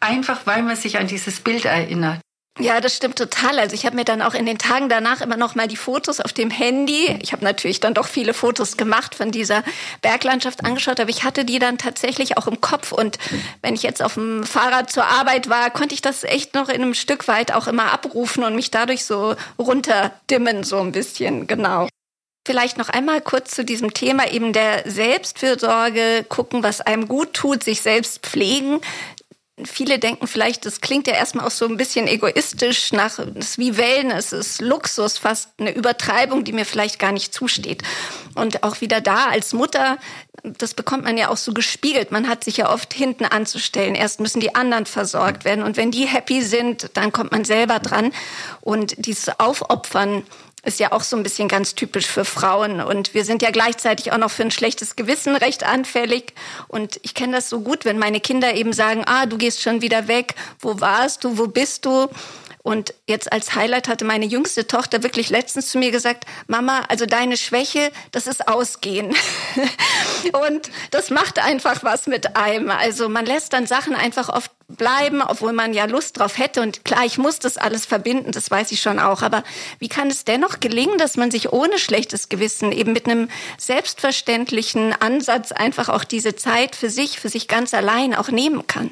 Einfach 0.00 0.40
weil 0.46 0.62
man 0.62 0.76
sich 0.76 0.98
an 0.98 1.06
dieses 1.06 1.40
Bild 1.40 1.64
erinnert. 1.64 2.20
Ja, 2.58 2.80
das 2.80 2.96
stimmt 2.96 3.18
total. 3.18 3.58
Also 3.58 3.74
ich 3.74 3.84
habe 3.84 3.96
mir 3.96 4.04
dann 4.04 4.22
auch 4.22 4.32
in 4.32 4.46
den 4.46 4.56
Tagen 4.56 4.88
danach 4.88 5.20
immer 5.20 5.36
noch 5.36 5.54
mal 5.54 5.68
die 5.68 5.76
Fotos 5.76 6.20
auf 6.20 6.32
dem 6.32 6.50
Handy. 6.50 7.18
Ich 7.20 7.32
habe 7.32 7.44
natürlich 7.44 7.80
dann 7.80 7.92
doch 7.92 8.06
viele 8.06 8.32
Fotos 8.32 8.78
gemacht 8.78 9.14
von 9.14 9.30
dieser 9.30 9.62
Berglandschaft 10.00 10.64
angeschaut, 10.64 10.98
aber 10.98 11.10
ich 11.10 11.22
hatte 11.22 11.44
die 11.44 11.58
dann 11.58 11.76
tatsächlich 11.76 12.38
auch 12.38 12.46
im 12.46 12.62
Kopf. 12.62 12.92
Und 12.92 13.18
wenn 13.60 13.74
ich 13.74 13.82
jetzt 13.82 14.02
auf 14.02 14.14
dem 14.14 14.42
Fahrrad 14.44 14.90
zur 14.90 15.04
Arbeit 15.04 15.50
war, 15.50 15.68
konnte 15.70 15.94
ich 15.94 16.00
das 16.00 16.24
echt 16.24 16.54
noch 16.54 16.70
in 16.70 16.82
einem 16.82 16.94
Stück 16.94 17.28
weit 17.28 17.52
auch 17.52 17.66
immer 17.66 17.92
abrufen 17.92 18.42
und 18.42 18.54
mich 18.54 18.70
dadurch 18.70 19.04
so 19.04 19.36
runterdimmen, 19.58 20.64
so 20.64 20.78
ein 20.78 20.92
bisschen, 20.92 21.46
genau. 21.46 21.88
Vielleicht 22.46 22.78
noch 22.78 22.88
einmal 22.88 23.20
kurz 23.20 23.50
zu 23.50 23.64
diesem 23.64 23.92
Thema 23.92 24.30
eben 24.30 24.52
der 24.52 24.88
Selbstfürsorge, 24.88 26.24
gucken, 26.28 26.62
was 26.62 26.80
einem 26.80 27.08
gut 27.08 27.34
tut, 27.34 27.64
sich 27.64 27.82
selbst 27.82 28.20
pflegen 28.24 28.80
viele 29.64 29.98
denken 29.98 30.26
vielleicht, 30.26 30.66
das 30.66 30.80
klingt 30.80 31.06
ja 31.06 31.14
erstmal 31.14 31.46
auch 31.46 31.50
so 31.50 31.66
ein 31.66 31.78
bisschen 31.78 32.06
egoistisch 32.06 32.92
nach, 32.92 33.16
das 33.16 33.50
ist 33.50 33.58
wie 33.58 33.78
Wellness, 33.78 34.32
es 34.32 34.48
ist 34.48 34.60
Luxus, 34.60 35.16
fast 35.16 35.48
eine 35.58 35.74
Übertreibung, 35.74 36.44
die 36.44 36.52
mir 36.52 36.66
vielleicht 36.66 36.98
gar 36.98 37.12
nicht 37.12 37.32
zusteht. 37.32 37.82
Und 38.34 38.62
auch 38.62 38.82
wieder 38.82 39.00
da 39.00 39.28
als 39.28 39.54
Mutter, 39.54 39.96
das 40.42 40.74
bekommt 40.74 41.04
man 41.04 41.16
ja 41.16 41.28
auch 41.28 41.38
so 41.38 41.54
gespiegelt. 41.54 42.12
Man 42.12 42.28
hat 42.28 42.44
sich 42.44 42.58
ja 42.58 42.70
oft 42.70 42.92
hinten 42.92 43.24
anzustellen. 43.24 43.94
Erst 43.94 44.20
müssen 44.20 44.40
die 44.40 44.54
anderen 44.54 44.84
versorgt 44.84 45.44
werden. 45.44 45.64
Und 45.64 45.76
wenn 45.76 45.90
die 45.90 46.06
happy 46.06 46.42
sind, 46.42 46.90
dann 46.94 47.10
kommt 47.10 47.32
man 47.32 47.44
selber 47.44 47.78
dran. 47.78 48.12
Und 48.60 49.06
dieses 49.06 49.40
Aufopfern, 49.40 50.22
ist 50.66 50.80
ja 50.80 50.92
auch 50.92 51.02
so 51.02 51.16
ein 51.16 51.22
bisschen 51.22 51.48
ganz 51.48 51.74
typisch 51.74 52.06
für 52.06 52.24
Frauen. 52.24 52.80
Und 52.80 53.14
wir 53.14 53.24
sind 53.24 53.42
ja 53.42 53.50
gleichzeitig 53.50 54.12
auch 54.12 54.18
noch 54.18 54.30
für 54.30 54.42
ein 54.42 54.50
schlechtes 54.50 54.96
Gewissen 54.96 55.36
recht 55.36 55.64
anfällig. 55.64 56.34
Und 56.68 56.98
ich 57.02 57.14
kenne 57.14 57.36
das 57.36 57.48
so 57.48 57.60
gut, 57.60 57.84
wenn 57.84 57.98
meine 57.98 58.20
Kinder 58.20 58.54
eben 58.54 58.72
sagen, 58.72 59.04
ah, 59.06 59.26
du 59.26 59.38
gehst 59.38 59.62
schon 59.62 59.80
wieder 59.80 60.08
weg, 60.08 60.34
wo 60.60 60.80
warst 60.80 61.24
du, 61.24 61.38
wo 61.38 61.46
bist 61.46 61.86
du? 61.86 62.08
Und 62.66 62.94
jetzt 63.06 63.32
als 63.32 63.54
Highlight 63.54 63.86
hatte 63.86 64.04
meine 64.04 64.26
jüngste 64.26 64.66
Tochter 64.66 65.04
wirklich 65.04 65.30
letztens 65.30 65.70
zu 65.70 65.78
mir 65.78 65.92
gesagt, 65.92 66.24
Mama, 66.48 66.82
also 66.88 67.06
deine 67.06 67.36
Schwäche, 67.36 67.92
das 68.10 68.26
ist 68.26 68.48
Ausgehen. 68.48 69.14
und 70.48 70.68
das 70.90 71.10
macht 71.10 71.38
einfach 71.38 71.84
was 71.84 72.08
mit 72.08 72.36
einem. 72.36 72.70
Also 72.70 73.08
man 73.08 73.24
lässt 73.24 73.52
dann 73.52 73.68
Sachen 73.68 73.94
einfach 73.94 74.28
oft 74.28 74.50
bleiben, 74.68 75.22
obwohl 75.22 75.52
man 75.52 75.74
ja 75.74 75.84
Lust 75.84 76.18
drauf 76.18 76.38
hätte. 76.38 76.60
Und 76.60 76.84
klar, 76.84 77.04
ich 77.04 77.18
muss 77.18 77.38
das 77.38 77.56
alles 77.56 77.86
verbinden, 77.86 78.32
das 78.32 78.50
weiß 78.50 78.72
ich 78.72 78.80
schon 78.80 78.98
auch. 78.98 79.22
Aber 79.22 79.44
wie 79.78 79.88
kann 79.88 80.08
es 80.08 80.24
dennoch 80.24 80.60
gelingen, 80.60 80.98
dass 80.98 81.16
man 81.16 81.30
sich 81.30 81.52
ohne 81.52 81.78
schlechtes 81.78 82.28
Gewissen 82.28 82.72
eben 82.72 82.92
mit 82.92 83.06
einem 83.06 83.28
selbstverständlichen 83.58 84.92
Ansatz 85.00 85.52
einfach 85.52 85.88
auch 85.88 86.04
diese 86.04 86.34
Zeit 86.36 86.74
für 86.74 86.90
sich, 86.90 87.20
für 87.20 87.28
sich 87.28 87.48
ganz 87.48 87.74
allein 87.74 88.14
auch 88.14 88.28
nehmen 88.28 88.66
kann? 88.66 88.90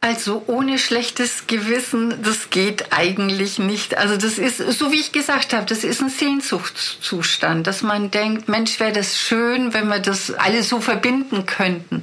Also 0.00 0.44
ohne 0.46 0.78
schlechtes 0.78 1.48
Gewissen, 1.48 2.22
das 2.22 2.50
geht 2.50 2.92
eigentlich 2.92 3.58
nicht. 3.58 3.98
Also 3.98 4.16
das 4.16 4.38
ist, 4.38 4.58
so 4.58 4.92
wie 4.92 5.00
ich 5.00 5.10
gesagt 5.10 5.52
habe, 5.52 5.66
das 5.66 5.82
ist 5.82 6.00
ein 6.00 6.08
Sehnsuchtszustand, 6.08 7.66
dass 7.66 7.82
man 7.82 8.12
denkt, 8.12 8.48
Mensch, 8.48 8.78
wäre 8.78 8.92
das 8.92 9.18
schön, 9.18 9.74
wenn 9.74 9.88
wir 9.88 9.98
das 9.98 10.30
alle 10.30 10.62
so 10.62 10.80
verbinden 10.80 11.46
könnten. 11.46 12.02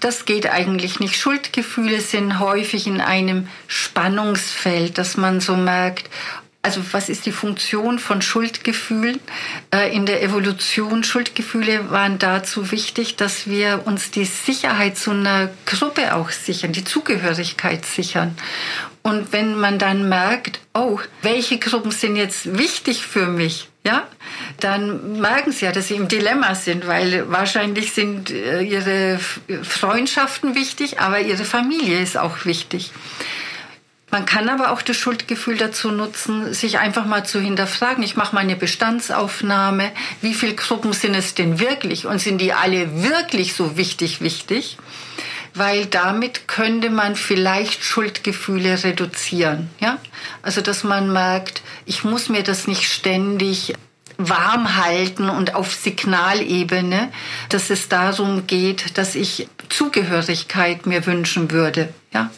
Das 0.00 0.24
geht 0.24 0.50
eigentlich 0.50 0.98
nicht. 0.98 1.14
Schuldgefühle 1.14 2.00
sind 2.00 2.40
häufig 2.40 2.88
in 2.88 3.00
einem 3.00 3.48
Spannungsfeld, 3.68 4.98
dass 4.98 5.16
man 5.16 5.40
so 5.40 5.56
merkt, 5.56 6.10
also 6.64 6.80
was 6.92 7.10
ist 7.10 7.26
die 7.26 7.32
Funktion 7.32 7.98
von 7.98 8.22
Schuldgefühlen 8.22 9.20
äh, 9.72 9.94
in 9.94 10.06
der 10.06 10.22
Evolution? 10.22 11.04
Schuldgefühle 11.04 11.90
waren 11.90 12.18
dazu 12.18 12.72
wichtig, 12.72 13.16
dass 13.16 13.46
wir 13.46 13.82
uns 13.84 14.10
die 14.10 14.24
Sicherheit 14.24 14.96
zu 14.96 15.10
einer 15.10 15.50
Gruppe 15.66 16.14
auch 16.14 16.30
sichern, 16.30 16.72
die 16.72 16.84
Zugehörigkeit 16.84 17.84
sichern. 17.84 18.34
Und 19.02 19.32
wenn 19.32 19.60
man 19.60 19.78
dann 19.78 20.08
merkt, 20.08 20.60
oh, 20.72 20.98
welche 21.20 21.58
Gruppen 21.58 21.90
sind 21.90 22.16
jetzt 22.16 22.56
wichtig 22.56 23.04
für 23.04 23.26
mich, 23.26 23.68
ja, 23.84 24.08
dann 24.60 25.20
merken 25.20 25.52
sie 25.52 25.66
ja, 25.66 25.72
dass 25.72 25.88
sie 25.88 25.96
im 25.96 26.08
Dilemma 26.08 26.54
sind, 26.54 26.86
weil 26.86 27.30
wahrscheinlich 27.30 27.92
sind 27.92 28.30
äh, 28.30 28.62
ihre 28.62 29.20
Freundschaften 29.62 30.54
wichtig, 30.54 31.00
aber 31.00 31.20
ihre 31.20 31.44
Familie 31.44 32.00
ist 32.00 32.16
auch 32.16 32.46
wichtig. 32.46 32.90
Man 34.14 34.26
kann 34.26 34.48
aber 34.48 34.70
auch 34.70 34.80
das 34.80 34.96
Schuldgefühl 34.96 35.56
dazu 35.56 35.90
nutzen, 35.90 36.54
sich 36.54 36.78
einfach 36.78 37.04
mal 37.04 37.26
zu 37.26 37.40
hinterfragen. 37.40 38.04
Ich 38.04 38.14
mache 38.14 38.32
mal 38.32 38.42
eine 38.42 38.54
Bestandsaufnahme. 38.54 39.90
Wie 40.20 40.34
viele 40.34 40.54
Gruppen 40.54 40.92
sind 40.92 41.16
es 41.16 41.34
denn 41.34 41.58
wirklich? 41.58 42.06
Und 42.06 42.20
sind 42.20 42.40
die 42.40 42.52
alle 42.52 43.02
wirklich 43.02 43.54
so 43.54 43.76
wichtig, 43.76 44.20
wichtig? 44.20 44.78
Weil 45.52 45.86
damit 45.86 46.46
könnte 46.46 46.90
man 46.90 47.16
vielleicht 47.16 47.82
Schuldgefühle 47.82 48.84
reduzieren. 48.84 49.68
Ja? 49.80 49.98
Also, 50.42 50.60
dass 50.60 50.84
man 50.84 51.12
merkt, 51.12 51.62
ich 51.84 52.04
muss 52.04 52.28
mir 52.28 52.44
das 52.44 52.68
nicht 52.68 52.84
ständig 52.84 53.74
warm 54.16 54.76
halten 54.76 55.28
und 55.28 55.56
auf 55.56 55.74
Signalebene, 55.74 57.10
dass 57.48 57.68
es 57.68 57.88
darum 57.88 58.46
geht, 58.46 58.96
dass 58.96 59.16
ich 59.16 59.48
Zugehörigkeit 59.70 60.86
mir 60.86 61.04
wünschen 61.04 61.50
würde. 61.50 61.92
Ja? 62.12 62.30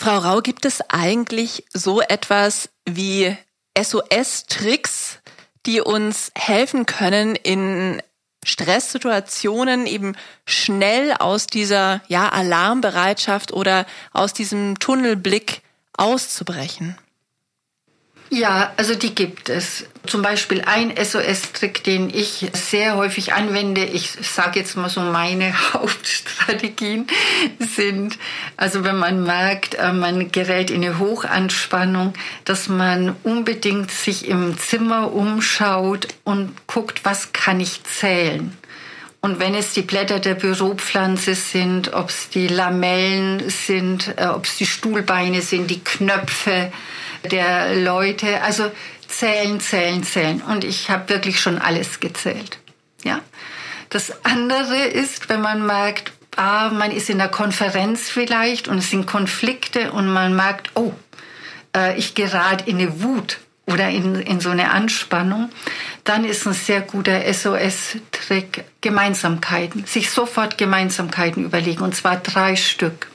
Frau 0.00 0.18
Rau, 0.18 0.42
gibt 0.42 0.64
es 0.64 0.80
eigentlich 0.90 1.64
so 1.74 2.00
etwas 2.00 2.68
wie 2.88 3.36
SOS-Tricks, 3.76 5.18
die 5.66 5.80
uns 5.80 6.30
helfen 6.36 6.86
können, 6.86 7.34
in 7.34 8.00
Stresssituationen 8.44 9.86
eben 9.86 10.14
schnell 10.46 11.14
aus 11.14 11.48
dieser 11.48 12.00
ja, 12.06 12.28
Alarmbereitschaft 12.28 13.52
oder 13.52 13.86
aus 14.12 14.32
diesem 14.32 14.78
Tunnelblick 14.78 15.62
auszubrechen? 15.94 16.96
Ja, 18.30 18.72
also 18.76 18.94
die 18.94 19.14
gibt 19.14 19.48
es. 19.48 19.86
Zum 20.06 20.20
Beispiel 20.20 20.62
ein 20.62 20.92
SOS-Trick, 20.96 21.82
den 21.84 22.10
ich 22.10 22.46
sehr 22.52 22.96
häufig 22.96 23.32
anwende. 23.32 23.84
Ich 23.84 24.10
sage 24.22 24.60
jetzt 24.60 24.76
mal 24.76 24.90
so, 24.90 25.00
meine 25.00 25.54
Hauptstrategien 25.72 27.06
sind, 27.58 28.18
also 28.56 28.84
wenn 28.84 28.98
man 28.98 29.24
merkt, 29.24 29.76
äh, 29.76 29.92
man 29.92 30.30
gerät 30.30 30.70
in 30.70 30.84
eine 30.84 30.98
Hochanspannung, 30.98 32.12
dass 32.44 32.68
man 32.68 33.16
unbedingt 33.22 33.90
sich 33.90 34.28
im 34.28 34.58
Zimmer 34.58 35.12
umschaut 35.12 36.08
und 36.24 36.54
guckt, 36.66 37.04
was 37.04 37.32
kann 37.32 37.60
ich 37.60 37.82
zählen. 37.84 38.56
Und 39.20 39.40
wenn 39.40 39.54
es 39.54 39.72
die 39.72 39.82
Blätter 39.82 40.20
der 40.20 40.34
Büropflanze 40.34 41.34
sind, 41.34 41.92
ob 41.92 42.10
es 42.10 42.28
die 42.28 42.46
Lamellen 42.46 43.48
sind, 43.48 44.14
äh, 44.16 44.26
ob 44.26 44.44
es 44.44 44.58
die 44.58 44.66
Stuhlbeine 44.66 45.40
sind, 45.40 45.70
die 45.70 45.82
Knöpfe, 45.82 46.70
der 47.24 47.76
Leute. 47.76 48.42
Also 48.42 48.70
zählen, 49.08 49.60
zählen, 49.60 50.02
zählen. 50.02 50.42
Und 50.42 50.64
ich 50.64 50.90
habe 50.90 51.08
wirklich 51.08 51.40
schon 51.40 51.58
alles 51.58 52.00
gezählt. 52.00 52.58
Ja. 53.04 53.20
Das 53.90 54.24
andere 54.24 54.84
ist, 54.84 55.28
wenn 55.28 55.40
man 55.40 55.66
merkt, 55.66 56.12
ah, 56.36 56.70
man 56.70 56.90
ist 56.90 57.10
in 57.10 57.18
der 57.18 57.28
Konferenz 57.28 58.08
vielleicht 58.08 58.68
und 58.68 58.78
es 58.78 58.90
sind 58.90 59.06
Konflikte 59.06 59.92
und 59.92 60.12
man 60.12 60.36
merkt, 60.36 60.70
oh, 60.74 60.92
äh, 61.74 61.96
ich 61.98 62.14
gerate 62.14 62.68
in 62.68 62.78
eine 62.78 63.02
Wut 63.02 63.38
oder 63.66 63.88
in, 63.88 64.14
in 64.16 64.40
so 64.40 64.50
eine 64.50 64.70
Anspannung, 64.70 65.50
dann 66.04 66.24
ist 66.24 66.46
ein 66.46 66.54
sehr 66.54 66.80
guter 66.80 67.20
SOS-Trick 67.32 68.64
Gemeinsamkeiten. 68.80 69.84
Sich 69.84 70.10
sofort 70.10 70.58
Gemeinsamkeiten 70.58 71.44
überlegen, 71.44 71.82
und 71.82 71.94
zwar 71.94 72.16
drei 72.16 72.56
Stück 72.56 73.08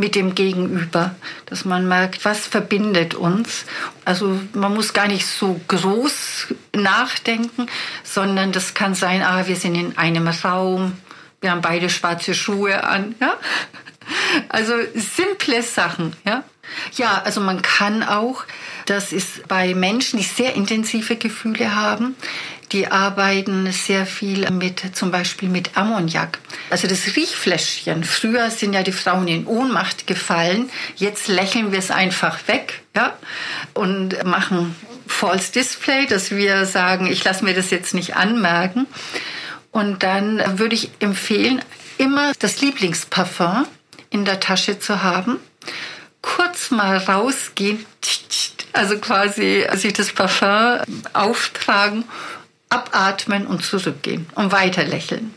mit 0.00 0.14
dem 0.14 0.34
Gegenüber, 0.34 1.14
dass 1.46 1.66
man 1.66 1.86
merkt, 1.86 2.24
was 2.24 2.46
verbindet 2.46 3.14
uns. 3.14 3.66
Also 4.06 4.40
man 4.54 4.72
muss 4.72 4.94
gar 4.94 5.06
nicht 5.06 5.26
so 5.26 5.60
groß 5.68 6.48
nachdenken, 6.74 7.66
sondern 8.02 8.50
das 8.50 8.72
kann 8.72 8.94
sein, 8.94 9.22
ah, 9.22 9.46
wir 9.46 9.56
sind 9.56 9.74
in 9.74 9.98
einem 9.98 10.26
Raum, 10.26 10.94
wir 11.42 11.50
haben 11.50 11.60
beide 11.60 11.90
schwarze 11.90 12.34
Schuhe 12.34 12.82
an, 12.82 13.14
ja. 13.20 13.34
Also 14.48 14.72
simple 14.94 15.62
Sachen, 15.62 16.14
ja. 16.24 16.44
Ja, 16.94 17.20
also 17.24 17.40
man 17.40 17.62
kann 17.62 18.02
auch, 18.02 18.44
das 18.86 19.12
ist 19.12 19.48
bei 19.48 19.74
Menschen, 19.74 20.18
die 20.18 20.24
sehr 20.24 20.54
intensive 20.54 21.16
Gefühle 21.16 21.74
haben, 21.74 22.16
die 22.72 22.90
arbeiten 22.90 23.70
sehr 23.72 24.06
viel 24.06 24.48
mit, 24.50 24.96
zum 24.96 25.10
Beispiel 25.10 25.48
mit 25.48 25.76
Ammoniak. 25.76 26.38
Also 26.70 26.86
das 26.86 27.16
Riechfläschchen. 27.16 28.04
Früher 28.04 28.50
sind 28.50 28.72
ja 28.72 28.82
die 28.82 28.92
Frauen 28.92 29.26
in 29.28 29.46
Ohnmacht 29.46 30.06
gefallen. 30.06 30.70
Jetzt 30.96 31.28
lächeln 31.28 31.72
wir 31.72 31.78
es 31.78 31.90
einfach 31.90 32.46
weg, 32.46 32.82
ja, 32.94 33.16
und 33.74 34.24
machen 34.24 34.74
False 35.06 35.52
Display, 35.52 36.06
dass 36.06 36.30
wir 36.30 36.66
sagen, 36.66 37.06
ich 37.06 37.24
lasse 37.24 37.44
mir 37.44 37.54
das 37.54 37.70
jetzt 37.70 37.94
nicht 37.94 38.16
anmerken. 38.16 38.86
Und 39.72 40.02
dann 40.02 40.58
würde 40.58 40.74
ich 40.74 40.90
empfehlen, 41.00 41.62
immer 41.98 42.32
das 42.38 42.60
Lieblingsparfum 42.60 43.66
in 44.10 44.24
der 44.24 44.40
Tasche 44.40 44.78
zu 44.78 45.02
haben. 45.02 45.38
Kurz 46.22 46.70
mal 46.70 46.98
rausgehen, 46.98 47.84
also 48.72 48.98
quasi 48.98 49.66
sich 49.74 49.92
das 49.92 50.12
Parfum 50.12 50.80
auftragen 51.12 52.04
abatmen 52.70 53.46
und 53.46 53.64
zurückgehen 53.64 54.26
und 54.34 54.52
weiter 54.52 54.84
lächeln. 54.84 55.34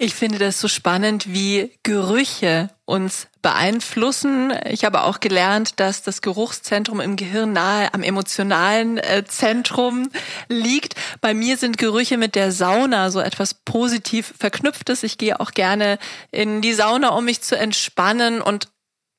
Ich 0.00 0.14
finde 0.14 0.38
das 0.38 0.60
so 0.60 0.68
spannend, 0.68 1.32
wie 1.32 1.72
Gerüche 1.82 2.70
uns 2.84 3.26
beeinflussen. 3.42 4.52
Ich 4.70 4.84
habe 4.84 5.02
auch 5.02 5.18
gelernt, 5.18 5.80
dass 5.80 6.04
das 6.04 6.22
Geruchszentrum 6.22 7.00
im 7.00 7.16
Gehirn 7.16 7.52
nahe 7.52 7.92
am 7.92 8.04
emotionalen 8.04 8.98
äh, 8.98 9.24
Zentrum 9.26 10.08
liegt. 10.48 10.94
Bei 11.20 11.34
mir 11.34 11.56
sind 11.56 11.78
Gerüche 11.78 12.16
mit 12.16 12.36
der 12.36 12.52
Sauna 12.52 13.10
so 13.10 13.18
etwas 13.18 13.54
positiv 13.54 14.34
verknüpftes. 14.38 15.02
Ich 15.02 15.18
gehe 15.18 15.40
auch 15.40 15.50
gerne 15.50 15.98
in 16.30 16.62
die 16.62 16.74
Sauna, 16.74 17.08
um 17.08 17.24
mich 17.24 17.42
zu 17.42 17.58
entspannen 17.58 18.40
und 18.40 18.68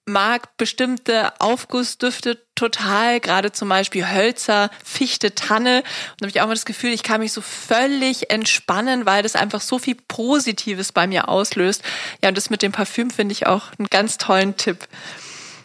mag 0.10 0.58
bestimmte 0.58 1.40
Aufgussdüfte 1.40 2.42
total, 2.56 3.20
gerade 3.20 3.52
zum 3.52 3.70
Beispiel 3.70 4.10
Hölzer, 4.10 4.70
Fichte, 4.84 5.34
Tanne. 5.36 5.78
Und 5.78 6.22
da 6.22 6.26
habe 6.26 6.30
ich 6.30 6.42
auch 6.42 6.48
mal 6.48 6.54
das 6.54 6.66
Gefühl, 6.66 6.92
ich 6.92 7.04
kann 7.04 7.22
mich 7.22 7.32
so 7.32 7.42
völlig 7.42 8.32
entspannen, 8.32 9.06
weil 9.06 9.24
das 9.24 9.36
einfach 9.36 9.62
so 9.62 9.80
viel 9.80 9.96
Positives 9.96 10.92
bei 10.92 11.08
mir 11.08 11.30
auslöst. 11.30 11.84
Ja, 12.22 12.30
und 12.30 12.38
das 12.38 12.50
mit 12.50 12.62
dem 12.62 12.72
Parfüm 12.72 13.10
finde 13.12 13.32
ich 13.34 13.48
auch 13.48 13.72
einen 13.78 13.88
ganz 13.88 14.18
tollen 14.18 14.58
Tipp. 14.58 14.88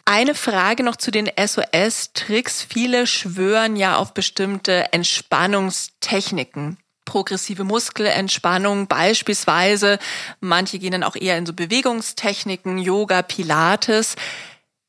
Eine 0.04 0.34
Frage 0.34 0.84
noch 0.84 0.96
zu 0.96 1.10
den 1.10 1.30
SOS-Tricks. 1.36 2.66
Viele 2.68 3.06
schwören 3.06 3.74
ja 3.74 3.96
auf 3.96 4.12
bestimmte 4.12 4.92
Entspannungstechniken 4.92 6.76
progressive 7.04 7.64
Muskelentspannung 7.64 8.86
beispielsweise. 8.86 9.98
Manche 10.40 10.78
gehen 10.78 10.92
dann 10.92 11.02
auch 11.02 11.16
eher 11.16 11.36
in 11.38 11.46
so 11.46 11.52
Bewegungstechniken, 11.52 12.78
Yoga, 12.78 13.22
Pilates. 13.22 14.14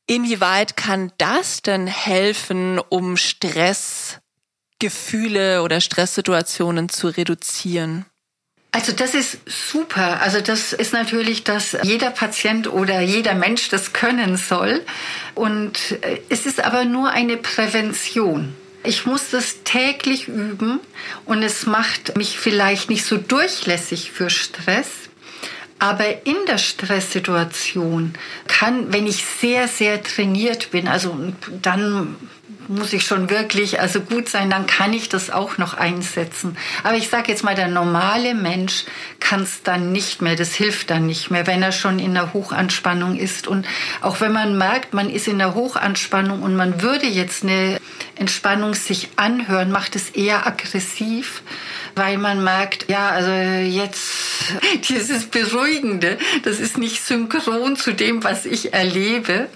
Inwieweit 0.08 0.78
kann 0.78 1.12
das 1.18 1.62
denn 1.62 1.88
helfen, 1.88 2.80
um 2.80 3.18
Stressgefühle 3.18 5.64
oder 5.64 5.82
Stresssituationen 5.82 6.90
zu 6.90 7.08
reduzieren? 7.08 8.06
Also 8.76 8.92
das 8.92 9.16
ist 9.16 9.40
super. 9.46 10.22
Also 10.22 10.42
das 10.42 10.74
ist 10.74 10.92
natürlich, 10.92 11.46
dass 11.46 11.78
jeder 11.84 12.10
Patient 12.10 12.68
oder 12.68 13.00
jeder 13.00 13.34
Mensch 13.34 13.70
das 13.70 13.94
können 13.94 14.36
soll. 14.36 14.82
Und 15.34 15.94
äh, 16.02 16.20
es 16.28 16.46
ist 16.46 16.62
aber 16.62 16.84
nur 16.84 17.10
eine 17.10 17.38
Prävention. 17.38 18.54
Ich 18.86 19.06
muss 19.06 19.32
das 19.32 19.64
täglich 19.64 20.28
üben 20.28 20.80
und 21.26 21.44
es 21.44 21.66
macht 21.66 22.18
mich 22.18 22.40
vielleicht 22.40 22.90
nicht 22.90 23.06
so 23.06 23.18
durchlässig 23.18 24.12
für 24.12 24.30
Stress. 24.30 24.90
Aber 25.78 26.26
in 26.26 26.38
der 26.48 26.58
Stresssituation 26.58 28.14
kann, 28.48 28.94
wenn 28.94 29.08
ich 29.08 29.26
sehr, 29.26 29.68
sehr 29.68 30.02
trainiert 30.02 30.72
bin, 30.72 30.88
also 30.88 31.34
dann 31.62 32.16
muss 32.68 32.94
ich 32.94 33.04
schon 33.04 33.30
wirklich 33.30 33.80
also 33.80 34.02
gut 34.02 34.30
sein, 34.30 34.50
dann 34.50 34.68
kann 34.68 34.94
ich 34.94 35.10
das 35.10 35.30
auch 35.30 35.58
noch 35.58 35.74
einsetzen. 35.76 36.58
Aber 36.84 36.96
ich 36.96 37.10
sage 37.10 37.32
jetzt 37.32 37.44
mal, 37.44 37.56
der 37.56 37.68
normale 37.68 38.34
Mensch 38.34 38.86
kann 39.20 39.44
es 39.44 39.64
dann 39.64 39.92
nicht 39.92 40.22
mehr, 40.22 40.36
das 40.36 40.54
hilft 40.54 40.90
dann 40.90 41.06
nicht 41.06 41.32
mehr, 41.32 41.48
wenn 41.48 41.62
er 41.62 41.72
schon 41.72 42.00
in 42.00 42.14
der 42.14 42.34
Hochanspannung 42.34 43.18
ist. 43.18 43.48
Und 43.48 43.68
auch 44.02 44.22
wenn 44.22 44.32
man 44.32 44.58
merkt, 44.58 44.94
man 44.94 45.10
ist 45.10 45.28
in 45.28 45.38
der 45.38 45.56
Hochanspannung 45.56 46.42
und 46.42 46.56
man 46.56 46.82
würde 46.82 47.08
jetzt 47.08 47.44
eine 47.44 47.80
Entspannung 48.16 48.74
sich 48.74 49.10
anhören, 49.16 49.72
macht 49.72 49.96
es 49.96 50.10
eher 50.10 50.48
aggressiv, 50.48 51.42
weil 51.96 52.18
man 52.18 52.44
merkt, 52.44 52.90
ja, 52.90 53.10
also 53.10 53.32
jetzt 53.32 54.12
dieses 54.90 55.26
Beruhigende, 55.26 56.18
das 56.44 56.60
ist 56.60 56.78
nicht 56.78 57.04
synchron 57.04 57.76
zu 57.78 57.94
dem, 57.94 58.24
was 58.24 58.46
ich 58.46 58.74
erlebe. 58.74 59.48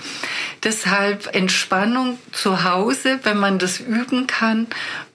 Deshalb 0.64 1.34
Entspannung 1.36 2.20
zu 2.32 2.64
Hause, 2.64 3.20
wenn 3.24 3.38
man 3.38 3.60
das 3.60 3.80
üben 3.80 4.28
kann. 4.28 4.68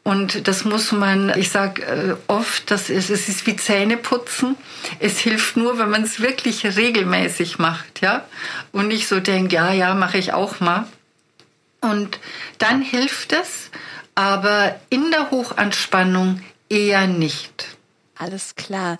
Und 0.02 0.48
das 0.48 0.64
muss 0.64 0.92
man, 0.92 1.32
ich 1.38 1.50
sage 1.50 1.82
äh, 1.82 2.14
oft, 2.26 2.70
das 2.70 2.90
ist, 2.90 3.08
es 3.08 3.28
ist 3.28 3.46
wie 3.46 3.56
Zähneputzen. 3.56 4.56
Es 5.00 5.18
hilft 5.18 5.56
nur, 5.56 5.78
wenn 5.78 5.88
man 5.88 6.02
es 6.02 6.20
wirklich 6.20 6.76
regelmäßig 6.76 7.58
macht, 7.58 8.02
ja. 8.02 8.24
Und 8.72 8.88
nicht 8.88 9.08
so 9.08 9.20
denkt, 9.20 9.52
ja, 9.52 9.72
ja, 9.72 9.94
mache 9.94 10.18
ich 10.18 10.34
auch 10.34 10.60
mal. 10.60 10.86
Und 11.80 12.18
dann 12.58 12.82
hilft 12.82 13.32
es, 13.32 13.70
aber 14.14 14.78
in 14.90 15.10
der 15.10 15.30
Hochanspannung 15.30 16.40
eher 16.74 17.06
nicht. 17.06 17.76
Alles 18.16 18.54
klar. 18.56 18.98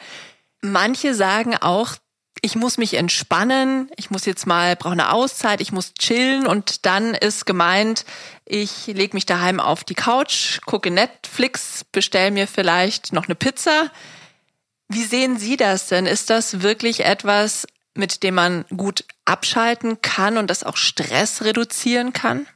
Manche 0.62 1.14
sagen 1.14 1.56
auch, 1.56 1.96
ich 2.40 2.56
muss 2.56 2.78
mich 2.78 2.94
entspannen, 2.94 3.90
ich 3.96 4.10
muss 4.10 4.26
jetzt 4.26 4.46
mal, 4.46 4.76
brauche 4.76 4.92
eine 4.92 5.12
Auszeit, 5.12 5.60
ich 5.60 5.72
muss 5.72 5.94
chillen 5.94 6.46
und 6.46 6.84
dann 6.86 7.14
ist 7.14 7.46
gemeint, 7.46 8.04
ich 8.44 8.86
lege 8.86 9.14
mich 9.14 9.26
daheim 9.26 9.60
auf 9.60 9.84
die 9.84 9.94
Couch, 9.94 10.60
gucke 10.66 10.90
Netflix, 10.90 11.84
bestelle 11.90 12.30
mir 12.30 12.46
vielleicht 12.46 13.12
noch 13.12 13.24
eine 13.24 13.34
Pizza. 13.34 13.90
Wie 14.88 15.04
sehen 15.04 15.38
Sie 15.38 15.56
das 15.56 15.88
denn? 15.88 16.06
Ist 16.06 16.28
das 16.28 16.60
wirklich 16.60 17.04
etwas, 17.04 17.66
mit 17.94 18.22
dem 18.22 18.34
man 18.34 18.64
gut 18.76 19.04
abschalten 19.24 20.02
kann 20.02 20.36
und 20.36 20.48
das 20.48 20.64
auch 20.64 20.76
Stress 20.76 21.42
reduzieren 21.42 22.12
kann? 22.12 22.46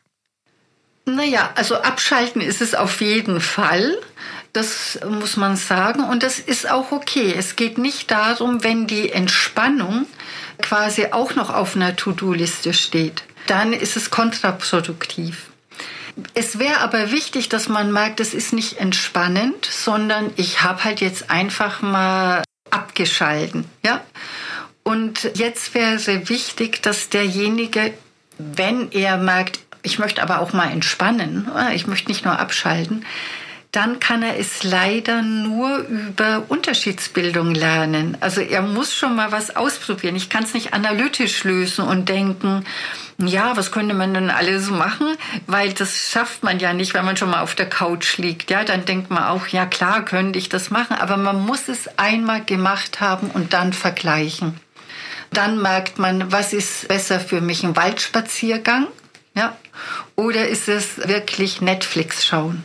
Naja, 1.07 1.51
also 1.55 1.77
abschalten 1.77 2.43
ist 2.43 2.61
es 2.61 2.75
auf 2.75 3.01
jeden 3.01 3.41
Fall. 3.41 3.99
Das 4.53 4.99
muss 5.09 5.37
man 5.37 5.57
sagen. 5.57 6.05
Und 6.05 6.23
das 6.23 6.39
ist 6.39 6.69
auch 6.69 6.93
okay. 6.93 7.35
Es 7.37 7.57
geht 7.57 7.79
nicht 7.79 8.11
darum, 8.11 8.65
wenn 8.65 8.87
die 8.87 9.13
Entspannung 9.13 10.07
quasi 10.63 11.07
auch 11.13 11.35
noch 11.35 11.51
auf 11.51 11.77
einer 11.77 11.97
To-Do-Liste 11.97 12.75
steht. 12.75 13.23
Dann 13.47 13.73
ist 13.73 13.97
es 13.97 14.11
kontraproduktiv. 14.11 15.47
Es 16.35 16.59
wäre 16.59 16.81
aber 16.81 17.13
wichtig, 17.13 17.49
dass 17.49 17.69
man 17.69 17.93
merkt, 17.93 18.21
es 18.21 18.35
ist 18.35 18.53
nicht 18.53 18.79
entspannend, 18.79 19.67
sondern 19.67 20.33
ich 20.37 20.63
habe 20.63 20.83
halt 20.85 21.01
jetzt 21.01 21.31
einfach 21.31 21.81
mal 21.81 22.43
abgeschalten. 22.71 23.65
Ja? 23.85 24.03
Und 24.83 25.31
jetzt 25.35 25.75
wäre 25.75 26.29
wichtig, 26.29 26.83
dass 26.83 27.09
derjenige, 27.09 27.93
wenn 28.39 28.91
er 28.91 29.17
merkt, 29.17 29.61
ich 29.83 29.99
möchte 29.99 30.23
aber 30.23 30.41
auch 30.41 30.53
mal 30.53 30.71
entspannen, 30.71 31.49
ich 31.75 31.87
möchte 31.87 32.09
nicht 32.09 32.25
nur 32.25 32.39
abschalten, 32.39 33.05
dann 33.79 34.01
kann 34.01 34.25
er 34.25 34.37
es 34.37 34.65
leider 34.65 35.23
nur 35.23 35.79
über 35.79 36.43
Unterschiedsbildung 36.49 37.55
lernen. 37.55 38.17
Also 38.19 38.41
er 38.41 38.61
muss 38.61 38.93
schon 38.93 39.15
mal 39.15 39.31
was 39.31 39.55
ausprobieren. 39.55 40.17
Ich 40.17 40.29
kann 40.29 40.43
es 40.43 40.53
nicht 40.53 40.75
analytisch 40.75 41.45
lösen 41.45 41.87
und 41.87 42.09
denken, 42.09 42.65
ja, 43.19 43.57
was 43.57 43.71
könnte 43.71 43.95
man 43.95 44.15
denn 44.15 44.31
alles 44.31 44.69
machen? 44.69 45.17
Weil 45.47 45.75
das 45.75 46.11
schafft 46.11 46.43
man 46.43 46.59
ja 46.59 46.73
nicht, 46.73 46.93
wenn 46.93 47.05
man 47.05 47.17
schon 47.17 47.31
mal 47.31 47.41
auf 47.41 47.55
der 47.55 47.71
Couch 47.71 48.19
liegt. 48.19 48.51
Ja, 48.51 48.65
dann 48.65 48.85
denkt 48.85 49.11
man 49.11 49.23
auch, 49.23 49.47
ja 49.47 49.65
klar, 49.65 50.05
könnte 50.05 50.41
ich 50.41 50.49
das 50.49 50.71
machen. 50.71 50.97
Aber 50.97 51.17
man 51.17 51.41
muss 51.47 51.69
es 51.69 51.89
einmal 52.01 52.45
gemacht 52.45 53.01
haben 53.01 53.31
und 53.31 53.53
dann 53.53 53.73
vergleichen. 53.73 54.59
Dann 55.31 55.63
merkt 55.63 56.01
man, 56.01 56.33
was 56.33 56.53
ist 56.53 56.89
besser 56.89 57.21
für 57.21 57.41
mich, 57.41 57.63
ein 57.63 57.77
Waldspaziergang? 57.77 58.89
Ja, 59.37 59.57
oder 60.17 60.49
ist 60.49 60.69
es 60.69 60.99
wirklich 61.07 61.61
Netflix 61.61 62.27
schauen? 62.27 62.65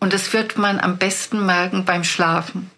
Und 0.00 0.12
das 0.12 0.32
wird 0.32 0.56
man 0.56 0.80
am 0.80 0.98
besten 0.98 1.44
merken 1.44 1.84
beim 1.84 2.04
Schlafen. 2.04 2.70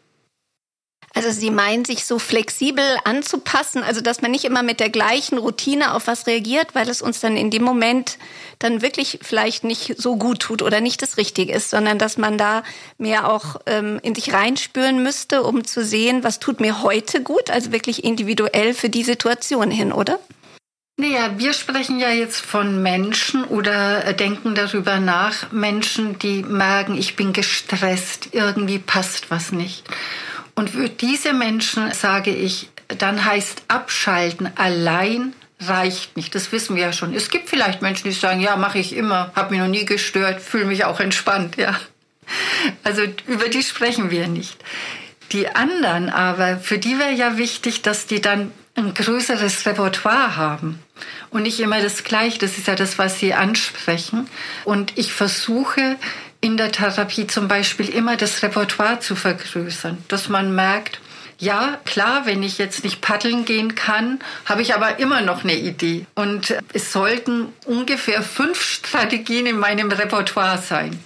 Also 1.14 1.30
Sie 1.30 1.50
meinen, 1.50 1.84
sich 1.84 2.06
so 2.06 2.18
flexibel 2.18 2.84
anzupassen, 3.04 3.82
also 3.82 4.00
dass 4.00 4.22
man 4.22 4.30
nicht 4.30 4.44
immer 4.44 4.62
mit 4.62 4.80
der 4.80 4.88
gleichen 4.88 5.36
Routine 5.36 5.92
auf 5.94 6.06
was 6.06 6.26
reagiert, 6.26 6.74
weil 6.74 6.88
es 6.88 7.02
uns 7.02 7.20
dann 7.20 7.36
in 7.36 7.50
dem 7.50 7.62
Moment 7.62 8.16
dann 8.58 8.80
wirklich 8.80 9.18
vielleicht 9.20 9.62
nicht 9.62 10.00
so 10.00 10.16
gut 10.16 10.40
tut 10.40 10.62
oder 10.62 10.80
nicht 10.80 11.02
das 11.02 11.18
Richtige 11.18 11.52
ist, 11.52 11.68
sondern 11.68 11.98
dass 11.98 12.16
man 12.16 12.38
da 12.38 12.62
mehr 12.96 13.30
auch 13.30 13.56
ähm, 13.66 14.00
in 14.02 14.14
sich 14.14 14.32
reinspüren 14.32 15.02
müsste, 15.02 15.42
um 15.42 15.64
zu 15.64 15.84
sehen, 15.84 16.24
was 16.24 16.38
tut 16.38 16.60
mir 16.60 16.82
heute 16.82 17.22
gut, 17.22 17.50
also 17.50 17.72
wirklich 17.72 18.04
individuell 18.04 18.72
für 18.72 18.88
die 18.88 19.04
Situation 19.04 19.70
hin, 19.70 19.92
oder? 19.92 20.18
Naja, 20.98 21.38
wir 21.38 21.54
sprechen 21.54 21.98
ja 21.98 22.10
jetzt 22.10 22.40
von 22.40 22.82
Menschen 22.82 23.44
oder 23.44 24.12
denken 24.12 24.54
darüber 24.54 25.00
nach, 25.00 25.50
Menschen, 25.50 26.18
die 26.18 26.42
merken, 26.42 26.96
ich 26.96 27.16
bin 27.16 27.32
gestresst, 27.32 28.28
irgendwie 28.32 28.78
passt 28.78 29.30
was 29.30 29.52
nicht. 29.52 29.84
Und 30.54 30.70
für 30.70 30.90
diese 30.90 31.32
Menschen 31.32 31.92
sage 31.92 32.30
ich, 32.30 32.68
dann 32.98 33.24
heißt 33.24 33.62
abschalten 33.68 34.50
allein 34.56 35.32
reicht 35.60 36.16
nicht. 36.16 36.34
Das 36.34 36.52
wissen 36.52 36.76
wir 36.76 36.82
ja 36.82 36.92
schon. 36.92 37.14
Es 37.14 37.30
gibt 37.30 37.48
vielleicht 37.48 37.80
Menschen, 37.80 38.04
die 38.04 38.12
sagen, 38.12 38.40
ja, 38.40 38.56
mache 38.56 38.78
ich 38.78 38.94
immer, 38.94 39.32
habe 39.34 39.52
mich 39.52 39.60
noch 39.60 39.68
nie 39.68 39.86
gestört, 39.86 40.42
fühle 40.42 40.66
mich 40.66 40.84
auch 40.84 41.00
entspannt, 41.00 41.56
ja. 41.56 41.78
Also 42.84 43.02
über 43.26 43.48
die 43.48 43.62
sprechen 43.62 44.10
wir 44.10 44.28
nicht. 44.28 44.62
Die 45.32 45.48
anderen 45.48 46.10
aber, 46.10 46.58
für 46.58 46.78
die 46.78 46.98
wäre 46.98 47.12
ja 47.12 47.38
wichtig, 47.38 47.82
dass 47.82 48.06
die 48.06 48.20
dann 48.20 48.52
ein 48.74 48.94
größeres 48.94 49.66
Repertoire 49.66 50.36
haben 50.36 50.82
und 51.30 51.42
nicht 51.42 51.60
immer 51.60 51.80
das 51.80 52.04
Gleiche. 52.04 52.38
Das 52.38 52.58
ist 52.58 52.66
ja 52.66 52.74
das, 52.74 52.98
was 52.98 53.18
Sie 53.18 53.34
ansprechen. 53.34 54.28
Und 54.64 54.96
ich 54.96 55.12
versuche 55.12 55.96
in 56.40 56.56
der 56.56 56.72
Therapie 56.72 57.26
zum 57.26 57.48
Beispiel 57.48 57.88
immer 57.88 58.16
das 58.16 58.42
Repertoire 58.42 59.00
zu 59.00 59.14
vergrößern, 59.14 59.98
dass 60.08 60.28
man 60.28 60.54
merkt, 60.54 61.00
ja, 61.38 61.80
klar, 61.84 62.24
wenn 62.24 62.42
ich 62.44 62.58
jetzt 62.58 62.84
nicht 62.84 63.00
paddeln 63.00 63.44
gehen 63.44 63.74
kann, 63.74 64.20
habe 64.44 64.62
ich 64.62 64.74
aber 64.74 65.00
immer 65.00 65.22
noch 65.22 65.42
eine 65.42 65.56
Idee. 65.56 66.06
Und 66.14 66.56
es 66.72 66.92
sollten 66.92 67.48
ungefähr 67.66 68.22
fünf 68.22 68.62
Strategien 68.62 69.46
in 69.46 69.58
meinem 69.58 69.90
Repertoire 69.90 70.58
sein. 70.58 71.02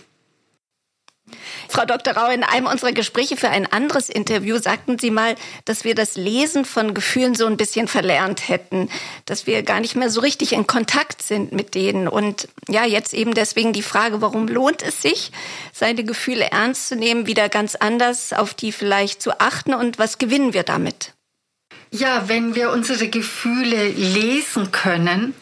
Frau 1.68 1.84
Dr. 1.84 2.14
Rau, 2.14 2.30
in 2.30 2.42
einem 2.42 2.66
unserer 2.66 2.92
Gespräche 2.92 3.36
für 3.36 3.48
ein 3.48 3.70
anderes 3.70 4.08
Interview 4.08 4.58
sagten 4.58 4.98
Sie 4.98 5.10
mal, 5.10 5.34
dass 5.64 5.84
wir 5.84 5.94
das 5.94 6.16
Lesen 6.16 6.64
von 6.64 6.94
Gefühlen 6.94 7.34
so 7.34 7.46
ein 7.46 7.56
bisschen 7.56 7.88
verlernt 7.88 8.48
hätten, 8.48 8.88
dass 9.24 9.46
wir 9.46 9.62
gar 9.62 9.80
nicht 9.80 9.96
mehr 9.96 10.10
so 10.10 10.20
richtig 10.20 10.52
in 10.52 10.66
Kontakt 10.66 11.22
sind 11.22 11.52
mit 11.52 11.74
denen. 11.74 12.08
Und 12.08 12.48
ja, 12.68 12.84
jetzt 12.84 13.14
eben 13.14 13.34
deswegen 13.34 13.72
die 13.72 13.82
Frage, 13.82 14.20
warum 14.20 14.48
lohnt 14.48 14.82
es 14.82 15.02
sich, 15.02 15.32
seine 15.72 16.04
Gefühle 16.04 16.50
ernst 16.50 16.88
zu 16.88 16.96
nehmen, 16.96 17.26
wieder 17.26 17.48
ganz 17.48 17.74
anders 17.74 18.32
auf 18.32 18.54
die 18.54 18.72
vielleicht 18.72 19.20
zu 19.20 19.40
achten 19.40 19.74
und 19.74 19.98
was 19.98 20.18
gewinnen 20.18 20.52
wir 20.52 20.62
damit? 20.62 21.15
Ja, 21.96 22.28
wenn 22.28 22.54
wir 22.54 22.72
unsere 22.72 23.08
Gefühle 23.08 23.88
lesen 23.88 24.70
können, 24.70 25.34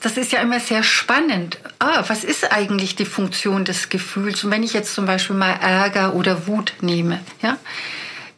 das 0.00 0.18
ist 0.18 0.30
ja 0.30 0.40
immer 0.40 0.60
sehr 0.60 0.82
spannend. 0.82 1.56
Ah, 1.78 2.04
was 2.06 2.22
ist 2.22 2.52
eigentlich 2.52 2.96
die 2.96 3.06
Funktion 3.06 3.64
des 3.64 3.88
Gefühls? 3.88 4.44
Und 4.44 4.50
wenn 4.50 4.62
ich 4.62 4.74
jetzt 4.74 4.94
zum 4.94 5.06
Beispiel 5.06 5.36
mal 5.36 5.52
Ärger 5.52 6.14
oder 6.14 6.46
Wut 6.46 6.74
nehme, 6.82 7.20
ja, 7.40 7.56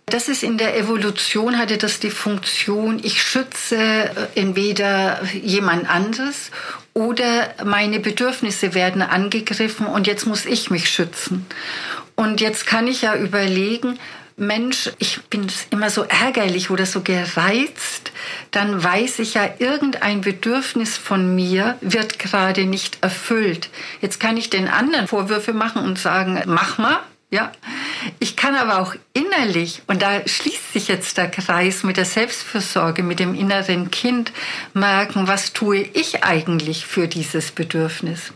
das 0.07 0.29
ist 0.29 0.45
in 0.45 0.57
der 0.57 0.77
Evolution 0.79 1.59
hatte 1.59 1.77
das 1.77 1.99
die 1.99 2.11
Funktion, 2.11 3.01
ich 3.03 3.20
schütze 3.20 3.77
äh, 3.77 4.11
entweder 4.37 5.25
jemand 5.33 5.91
anderes 5.91 6.53
oder 6.93 7.55
meine 7.64 7.99
Bedürfnisse 7.99 8.75
werden 8.75 9.03
angegriffen 9.03 9.87
und 9.87 10.07
jetzt 10.07 10.27
muss 10.27 10.47
ich 10.47 10.70
mich 10.70 10.89
schützen. 10.89 11.45
Und 12.14 12.41
jetzt 12.41 12.66
kann 12.66 12.87
ich 12.87 13.03
ja 13.03 13.16
überlegen, 13.16 13.99
Mensch, 14.37 14.91
ich 14.99 15.22
bin 15.30 15.47
immer 15.70 15.91
so 15.91 16.03
ärgerlich 16.03 16.70
oder 16.70 16.87
so 16.87 17.03
gereizt, 17.03 18.11
dann 18.51 18.82
weiß 18.82 19.20
ich 19.20 19.35
ja, 19.35 19.49
irgendein 19.59 20.22
Bedürfnis 20.22 20.97
von 20.97 21.37
mir 21.37 21.78
wird 21.80 22.18
gerade 22.18 22.64
nicht 22.64 22.99
erfüllt. 23.01 23.70
Jetzt 24.01 24.18
kann 24.18 24.37
ich 24.37 24.51
den 24.51 24.66
anderen 24.66 25.07
Vorwürfe 25.07 25.53
machen 25.53 25.85
und 25.85 26.01
sagen, 26.01 26.43
mach 26.47 26.78
mal, 26.78 26.99
ja. 27.30 27.53
Ich 28.18 28.37
kann 28.37 28.55
aber 28.57 28.80
auch 28.80 28.95
innerlich, 29.12 29.82
und 29.87 30.03
da 30.03 30.26
schließt 30.26 30.72
sich 30.72 30.89
jetzt 30.89 31.16
der 31.16 31.30
Kreis 31.30 31.85
mit 31.85 31.97
der 31.97 32.05
Selbstfürsorge, 32.05 33.03
mit 33.03 33.20
dem 33.20 33.35
inneren 33.35 33.91
Kind, 33.91 34.32
merken, 34.72 35.28
was 35.28 35.53
tue 35.53 35.78
ich 35.78 36.24
eigentlich 36.24 36.87
für 36.87 37.09
dieses 37.09 37.53
Bedürfnis. 37.53 38.32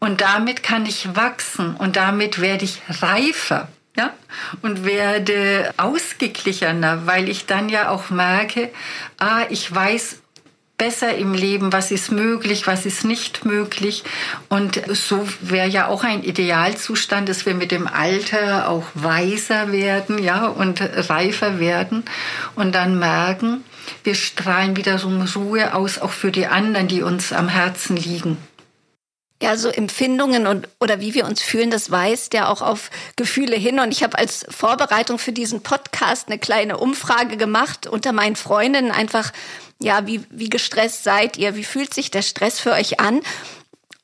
Und 0.00 0.20
damit 0.20 0.62
kann 0.62 0.84
ich 0.84 1.16
wachsen 1.16 1.76
und 1.76 1.96
damit 1.96 2.40
werde 2.40 2.64
ich 2.66 2.82
reifer. 2.88 3.68
Ja, 3.96 4.12
und 4.60 4.84
werde 4.84 5.72
ausgeglichener, 5.76 7.06
weil 7.06 7.28
ich 7.28 7.46
dann 7.46 7.68
ja 7.68 7.90
auch 7.90 8.10
merke, 8.10 8.70
ah, 9.18 9.42
ich 9.50 9.72
weiß 9.72 10.16
besser 10.76 11.16
im 11.16 11.32
Leben, 11.32 11.72
was 11.72 11.90
ist 11.90 12.10
möglich, 12.10 12.66
was 12.66 12.84
ist 12.86 13.04
nicht 13.04 13.44
möglich. 13.44 14.02
Und 14.48 14.82
so 14.88 15.26
wäre 15.40 15.68
ja 15.68 15.86
auch 15.86 16.02
ein 16.02 16.24
Idealzustand, 16.24 17.28
dass 17.28 17.46
wir 17.46 17.54
mit 17.54 17.70
dem 17.70 17.86
Alter 17.86 18.68
auch 18.68 18.84
weiser 18.94 19.70
werden, 19.70 20.18
ja, 20.18 20.46
und 20.46 20.80
reifer 20.80 21.60
werden 21.60 22.04
und 22.56 22.74
dann 22.74 22.98
merken, 22.98 23.64
wir 24.02 24.14
strahlen 24.14 24.76
wiederum 24.76 25.22
Ruhe 25.36 25.74
aus, 25.74 25.98
auch 25.98 26.10
für 26.10 26.30
die 26.30 26.46
anderen, 26.46 26.88
die 26.88 27.02
uns 27.02 27.32
am 27.32 27.48
Herzen 27.48 27.96
liegen. 27.96 28.38
Ja, 29.44 29.58
so 29.58 29.68
Empfindungen 29.68 30.46
und 30.46 30.68
oder 30.80 31.00
wie 31.00 31.12
wir 31.12 31.26
uns 31.26 31.42
fühlen, 31.42 31.70
das 31.70 31.90
weist 31.90 32.32
ja 32.32 32.48
auch 32.48 32.62
auf 32.62 32.90
Gefühle 33.16 33.56
hin. 33.56 33.78
Und 33.78 33.92
ich 33.92 34.02
habe 34.02 34.16
als 34.16 34.46
Vorbereitung 34.48 35.18
für 35.18 35.32
diesen 35.32 35.62
Podcast 35.62 36.28
eine 36.28 36.38
kleine 36.38 36.78
Umfrage 36.78 37.36
gemacht 37.36 37.86
unter 37.86 38.14
meinen 38.14 38.36
Freundinnen 38.36 38.90
einfach, 38.90 39.32
ja, 39.82 40.06
wie, 40.06 40.22
wie 40.30 40.48
gestresst 40.48 41.04
seid 41.04 41.36
ihr? 41.36 41.56
Wie 41.56 41.64
fühlt 41.64 41.92
sich 41.92 42.10
der 42.10 42.22
Stress 42.22 42.58
für 42.58 42.72
euch 42.72 43.00
an? 43.00 43.20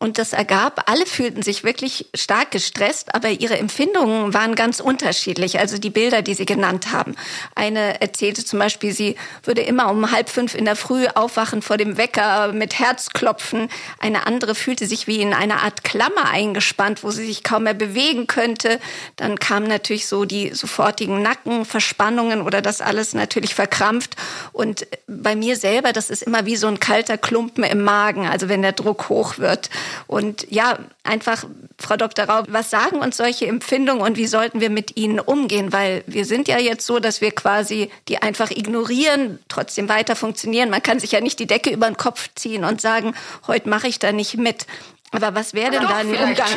Und 0.02 0.16
das 0.16 0.32
ergab, 0.32 0.90
alle 0.90 1.04
fühlten 1.04 1.42
sich 1.42 1.62
wirklich 1.62 2.08
stark 2.14 2.52
gestresst, 2.52 3.14
aber 3.14 3.28
ihre 3.28 3.58
Empfindungen 3.58 4.32
waren 4.32 4.54
ganz 4.54 4.80
unterschiedlich. 4.80 5.58
Also 5.58 5.76
die 5.76 5.90
Bilder, 5.90 6.22
die 6.22 6.32
sie 6.32 6.46
genannt 6.46 6.90
haben. 6.90 7.16
Eine 7.54 8.00
erzählte 8.00 8.42
zum 8.42 8.58
Beispiel, 8.58 8.94
sie 8.94 9.16
würde 9.44 9.60
immer 9.60 9.90
um 9.90 10.10
halb 10.10 10.30
fünf 10.30 10.54
in 10.54 10.64
der 10.64 10.76
Früh 10.76 11.06
aufwachen 11.06 11.60
vor 11.60 11.76
dem 11.76 11.98
Wecker 11.98 12.54
mit 12.54 12.78
Herzklopfen. 12.78 13.68
Eine 13.98 14.26
andere 14.26 14.54
fühlte 14.54 14.86
sich 14.86 15.06
wie 15.06 15.20
in 15.20 15.34
einer 15.34 15.62
Art 15.62 15.84
Klammer 15.84 16.30
eingespannt, 16.30 17.04
wo 17.04 17.10
sie 17.10 17.26
sich 17.26 17.44
kaum 17.44 17.64
mehr 17.64 17.74
bewegen 17.74 18.26
könnte. 18.26 18.80
Dann 19.16 19.38
kamen 19.38 19.68
natürlich 19.68 20.06
so 20.06 20.24
die 20.24 20.54
sofortigen 20.54 21.20
Nackenverspannungen 21.20 22.40
oder 22.40 22.62
das 22.62 22.80
alles 22.80 23.12
natürlich 23.12 23.54
verkrampft. 23.54 24.16
Und 24.54 24.86
bei 25.06 25.36
mir 25.36 25.56
selber, 25.56 25.92
das 25.92 26.08
ist 26.08 26.22
immer 26.22 26.46
wie 26.46 26.56
so 26.56 26.68
ein 26.68 26.80
kalter 26.80 27.18
Klumpen 27.18 27.64
im 27.64 27.82
Magen, 27.82 28.26
also 28.26 28.48
wenn 28.48 28.62
der 28.62 28.72
Druck 28.72 29.10
hoch 29.10 29.36
wird. 29.36 29.68
Und 30.06 30.46
ja, 30.50 30.78
einfach, 31.04 31.44
Frau 31.78 31.96
Dr. 31.96 32.26
Raub, 32.26 32.46
was 32.48 32.70
sagen 32.70 32.98
uns 32.98 33.16
solche 33.16 33.46
Empfindungen 33.46 34.02
und 34.02 34.16
wie 34.16 34.26
sollten 34.26 34.60
wir 34.60 34.70
mit 34.70 34.96
ihnen 34.96 35.20
umgehen? 35.20 35.72
Weil 35.72 36.02
wir 36.06 36.24
sind 36.24 36.48
ja 36.48 36.58
jetzt 36.58 36.86
so, 36.86 36.98
dass 36.98 37.20
wir 37.20 37.32
quasi 37.32 37.90
die 38.08 38.22
einfach 38.22 38.50
ignorieren, 38.50 39.38
trotzdem 39.48 39.88
weiter 39.88 40.16
funktionieren. 40.16 40.70
Man 40.70 40.82
kann 40.82 41.00
sich 41.00 41.12
ja 41.12 41.20
nicht 41.20 41.38
die 41.38 41.46
Decke 41.46 41.70
über 41.70 41.86
den 41.86 41.96
Kopf 41.96 42.28
ziehen 42.34 42.64
und 42.64 42.80
sagen, 42.80 43.14
heute 43.46 43.68
mache 43.68 43.88
ich 43.88 43.98
da 43.98 44.12
nicht 44.12 44.36
mit. 44.36 44.66
Aber 45.12 45.34
was 45.34 45.54
wäre 45.54 45.72
denn 45.72 45.82
da 45.82 45.96
ein 45.96 46.08
Umgang? 46.08 46.48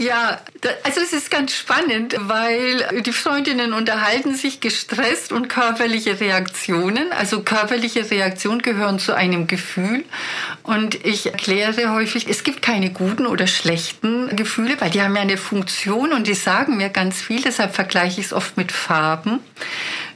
Ja, 0.00 0.40
also 0.82 1.00
es 1.02 1.12
ist 1.12 1.30
ganz 1.30 1.54
spannend, 1.54 2.16
weil 2.20 3.02
die 3.02 3.12
Freundinnen 3.12 3.74
unterhalten 3.74 4.34
sich 4.34 4.60
gestresst 4.60 5.30
und 5.30 5.50
körperliche 5.50 6.18
Reaktionen. 6.18 7.12
Also 7.12 7.42
körperliche 7.42 8.10
Reaktionen 8.10 8.62
gehören 8.62 8.98
zu 8.98 9.14
einem 9.14 9.46
Gefühl. 9.46 10.06
Und 10.62 10.94
ich 11.04 11.26
erkläre 11.26 11.92
häufig, 11.92 12.26
es 12.30 12.44
gibt 12.44 12.62
keine 12.62 12.88
guten 12.88 13.26
oder 13.26 13.46
schlechten 13.46 14.34
Gefühle, 14.34 14.80
weil 14.80 14.88
die 14.88 15.02
haben 15.02 15.16
ja 15.16 15.20
eine 15.20 15.36
Funktion 15.36 16.14
und 16.14 16.26
die 16.26 16.34
sagen 16.34 16.78
mir 16.78 16.88
ganz 16.88 17.20
viel. 17.20 17.42
Deshalb 17.42 17.74
vergleiche 17.74 18.22
ich 18.22 18.28
es 18.28 18.32
oft 18.32 18.56
mit 18.56 18.72
Farben. 18.72 19.40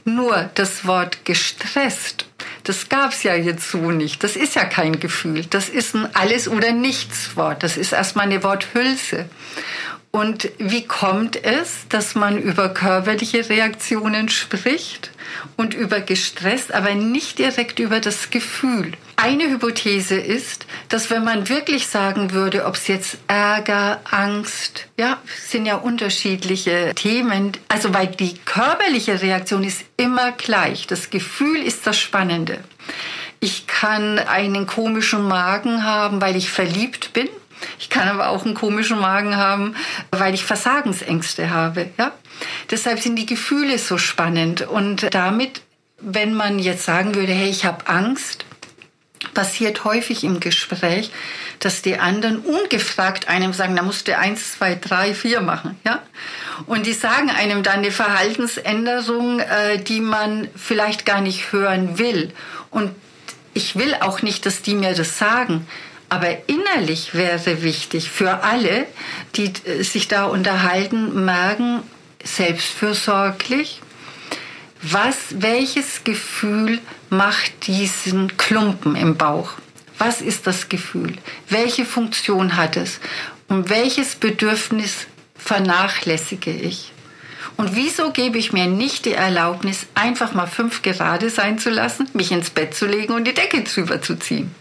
Nur 0.03 0.49
das 0.55 0.87
Wort 0.87 1.25
gestresst 1.25 2.25
das 2.65 2.89
gab's 2.89 3.23
ja 3.23 3.35
jetzt 3.35 3.69
so 3.69 3.91
nicht. 3.91 4.23
Das 4.23 4.35
ist 4.35 4.55
ja 4.55 4.65
kein 4.65 4.99
Gefühl. 4.99 5.45
Das 5.45 5.69
ist 5.69 5.95
ein 5.95 6.13
Alles- 6.15 6.47
oder 6.47 6.71
Nichts-Wort. 6.71 7.63
Das 7.63 7.77
ist 7.77 7.93
erstmal 7.93 8.25
eine 8.25 8.43
Worthülse. 8.43 9.29
Und 10.15 10.49
wie 10.59 10.87
kommt 10.87 11.43
es, 11.43 11.89
dass 11.89 12.15
man 12.15 12.41
über 12.41 12.69
körperliche 12.69 13.49
Reaktionen 13.49 14.29
spricht 14.29 15.11
und 15.57 15.73
über 15.73 15.99
gestresst, 15.99 16.73
aber 16.73 16.95
nicht 16.95 17.37
direkt 17.37 17.79
über 17.79 17.99
das 17.99 18.29
Gefühl? 18.29 18.93
Eine 19.17 19.49
Hypothese 19.49 20.15
ist, 20.15 20.67
dass 20.87 21.09
wenn 21.09 21.25
man 21.25 21.49
wirklich 21.49 21.87
sagen 21.87 22.31
würde, 22.31 22.63
ob 22.65 22.75
es 22.75 22.87
jetzt 22.87 23.17
Ärger, 23.27 23.99
Angst, 24.09 24.87
ja, 24.97 25.17
sind 25.49 25.65
ja 25.65 25.75
unterschiedliche 25.75 26.93
Themen, 26.95 27.51
also 27.67 27.93
weil 27.93 28.07
die 28.07 28.37
körperliche 28.45 29.21
Reaktion 29.21 29.65
ist 29.65 29.83
immer 29.97 30.31
gleich. 30.31 30.87
Das 30.87 31.09
Gefühl 31.09 31.61
ist 31.61 31.85
das 31.87 31.99
Spannende. 31.99 32.59
Ich 33.41 33.67
kann 33.67 34.17
einen 34.17 34.65
komischen 34.65 35.27
Magen 35.27 35.83
haben, 35.83 36.21
weil 36.21 36.37
ich 36.37 36.49
verliebt 36.49 37.11
bin 37.11 37.27
ich 37.79 37.89
kann 37.89 38.07
aber 38.07 38.29
auch 38.29 38.45
einen 38.45 38.53
komischen 38.53 38.99
Magen 38.99 39.35
haben, 39.35 39.75
weil 40.11 40.33
ich 40.33 40.45
Versagensängste 40.45 41.49
habe. 41.49 41.89
Ja? 41.97 42.11
Deshalb 42.71 42.99
sind 42.99 43.15
die 43.15 43.25
Gefühle 43.25 43.77
so 43.77 43.97
spannend. 43.97 44.61
Und 44.61 45.13
damit, 45.13 45.61
wenn 45.99 46.33
man 46.33 46.59
jetzt 46.59 46.85
sagen 46.85 47.15
würde, 47.15 47.31
hey, 47.31 47.49
ich 47.49 47.65
habe 47.65 47.87
Angst, 47.87 48.45
passiert 49.33 49.83
häufig 49.83 50.23
im 50.23 50.39
Gespräch, 50.39 51.11
dass 51.59 51.81
die 51.81 51.97
anderen 51.97 52.39
ungefragt 52.39 53.27
einem 53.27 53.53
sagen, 53.53 53.75
da 53.75 53.83
musst 53.83 54.07
du 54.07 54.17
eins, 54.17 54.53
zwei, 54.53 54.75
drei, 54.75 55.13
vier 55.13 55.41
machen, 55.41 55.79
ja. 55.85 56.01
Und 56.67 56.85
die 56.85 56.93
sagen 56.93 57.29
einem 57.29 57.63
dann 57.63 57.79
eine 57.79 57.91
Verhaltensänderung, 57.91 59.39
äh, 59.39 59.77
die 59.77 59.99
man 59.99 60.47
vielleicht 60.55 61.05
gar 61.05 61.21
nicht 61.21 61.51
hören 61.51 61.97
will. 61.97 62.31
Und 62.71 62.91
ich 63.53 63.77
will 63.77 63.95
auch 63.99 64.21
nicht, 64.21 64.45
dass 64.45 64.61
die 64.61 64.75
mir 64.75 64.93
das 64.93 65.17
sagen. 65.17 65.67
Aber 66.09 66.29
innerlich 66.47 67.13
wäre 67.13 67.63
wichtig 67.63 68.09
für 68.09 68.43
alle, 68.43 68.85
die 69.35 69.51
äh, 69.65 69.83
sich 69.83 70.07
da 70.07 70.25
unterhalten, 70.25 71.25
merken, 71.25 71.81
selbstfürsorglich, 72.23 73.81
was, 74.81 75.17
welches 75.31 76.03
Gefühl 76.03 76.79
macht 77.09 77.67
diesen 77.67 78.37
Klumpen 78.37 78.95
im 78.95 79.17
Bauch? 79.17 79.53
Was 79.97 80.21
ist 80.21 80.45
das 80.45 80.69
Gefühl? 80.69 81.15
Welche 81.49 81.85
Funktion 81.85 82.55
hat 82.55 82.77
es? 82.77 82.99
Und 83.47 83.69
welches 83.69 84.15
Bedürfnis 84.15 85.07
vernachlässige 85.37 86.51
ich? 86.51 86.91
Und 87.57 87.75
wieso 87.75 88.11
gebe 88.11 88.37
ich 88.37 88.51
mir 88.51 88.67
nicht 88.67 89.05
die 89.05 89.13
Erlaubnis, 89.13 89.87
einfach 89.95 90.33
mal 90.33 90.47
fünf 90.47 90.81
gerade 90.81 91.29
sein 91.29 91.57
zu 91.57 91.69
lassen, 91.69 92.09
mich 92.13 92.31
ins 92.31 92.49
Bett 92.49 92.75
zu 92.75 92.85
legen 92.85 93.13
und 93.13 93.25
die 93.25 93.33
Decke 93.33 93.63
drüber 93.63 94.01
zu 94.01 94.19
ziehen? 94.19 94.53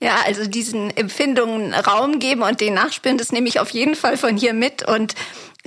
Ja, 0.00 0.22
also 0.24 0.46
diesen 0.46 0.96
Empfindungen 0.96 1.74
Raum 1.74 2.20
geben 2.20 2.42
und 2.42 2.60
den 2.60 2.74
nachspüren, 2.74 3.18
das 3.18 3.32
nehme 3.32 3.48
ich 3.48 3.58
auf 3.58 3.70
jeden 3.70 3.96
Fall 3.96 4.16
von 4.16 4.36
hier 4.36 4.52
mit. 4.52 4.86
Und 4.86 5.14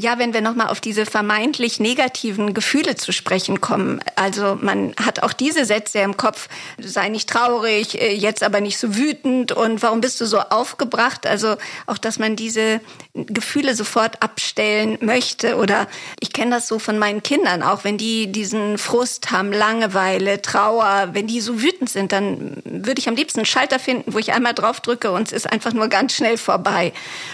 ja, 0.02 0.18
wenn 0.18 0.34
wir 0.34 0.42
nochmal 0.42 0.68
auf 0.68 0.82
diese 0.82 1.06
vermeintlich 1.06 1.80
negativen 1.80 2.56
Gefühle 2.56 2.96
zu 2.96 3.12
sprechen 3.12 3.62
kommen. 3.62 4.00
Also 4.16 4.58
man 4.60 4.96
hat 5.00 5.22
auch 5.22 5.32
diese 5.32 5.64
Sätze 5.64 6.00
im 6.00 6.18
Kopf, 6.18 6.50
sei 6.80 7.10
nicht 7.10 7.30
traurig, 7.30 8.02
äh, 8.02 8.12
jetzt 8.14 8.42
aber 8.42 8.62
nicht 8.62 8.80
so 8.80 8.96
wütend 8.96 9.52
und 9.52 9.84
warum 9.84 10.02
bist 10.02 10.20
du 10.20 10.26
so 10.26 10.40
aufgebracht? 10.40 11.28
Also 11.28 11.56
auch, 11.86 12.00
dass 12.00 12.18
man 12.18 12.36
diese 12.36 12.82
Gefühle 13.14 13.76
sofort 13.76 14.24
abstellen 14.24 14.98
möchte 15.02 15.56
oder 15.56 15.88
ich 16.20 16.34
kenne 16.34 16.56
das 16.56 16.68
so 16.68 16.80
von 16.80 16.98
meinen 16.98 17.22
Kindern 17.22 17.62
auch, 17.62 17.84
wenn 17.84 17.98
die 18.00 18.32
diesen 18.32 18.80
Frust 18.80 19.30
haben, 19.32 19.52
Langeweile, 19.52 20.42
Trauer, 20.42 21.10
wenn 21.14 21.28
die 21.28 21.42
so 21.42 21.62
wütend 21.62 21.92
sind, 21.92 22.12
dann 22.12 22.62
würde 22.66 23.00
ich 23.00 23.08
am 23.08 23.16
liebsten 23.16 23.42
einen 23.42 23.46
Schalter 23.46 23.78
finden, 23.78 24.14
wo 24.14 24.18
ich 24.18 24.34
einmal 24.34 24.56
drauf 24.56 24.80
drücke 24.80 25.12
und 25.12 25.28
es 25.28 25.32
ist 25.32 25.52
einfach 25.52 25.74
nur 25.74 25.90
ganz 25.90 26.16
schnell 26.16 26.38
vorbei. 26.38 26.92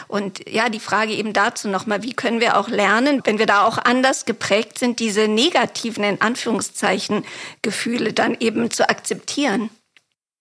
Und 0.10 0.50
ja, 0.50 0.68
die 0.68 0.82
Frage 0.82 1.14
eben 1.14 1.32
dazu 1.32 1.70
nochmal, 1.70 2.04
wie 2.04 2.14
können 2.14 2.42
wir 2.42 2.57
auch 2.58 2.68
lernen, 2.68 3.22
wenn 3.24 3.40
wir 3.40 3.46
da 3.46 3.64
auch 3.64 3.78
anders 3.78 4.26
geprägt 4.26 4.80
sind, 4.80 5.00
diese 5.00 5.28
negativen, 5.28 6.04
in 6.04 6.22
Anführungszeichen, 6.22 7.24
Gefühle 7.62 8.14
dann 8.14 8.36
eben 8.40 8.72
zu 8.72 8.90
akzeptieren. 8.90 9.70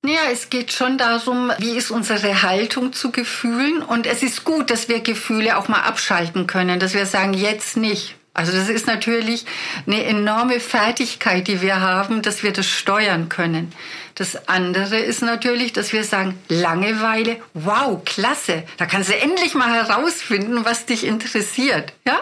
Ja, 0.04 0.30
es 0.30 0.50
geht 0.50 0.72
schon 0.72 0.98
darum, 0.98 1.50
wie 1.58 1.76
ist 1.76 1.90
unsere 1.90 2.42
Haltung 2.42 2.92
zu 2.92 3.10
Gefühlen. 3.10 3.82
Und 3.82 4.06
es 4.06 4.22
ist 4.22 4.44
gut, 4.44 4.70
dass 4.70 4.88
wir 4.88 5.00
Gefühle 5.00 5.56
auch 5.56 5.68
mal 5.68 5.80
abschalten 5.80 6.46
können, 6.46 6.78
dass 6.78 6.94
wir 6.94 7.06
sagen, 7.06 7.34
jetzt 7.34 7.76
nicht. 7.76 8.14
Also 8.32 8.52
das 8.52 8.68
ist 8.68 8.86
natürlich 8.86 9.46
eine 9.86 10.04
enorme 10.04 10.60
Fertigkeit, 10.60 11.48
die 11.48 11.62
wir 11.62 11.80
haben, 11.80 12.22
dass 12.22 12.42
wir 12.42 12.52
das 12.52 12.66
steuern 12.66 13.28
können. 13.28 13.72
Das 14.16 14.48
andere 14.48 14.96
ist 14.96 15.20
natürlich, 15.20 15.74
dass 15.74 15.92
wir 15.92 16.02
sagen, 16.02 16.38
Langeweile, 16.48 17.36
wow, 17.52 18.02
klasse, 18.02 18.64
da 18.78 18.86
kannst 18.86 19.10
du 19.10 19.14
endlich 19.14 19.54
mal 19.54 19.70
herausfinden, 19.70 20.64
was 20.64 20.86
dich 20.86 21.04
interessiert. 21.04 21.92
Ja? 22.06 22.20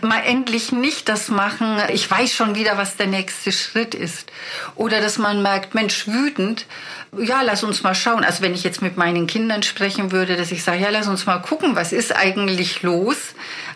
Mal 0.00 0.20
endlich 0.20 0.72
nicht 0.72 1.06
das 1.10 1.28
machen, 1.28 1.76
ich 1.92 2.10
weiß 2.10 2.32
schon 2.32 2.54
wieder, 2.54 2.78
was 2.78 2.96
der 2.96 3.08
nächste 3.08 3.52
Schritt 3.52 3.94
ist. 3.94 4.32
Oder 4.74 5.02
dass 5.02 5.18
man 5.18 5.42
merkt, 5.42 5.74
Mensch, 5.74 6.08
wütend, 6.08 6.64
ja, 7.18 7.42
lass 7.42 7.62
uns 7.62 7.82
mal 7.82 7.94
schauen. 7.94 8.24
Also 8.24 8.42
wenn 8.42 8.54
ich 8.54 8.64
jetzt 8.64 8.80
mit 8.80 8.96
meinen 8.96 9.26
Kindern 9.26 9.62
sprechen 9.62 10.12
würde, 10.12 10.36
dass 10.36 10.50
ich 10.50 10.64
sage, 10.64 10.82
ja, 10.82 10.88
lass 10.88 11.08
uns 11.08 11.26
mal 11.26 11.38
gucken, 11.38 11.76
was 11.76 11.92
ist 11.92 12.16
eigentlich 12.16 12.82
los. 12.82 13.34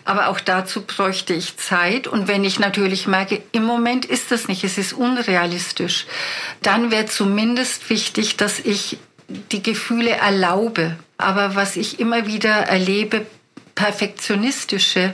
Aber 0.09 0.29
auch 0.29 0.39
dazu 0.39 0.81
bräuchte 0.81 1.35
ich 1.35 1.57
Zeit. 1.57 2.07
Und 2.07 2.27
wenn 2.27 2.43
ich 2.43 2.57
natürlich 2.57 3.05
merke, 3.05 3.43
im 3.51 3.63
Moment 3.63 4.05
ist 4.05 4.31
das 4.31 4.47
nicht, 4.47 4.63
es 4.63 4.79
ist 4.79 4.91
unrealistisch, 4.91 6.07
dann 6.63 6.89
wäre 6.89 7.05
zumindest 7.05 7.91
wichtig, 7.91 8.35
dass 8.35 8.57
ich 8.57 8.97
die 9.27 9.61
Gefühle 9.61 10.09
erlaube. 10.09 10.95
Aber 11.19 11.53
was 11.53 11.75
ich 11.75 11.99
immer 11.99 12.25
wieder 12.25 12.49
erlebe, 12.49 13.27
perfektionistische 13.75 15.13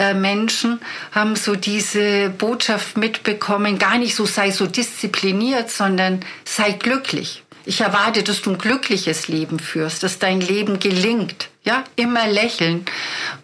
äh, 0.00 0.12
Menschen 0.12 0.80
haben 1.12 1.36
so 1.36 1.54
diese 1.54 2.30
Botschaft 2.30 2.96
mitbekommen, 2.96 3.78
gar 3.78 3.96
nicht 3.96 4.16
so 4.16 4.26
sei 4.26 4.50
so 4.50 4.66
diszipliniert, 4.66 5.70
sondern 5.70 6.24
sei 6.44 6.72
glücklich. 6.72 7.44
Ich 7.64 7.80
erwarte, 7.80 8.24
dass 8.24 8.42
du 8.42 8.50
ein 8.50 8.58
glückliches 8.58 9.28
Leben 9.28 9.60
führst, 9.60 10.02
dass 10.02 10.18
dein 10.18 10.40
Leben 10.40 10.80
gelingt. 10.80 11.49
Ja, 11.62 11.84
immer 11.96 12.26
lächeln. 12.26 12.86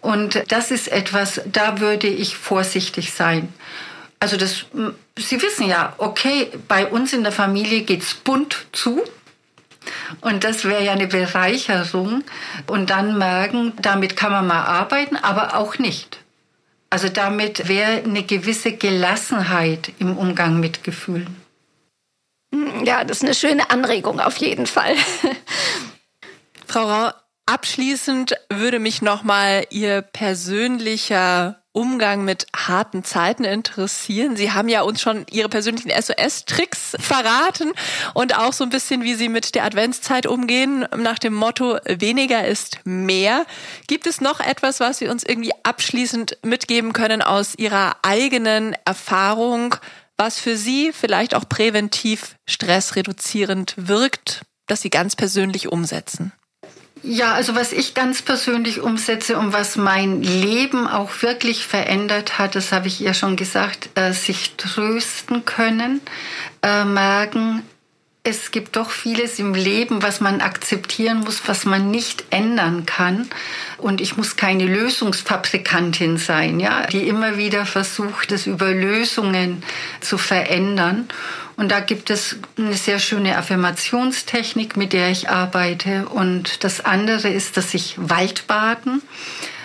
Und 0.01 0.43
das 0.47 0.71
ist 0.71 0.87
etwas, 0.87 1.41
da 1.45 1.79
würde 1.79 2.07
ich 2.07 2.35
vorsichtig 2.35 3.13
sein. 3.13 3.53
Also 4.19 4.37
das, 4.37 4.65
Sie 5.17 5.41
wissen 5.41 5.67
ja, 5.67 5.93
okay, 5.97 6.49
bei 6.67 6.87
uns 6.87 7.13
in 7.13 7.23
der 7.23 7.31
Familie 7.31 7.81
geht's 7.81 8.15
bunt 8.15 8.65
zu. 8.71 9.03
Und 10.21 10.43
das 10.43 10.65
wäre 10.65 10.83
ja 10.83 10.93
eine 10.93 11.07
Bereicherung. 11.07 12.23
Und 12.65 12.89
dann 12.89 13.17
merken, 13.17 13.73
damit 13.81 14.15
kann 14.15 14.31
man 14.31 14.47
mal 14.47 14.63
arbeiten, 14.63 15.15
aber 15.15 15.55
auch 15.55 15.77
nicht. 15.77 16.19
Also 16.89 17.09
damit 17.09 17.67
wäre 17.67 18.03
eine 18.03 18.23
gewisse 18.23 18.73
Gelassenheit 18.73 19.91
im 19.99 20.17
Umgang 20.17 20.59
mit 20.59 20.83
Gefühlen. 20.83 21.41
Ja, 22.85 23.03
das 23.03 23.17
ist 23.17 23.23
eine 23.23 23.33
schöne 23.33 23.69
Anregung 23.69 24.19
auf 24.19 24.37
jeden 24.37 24.67
Fall. 24.67 24.95
Frau 26.67 26.89
Rau, 26.89 27.11
abschließend 27.47 28.35
würde 28.49 28.79
mich 28.79 29.01
nochmal 29.01 29.65
Ihr 29.71 30.01
persönlicher 30.01 31.63
Umgang 31.71 32.25
mit 32.25 32.47
harten 32.55 33.03
Zeiten 33.03 33.43
interessieren. 33.43 34.35
Sie 34.35 34.51
haben 34.51 34.67
ja 34.67 34.81
uns 34.81 34.99
schon 34.99 35.25
Ihre 35.29 35.47
persönlichen 35.47 35.91
SOS-Tricks 35.91 36.97
verraten 36.99 37.71
und 38.15 38.35
auch 38.35 38.51
so 38.51 38.63
ein 38.63 38.71
bisschen, 38.71 39.03
wie 39.03 39.13
Sie 39.13 39.29
mit 39.29 39.53
der 39.53 39.63
Adventszeit 39.63 40.25
umgehen, 40.25 40.87
nach 40.97 41.19
dem 41.19 41.35
Motto, 41.35 41.77
weniger 41.85 42.47
ist 42.47 42.79
mehr. 42.83 43.45
Gibt 43.85 44.07
es 44.07 44.21
noch 44.21 44.39
etwas, 44.39 44.79
was 44.79 44.97
Sie 44.97 45.07
uns 45.07 45.23
irgendwie 45.23 45.51
abschließend 45.61 46.39
mitgeben 46.43 46.93
können 46.93 47.21
aus 47.21 47.53
Ihrer 47.55 47.97
eigenen 48.01 48.75
Erfahrung, 48.83 49.75
was 50.17 50.39
für 50.39 50.57
Sie 50.57 50.91
vielleicht 50.91 51.35
auch 51.35 51.47
präventiv 51.47 52.37
stressreduzierend 52.47 53.75
wirkt, 53.77 54.41
das 54.65 54.81
Sie 54.81 54.89
ganz 54.89 55.15
persönlich 55.15 55.71
umsetzen? 55.71 56.33
Ja, 57.03 57.33
also 57.33 57.55
was 57.55 57.71
ich 57.71 57.93
ganz 57.93 58.21
persönlich 58.21 58.81
umsetze 58.81 59.37
und 59.37 59.53
was 59.53 59.75
mein 59.75 60.21
Leben 60.21 60.87
auch 60.87 61.21
wirklich 61.21 61.65
verändert 61.65 62.37
hat, 62.39 62.55
das 62.55 62.71
habe 62.71 62.87
ich 62.87 62.99
ja 62.99 63.13
schon 63.13 63.35
gesagt, 63.35 63.89
äh, 63.95 64.13
sich 64.13 64.55
trösten 64.57 65.45
können, 65.45 66.01
äh, 66.63 66.85
merken, 66.85 67.63
es 68.29 68.51
gibt 68.51 68.75
doch 68.75 68.89
vieles 68.89 69.39
im 69.39 69.53
Leben, 69.53 70.03
was 70.03 70.19
man 70.19 70.41
akzeptieren 70.41 71.19
muss, 71.19 71.47
was 71.47 71.63
man 71.63 71.91
nicht 71.91 72.25
ändern 72.29 72.85
kann. 72.85 73.29
Und 73.77 74.01
ich 74.01 74.17
muss 74.17 74.35
keine 74.35 74.65
Lösungsfabrikantin 74.65 76.17
sein, 76.17 76.59
ja, 76.59 76.87
die 76.87 77.07
immer 77.07 77.37
wieder 77.37 77.65
versucht, 77.65 78.33
es 78.33 78.45
über 78.45 78.71
Lösungen 78.71 79.63
zu 80.01 80.17
verändern. 80.17 81.07
Und 81.57 81.69
da 81.69 81.79
gibt 81.79 82.11
es 82.11 82.37
eine 82.55 82.75
sehr 82.75 82.99
schöne 82.99 83.35
Affirmationstechnik, 83.35 84.77
mit 84.77 84.93
der 84.93 85.09
ich 85.09 85.29
arbeite. 85.29 86.07
Und 86.07 86.63
das 86.63 86.85
andere 86.85 87.29
ist, 87.29 87.57
dass 87.57 87.73
ich 87.73 87.95
Waldbaden 87.97 89.01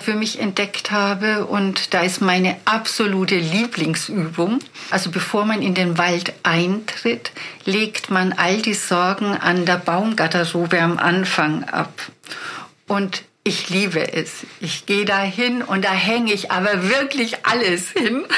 für 0.01 0.14
mich 0.14 0.40
entdeckt 0.40 0.90
habe. 0.90 1.45
Und 1.45 1.93
da 1.93 2.01
ist 2.01 2.22
meine 2.22 2.57
absolute 2.64 3.36
Lieblingsübung. 3.36 4.61
Also 4.90 5.11
bevor 5.11 5.45
man 5.45 5.61
in 5.61 5.74
den 5.74 5.99
Wald 5.99 6.32
eintritt, 6.43 7.30
legt 7.66 8.11
man 8.11 8.32
all 8.32 8.62
die 8.62 8.74
Sorgen 8.74 9.36
an 9.36 9.66
der 9.66 9.76
Baumgarderobe 9.76 10.80
am 10.80 10.97
Anfang 10.97 11.64
ab. 11.64 11.93
Und 12.88 13.22
ich 13.45 13.68
liebe 13.68 14.14
es. 14.14 14.47
Ich 14.61 14.86
gehe 14.86 15.05
da 15.05 15.20
hin 15.20 15.61
und 15.61 15.84
da 15.84 15.93
hänge 15.93 16.32
ich 16.32 16.51
aber 16.51 16.88
wirklich 16.88 17.45
alles 17.45 17.90
hin. 17.90 18.24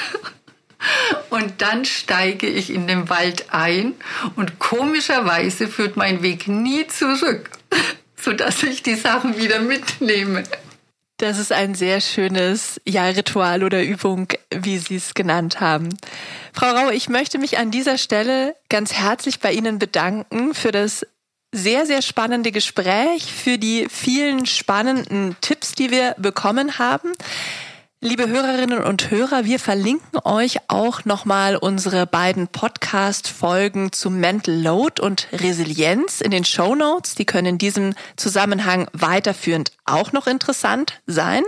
Und 1.30 1.61
dann 1.62 1.85
steige 1.85 2.47
ich 2.47 2.70
in 2.70 2.87
den 2.87 3.09
Wald 3.09 3.47
ein 3.53 3.95
und 4.37 4.59
komischerweise 4.59 5.68
führt 5.68 5.97
mein 5.97 6.22
Weg 6.22 6.49
nie 6.49 6.87
zurück, 6.87 7.51
sodass 8.20 8.62
ich 8.62 8.82
die 8.82 8.95
Sachen 8.95 9.37
wieder 9.39 9.61
mitnehme. 9.61 10.45
Das 11.18 11.39
ist 11.39 11.53
ein 11.53 11.74
sehr 11.74 12.01
schönes 12.01 12.80
ja, 12.85 13.07
Ritual 13.07 13.62
oder 13.62 13.82
Übung, 13.82 14.28
wie 14.51 14.78
Sie 14.78 14.97
es 14.97 15.14
genannt 15.14 15.61
haben. 15.61 15.91
Frau 16.53 16.66
Rau, 16.66 16.91
ich 16.91 17.09
möchte 17.09 17.39
mich 17.39 17.57
an 17.57 17.70
dieser 17.70 17.99
Stelle 17.99 18.57
ganz 18.68 18.93
herzlich 18.93 19.39
bei 19.39 19.53
Ihnen 19.53 19.78
bedanken 19.78 20.55
für 20.55 20.72
das 20.72 21.07
sehr, 21.53 21.87
sehr 21.87 22.03
spannende 22.03 22.51
Gespräch, 22.51 23.32
für 23.32 23.59
die 23.59 23.87
vielen 23.89 24.45
spannenden 24.45 25.37
Tipps, 25.41 25.72
die 25.72 25.93
wir 25.93 26.16
bekommen 26.18 26.78
haben. 26.78 27.12
Liebe 28.07 28.28
Hörerinnen 28.28 28.84
und 28.84 29.11
Hörer, 29.11 29.46
wir 29.46 29.59
verlinken 29.59 30.20
euch 30.24 30.59
auch 30.68 31.07
nochmal 31.07 31.57
unsere 31.57 32.07
beiden 32.07 32.48
Podcast-Folgen 32.48 33.92
zu 33.92 34.11
Mental 34.11 34.55
Load 34.55 35.00
und 35.00 35.26
Resilienz 35.32 36.20
in 36.20 36.30
den 36.30 36.44
Show 36.44 36.74
Notes. 36.74 37.14
Die 37.14 37.24
können 37.24 37.46
in 37.46 37.57
diesem 37.57 37.94
Zusammenhang 38.16 38.88
weiterführend 38.92 39.72
auch 39.86 40.12
noch 40.12 40.26
interessant 40.26 41.00
sein. 41.07 41.44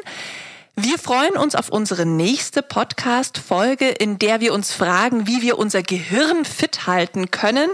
Wir 0.79 0.99
freuen 0.99 1.39
uns 1.39 1.55
auf 1.55 1.70
unsere 1.70 2.05
nächste 2.05 2.61
Podcast-Folge, 2.61 3.89
in 3.89 4.18
der 4.18 4.41
wir 4.41 4.53
uns 4.53 4.74
fragen, 4.74 5.27
wie 5.27 5.41
wir 5.41 5.59
unser 5.59 5.83
Gehirn 5.83 6.45
fit 6.45 6.87
halten 6.87 7.31
können 7.31 7.70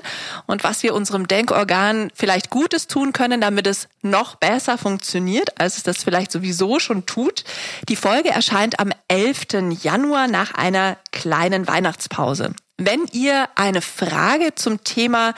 und 0.46 0.62
was 0.62 0.84
wir 0.84 0.94
unserem 0.94 1.26
Denkorgan 1.26 2.12
vielleicht 2.14 2.48
Gutes 2.48 2.86
tun 2.86 3.12
können, 3.12 3.40
damit 3.40 3.66
es 3.66 3.88
noch 4.03 4.36
besser 4.36 4.78
funktioniert, 4.78 5.61
als 5.61 5.78
es 5.78 5.82
das 5.82 6.05
vielleicht 6.05 6.30
sowieso 6.30 6.78
schon 6.78 7.05
tut. 7.05 7.42
Die 7.88 7.96
Folge 7.96 8.28
erscheint 8.28 8.78
am 8.78 8.92
11. 9.09 9.46
Januar 9.82 10.28
nach 10.28 10.55
einer 10.55 10.96
kleinen 11.11 11.66
Weihnachtspause. 11.66 12.55
Wenn 12.78 13.07
ihr 13.11 13.48
eine 13.57 13.82
Frage 13.82 14.55
zum 14.55 14.84
Thema 14.84 15.34